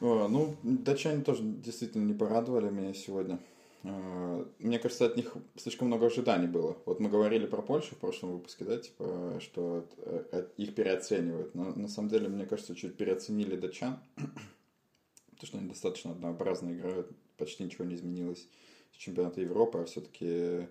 О, 0.00 0.28
ну, 0.28 0.56
датчане 0.62 1.22
тоже 1.22 1.42
действительно 1.42 2.04
не 2.04 2.14
порадовали 2.14 2.70
меня 2.70 2.94
сегодня. 2.94 3.40
Э, 3.82 4.44
Мне 4.58 4.78
кажется, 4.78 5.06
от 5.06 5.16
них 5.16 5.34
слишком 5.56 5.88
много 5.88 6.06
ожиданий 6.06 6.46
было. 6.46 6.76
Вот 6.86 7.00
мы 7.00 7.08
говорили 7.08 7.46
про 7.46 7.62
Польшу 7.62 7.94
в 7.94 7.98
прошлом 7.98 8.32
выпуске, 8.32 8.64
да, 8.64 8.78
типа, 8.78 9.38
что 9.40 9.86
э, 9.98 10.24
э, 10.32 10.48
их 10.56 10.74
переоценивают. 10.74 11.54
Но 11.54 11.74
на 11.74 11.88
самом 11.88 12.08
деле, 12.08 12.28
мне 12.28 12.46
кажется, 12.46 12.74
чуть 12.74 12.96
переоценили 12.96 13.56
датчан, 13.56 13.98
потому 14.16 15.46
что 15.46 15.58
они 15.58 15.68
достаточно 15.68 16.12
однообразно 16.12 16.72
играют, 16.72 17.10
почти 17.36 17.64
ничего 17.64 17.84
не 17.84 17.94
изменилось 17.94 18.48
с 18.92 18.96
чемпионата 18.96 19.40
Европы, 19.40 19.78
а 19.78 19.84
все-таки 19.84 20.68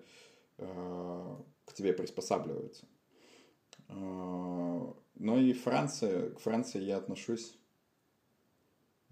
к 0.58 1.72
тебе 1.74 1.92
приспосабливаются. 1.92 2.86
Э, 3.88 4.92
Но 5.14 5.38
и 5.38 5.52
Франция, 5.52 6.30
к 6.30 6.40
Франции 6.40 6.80
я 6.80 6.98
отношусь 6.98 7.56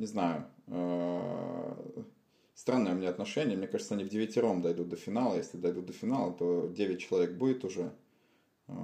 не 0.01 0.07
знаю, 0.07 0.47
э, 0.69 2.05
странное 2.61 2.93
у 2.93 2.97
меня 2.97 3.09
отношение. 3.09 3.57
Мне 3.57 3.67
кажется, 3.67 3.95
они 3.95 4.05
в 4.05 4.11
девятером 4.11 4.61
дойдут 4.61 4.89
до 4.91 4.97
финала. 4.97 5.35
Если 5.37 5.57
дойдут 5.57 5.87
до 5.87 5.95
финала, 5.95 6.33
то 6.35 6.67
9 6.67 7.01
человек 7.01 7.33
будет 7.33 7.65
уже. 7.65 7.93
Э, 8.69 8.75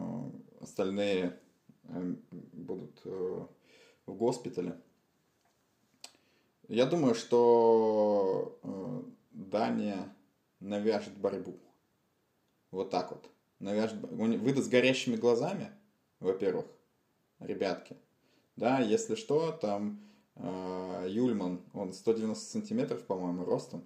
Остальные 0.60 1.38
э, 1.84 2.14
будут 2.30 3.02
э, 3.04 3.46
в 4.06 4.14
госпитале. 4.14 4.80
Я 6.68 6.86
думаю, 6.86 7.14
что 7.14 8.58
э, 8.62 9.02
Дания 9.32 10.16
навяжет 10.60 11.16
борьбу. 11.18 11.58
Вот 12.70 12.90
так 12.90 13.12
вот. 13.12 13.28
Навяжет, 13.58 13.98
с 14.64 14.68
горящими 14.68 15.16
глазами, 15.16 15.70
во-первых, 16.20 16.64
ребятки. 17.40 17.96
Да, 18.56 18.80
если 18.80 19.16
что, 19.16 19.52
там 19.52 20.00
Юльман, 20.36 21.62
он 21.72 21.92
190 21.92 22.44
сантиметров, 22.44 23.04
по-моему, 23.06 23.44
ростом. 23.44 23.84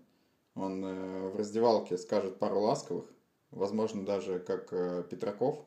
Он 0.55 0.85
э, 0.85 1.29
в 1.29 1.37
раздевалке 1.37 1.97
скажет 1.97 2.39
пару 2.39 2.61
ласковых, 2.61 3.07
возможно, 3.51 4.05
даже 4.05 4.41
как 4.41 4.73
э, 4.73 5.05
Петраков, 5.09 5.65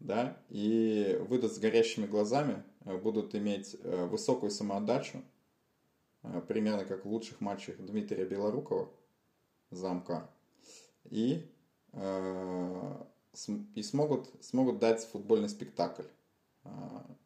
да, 0.00 0.36
и 0.48 1.18
выйдут 1.28 1.52
с 1.52 1.58
горящими 1.58 2.06
глазами, 2.06 2.62
э, 2.84 2.96
будут 2.96 3.34
иметь 3.34 3.76
высокую 3.82 4.50
самоотдачу, 4.50 5.22
примерно 6.48 6.84
как 6.84 7.04
в 7.04 7.08
лучших 7.08 7.40
матчах 7.40 7.76
Дмитрия 7.78 8.24
Белорукова, 8.24 8.90
замка, 9.70 10.28
и, 11.04 11.48
и 11.94 13.82
смогут, 13.82 14.28
смогут 14.40 14.78
дать 14.78 15.04
футбольный 15.04 15.48
спектакль. 15.48 16.02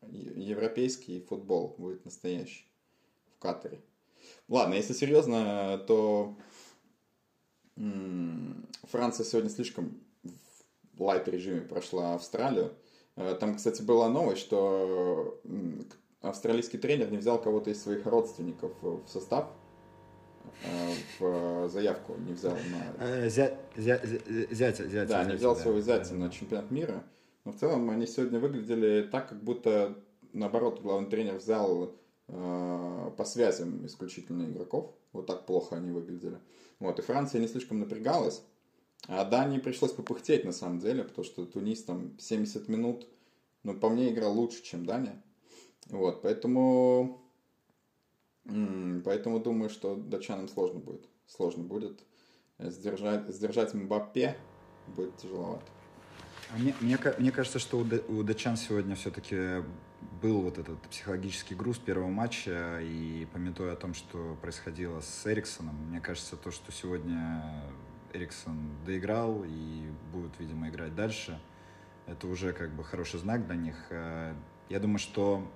Е- 0.09 0.33
европейский 0.51 1.21
футбол 1.21 1.75
будет 1.79 2.05
настоящий 2.05 2.67
в 3.37 3.39
Катаре. 3.43 3.81
Ладно, 4.49 4.75
если 4.75 4.93
серьезно, 4.93 5.79
то 5.87 6.37
Франция 8.85 9.25
сегодня 9.25 9.51
слишком 9.51 9.99
в 10.95 11.03
лайт-режиме 11.03 11.63
прошла 11.63 12.15
Австралию. 12.15 12.73
Э, 13.17 13.35
Там, 13.39 13.57
кстати, 13.57 13.83
была 13.83 14.09
новость, 14.09 14.43
что 14.43 15.41
австралийский 16.21 16.79
тренер 16.79 17.11
не 17.11 17.17
взял 17.19 17.41
кого-то 17.41 17.71
из 17.71 17.83
своих 17.83 18.07
родственников 18.07 18.73
в 18.83 19.07
состав, 19.09 19.51
э, 20.65 20.93
в 21.19 21.69
заявку 21.71 22.15
не 22.19 22.33
взял 22.35 22.53
на 22.55 23.03
Э, 23.05 23.27
зя- 23.29 23.57
зя- 23.77 24.05
зя- 24.05 24.55
Зятя, 24.55 24.89
зятя. 24.89 25.09
да, 25.09 25.25
не 25.25 25.35
взял 25.37 25.55
да. 25.55 25.61
своего 25.63 25.81
зятя 25.81 26.15
на 26.15 26.29
чемпионат 26.31 26.71
мира. 26.71 27.03
Но 27.45 27.53
в 27.53 27.57
целом 27.57 27.91
они 27.91 28.07
сегодня 28.07 28.39
выглядели 28.39 29.09
так, 29.11 29.29
как 29.29 29.43
будто 29.43 29.99
наоборот 30.33 30.81
главный 30.81 31.09
тренер 31.09 31.37
взял 31.37 31.95
э, 32.29 33.11
по 33.17 33.25
связям 33.25 33.85
исключительно 33.87 34.45
игроков. 34.45 34.95
Вот 35.13 35.27
так 35.27 35.47
плохо 35.47 35.77
они 35.77 35.91
выглядели. 35.91 36.39
Вот, 36.79 36.99
и 36.99 37.03
Франция 37.03 37.41
не 37.41 37.49
слишком 37.49 37.81
напрягалась. 37.81 38.43
А 39.09 39.25
Дании 39.25 39.59
пришлось 39.59 39.93
попыхтеть 39.93 40.45
на 40.45 40.53
самом 40.53 40.79
деле, 40.79 41.03
потому 41.03 41.25
что 41.25 41.45
Тунис 41.45 41.83
там 41.83 42.19
70 42.19 42.69
минут, 42.69 43.09
ну, 43.65 43.75
по 43.79 43.89
мне, 43.89 44.13
играл 44.13 44.33
лучше, 44.33 44.63
чем 44.63 44.87
Дания. 44.87 45.23
Вот, 45.91 46.23
поэтому... 46.23 47.19
Поэтому 48.45 49.39
думаю, 49.39 49.71
что 49.71 49.95
датчанам 49.95 50.49
сложно 50.49 50.81
будет. 50.81 51.09
Сложно 51.27 51.63
будет 51.63 52.03
сдержать, 52.59 53.29
сдержать 53.29 53.75
Мбаппе 53.75 54.37
будет 54.89 55.17
тяжеловато. 55.17 55.65
А 56.53 56.59
Мне, 56.59 56.75
мне, 56.81 56.99
мне 57.19 57.33
кажется, 57.33 57.59
что 57.59 57.79
у, 57.79 58.23
датчан 58.23 58.57
сегодня 58.57 58.95
все-таки 58.95 59.65
был 60.21 60.43
вот 60.43 60.59
этот 60.59 60.81
психологический 60.83 61.55
груз 61.55 61.79
первого 61.79 62.11
матча, 62.11 62.81
и 62.83 63.27
пометуя 63.33 63.73
о 63.73 63.77
том, 63.77 63.95
что 63.95 64.37
происходило 64.43 65.01
с 65.01 65.27
Эриксоном, 65.27 65.75
мне 65.89 66.01
кажется, 66.01 66.37
то, 66.37 66.51
что 66.51 66.71
сегодня 66.71 67.43
Эриксон 68.13 68.59
доиграл 68.85 69.45
и 69.47 69.91
будет, 70.13 70.33
видимо, 70.39 70.69
играть 70.69 70.95
дальше, 70.95 71.41
это 72.07 72.27
уже 72.27 72.53
как 72.53 72.71
бы 72.73 72.85
хороший 72.85 73.19
знак 73.19 73.47
для 73.47 73.57
них. 73.57 73.77
Э, 73.89 74.35
Я 74.69 74.79
думаю, 74.79 74.99
что 74.99 75.51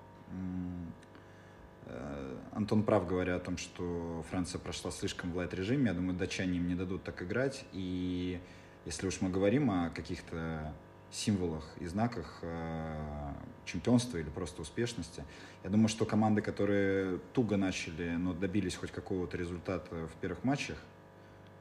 э, 1.86 2.38
Антон 2.52 2.84
прав, 2.84 3.06
говоря 3.06 3.36
о 3.36 3.40
том, 3.40 3.58
что 3.58 4.24
Франция 4.30 4.60
прошла 4.60 4.90
слишком 4.90 5.32
в 5.32 5.36
лайт-режиме. 5.36 5.88
Я 5.88 5.94
думаю, 5.94 6.16
датчане 6.16 6.56
им 6.56 6.68
не 6.68 6.74
дадут 6.74 7.02
так 7.02 7.22
играть. 7.22 7.66
И 7.72 8.40
если 8.86 9.08
уж 9.08 9.20
мы 9.20 9.28
говорим 9.28 9.70
о 9.70 9.90
каких-то 9.90 10.72
символах 11.10 11.64
и 11.78 11.86
знаках 11.86 12.38
э, 12.42 13.32
чемпионства 13.64 14.18
или 14.18 14.28
просто 14.28 14.62
успешности, 14.62 15.24
я 15.64 15.70
думаю, 15.70 15.88
что 15.88 16.04
команды, 16.04 16.42
которые 16.42 17.18
туго 17.32 17.56
начали, 17.56 18.10
но 18.10 18.32
добились 18.32 18.76
хоть 18.76 18.90
какого-то 18.90 19.36
результата 19.36 20.06
в 20.06 20.20
первых 20.20 20.44
матчах, 20.44 20.76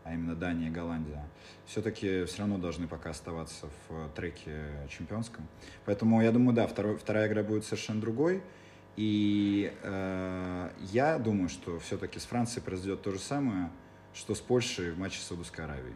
а 0.03 0.13
именно 0.13 0.35
Дания 0.35 0.67
и 0.67 0.71
Голландия, 0.71 1.27
все-таки 1.65 2.25
все 2.25 2.39
равно 2.39 2.57
должны 2.57 2.87
пока 2.87 3.09
оставаться 3.09 3.67
в 3.87 4.09
треке 4.15 4.87
чемпионском. 4.89 5.47
Поэтому 5.85 6.21
я 6.21 6.31
думаю, 6.31 6.55
да, 6.55 6.67
второй, 6.67 6.97
вторая 6.97 7.27
игра 7.27 7.41
будет 7.41 7.65
совершенно 7.65 8.01
другой. 8.01 8.43
И 8.97 9.73
э, 9.81 10.69
я 10.91 11.17
думаю, 11.17 11.49
что 11.49 11.79
все-таки 11.79 12.19
с 12.19 12.25
Францией 12.25 12.63
произойдет 12.63 13.01
то 13.01 13.11
же 13.11 13.19
самое, 13.19 13.69
что 14.13 14.35
с 14.35 14.39
Польшей 14.39 14.91
в 14.91 14.99
матче 14.99 15.19
с 15.19 15.23
Саудовской 15.23 15.65
Аравией. 15.65 15.95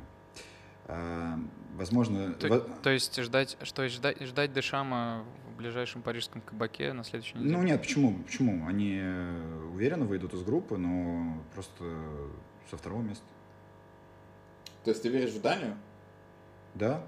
Э, 0.89 1.35
возможно, 1.75 2.33
То, 2.33 2.47
во- 2.47 2.59
то 2.59 2.89
есть 2.89 3.21
ждать, 3.21 3.57
что 3.61 3.87
ждать, 3.87 4.19
ждать 4.21 4.51
Дешама 4.53 5.23
в 5.53 5.57
ближайшем 5.57 6.01
парижском 6.01 6.41
кабаке 6.41 6.93
на 6.93 7.03
следующей 7.03 7.37
неделе? 7.37 7.55
ну 7.57 7.63
нет, 7.63 7.81
почему? 7.81 8.23
Почему? 8.23 8.67
Они 8.67 8.97
э, 9.01 9.67
уверенно 9.73 10.05
выйдут 10.05 10.33
из 10.33 10.41
группы, 10.43 10.77
но 10.77 11.43
просто 11.53 11.83
со 12.69 12.77
второго 12.77 13.01
места. 13.03 13.23
То 14.83 14.91
есть 14.91 15.03
ты 15.03 15.09
веришь 15.09 15.31
в 15.31 15.41
Данию? 15.41 15.77
Да? 16.73 17.03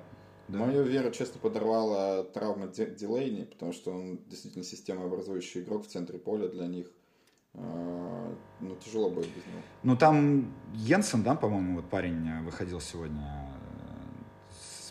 Да. 0.47 0.59
Мою 0.59 0.83
веру 0.83 1.11
честно 1.11 1.39
подорвала 1.39 2.23
травма 2.25 2.67
Ди- 2.67 2.93
Дилейни, 2.95 3.45
потому 3.45 3.71
что 3.73 3.91
он 3.93 4.19
действительно 4.27 4.63
системообразующий 4.63 5.61
игрок 5.61 5.85
в 5.85 5.87
центре 5.87 6.19
поля 6.19 6.47
для 6.49 6.67
них. 6.67 6.87
А, 7.53 8.35
Ну, 8.59 8.75
тяжело 8.75 9.09
будет 9.09 9.27
без 9.27 9.45
него. 9.45 9.61
Ну 9.83 9.95
там 9.97 10.53
Йенсен, 10.73 11.23
да, 11.23 11.35
по-моему, 11.35 11.77
вот 11.77 11.89
парень 11.89 12.27
э, 12.27 12.41
выходил 12.43 12.79
сегодня 12.81 13.49
э, 13.50 13.50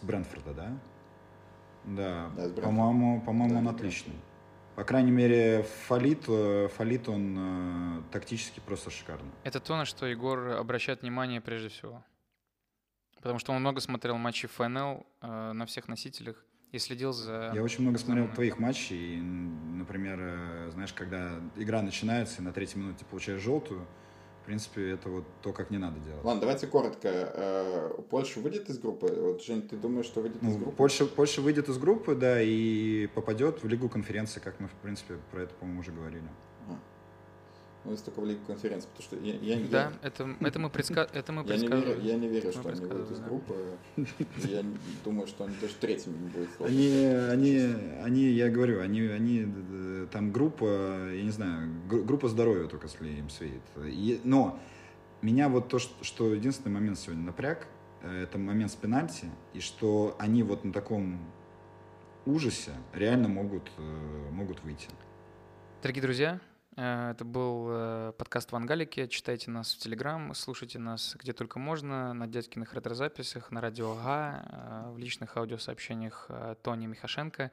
с 0.00 0.04
Брэнфорда, 0.04 0.54
да? 0.54 0.78
Да, 1.84 2.30
Да, 2.36 2.62
по-моему, 2.62 3.20
по-моему, 3.22 3.54
Да, 3.54 3.58
он 3.60 3.68
отличный. 3.68 4.14
По 4.76 4.84
крайней 4.84 5.10
мере, 5.10 5.66
Фалит, 5.88 6.24
э, 6.28 6.68
Фалит 6.76 7.08
он 7.08 7.36
э, 7.38 8.02
тактически 8.12 8.60
просто 8.60 8.90
шикарный. 8.90 9.30
Это 9.44 9.60
то, 9.60 9.76
на 9.76 9.84
что 9.84 10.06
Егор 10.06 10.38
обращает 10.52 11.02
внимание 11.02 11.40
прежде 11.40 11.68
всего. 11.68 12.02
Потому 13.16 13.38
что 13.38 13.52
он 13.52 13.60
много 13.60 13.80
смотрел 13.80 14.16
матчи 14.16 14.46
ФНЛ 14.48 15.06
э, 15.20 15.52
на 15.52 15.66
всех 15.66 15.88
носителях 15.88 16.42
и 16.72 16.78
следил 16.78 17.12
за... 17.12 17.52
Я 17.54 17.62
очень 17.62 17.82
много 17.82 17.98
смотрел 17.98 18.28
за- 18.28 18.32
твоих 18.34 18.58
матчей, 18.58 19.16
и, 19.18 19.20
например, 19.20 20.18
э, 20.20 20.70
знаешь, 20.72 20.92
когда 20.94 21.40
игра 21.56 21.82
начинается, 21.82 22.40
и 22.40 22.44
на 22.44 22.52
третьей 22.52 22.80
минуте 22.80 23.04
получаешь 23.04 23.40
желтую, 23.42 23.86
в 24.42 24.46
принципе, 24.46 24.90
это 24.90 25.08
вот 25.08 25.24
то, 25.42 25.52
как 25.52 25.70
не 25.70 25.78
надо 25.78 25.98
делать. 26.00 26.24
Ладно, 26.24 26.40
давайте 26.40 26.66
коротко. 26.66 27.08
Э, 27.08 27.90
Польша 28.08 28.40
выйдет 28.40 28.68
из 28.70 28.78
группы? 28.78 29.06
Вот, 29.06 29.42
Жень, 29.42 29.62
ты 29.62 29.76
думаешь, 29.76 30.06
что 30.06 30.20
выйдет 30.22 30.42
из 30.42 30.48
Ну, 30.48 30.58
группы? 30.58 30.76
Польша, 30.76 31.06
Польша 31.06 31.40
выйдет 31.42 31.68
из 31.68 31.78
группы, 31.78 32.14
да, 32.14 32.40
и 32.42 33.06
попадет 33.08 33.62
в 33.62 33.68
Лигу 33.68 33.88
конференции, 33.88 34.40
как 34.40 34.58
мы, 34.60 34.68
в 34.68 34.72
принципе, 34.82 35.14
про 35.30 35.42
это, 35.42 35.54
по-моему, 35.54 35.80
уже 35.80 35.92
говорили. 35.92 36.24
Ну, 37.84 37.92
если 37.92 38.04
только 38.06 38.20
в 38.20 38.26
Лигу 38.26 38.40
конференции, 38.46 38.88
потому 38.88 39.02
что 39.02 39.16
я, 39.26 39.34
я, 39.56 39.68
Да, 39.68 39.82
я, 39.84 39.92
это, 40.02 40.36
это 40.40 40.58
мы, 40.58 40.68
предска... 40.68 41.08
это 41.14 41.32
мы 41.32 41.46
я 41.46 41.56
не 41.56 41.66
верю, 41.66 41.70
предсказывали. 41.70 42.06
я 42.08 42.16
не 42.16 42.28
верю, 42.28 42.52
что 42.52 42.68
они 42.68 42.80
выйдут 42.80 43.10
из 43.10 43.18
предсказывали, 43.18 43.28
группы. 43.28 43.78
Я 44.48 44.64
думаю, 45.04 45.26
что 45.26 45.44
они 45.44 45.54
даже 45.60 45.74
третьими 45.76 46.16
не 46.18 46.28
будут. 46.28 46.48
Они, 46.60 47.06
они, 47.06 47.74
они, 48.02 48.22
я 48.24 48.50
говорю, 48.50 48.82
они, 48.82 49.00
они, 49.00 49.46
э, 49.46 50.06
там 50.12 50.30
группа, 50.30 51.10
я 51.10 51.22
не 51.22 51.30
знаю, 51.30 51.70
гру- 51.88 52.04
группа 52.04 52.28
здоровья 52.28 52.68
только, 52.68 52.86
если 52.86 53.08
им 53.08 53.30
светит. 53.30 53.62
Но 54.24 54.58
меня 55.22 55.48
вот 55.48 55.68
то, 55.68 55.78
что, 55.78 56.04
что 56.04 56.34
единственный 56.34 56.72
момент 56.72 56.98
сегодня 56.98 57.24
напряг, 57.24 57.66
э, 58.02 58.24
это 58.24 58.36
момент 58.36 58.72
с 58.72 58.76
пенальти, 58.76 59.30
и 59.54 59.60
что 59.60 60.16
они 60.18 60.42
вот 60.42 60.64
на 60.64 60.72
таком 60.74 61.18
ужасе 62.26 62.72
реально 62.92 63.28
могут, 63.28 63.70
э, 63.78 64.30
могут 64.32 64.62
выйти. 64.64 64.88
Дорогие 65.82 66.02
друзья, 66.02 66.40
это 66.80 67.24
был 67.24 67.66
э, 67.68 68.12
подкаст 68.16 68.52
Вангалики. 68.52 69.06
Читайте 69.06 69.50
нас 69.50 69.74
в 69.74 69.78
Телеграм, 69.78 70.34
слушайте 70.34 70.78
нас 70.78 71.14
где 71.18 71.34
только 71.34 71.58
можно, 71.58 72.14
на 72.14 72.26
дядькиных 72.26 72.72
ретрозаписях, 72.74 73.50
на 73.50 73.60
радио 73.60 73.92
АГА, 73.92 74.86
э, 74.88 74.90
в 74.92 74.98
личных 74.98 75.36
аудиосообщениях 75.36 76.26
э, 76.30 76.56
Тони 76.62 76.86
Михашенко. 76.86 77.50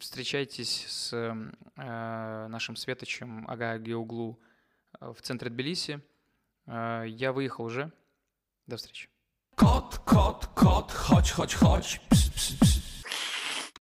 Встречайтесь 0.00 0.86
с 0.88 1.12
э, 1.12 2.46
нашим 2.48 2.76
светочем 2.76 3.46
Ага 3.46 3.76
Геуглу 3.78 4.40
э, 5.00 5.12
в 5.12 5.20
центре 5.20 5.50
Тбилиси. 5.50 6.00
Э, 6.66 7.04
Я 7.06 7.32
выехал 7.32 7.66
уже. 7.66 7.92
До 8.66 8.78
встречи. 8.78 9.10
Kot, 9.56 10.00
kot, 10.06 10.48
kot, 10.54 10.90
chodź, 10.90 11.30
chodź, 11.30 11.54
chodź. 11.54 12.73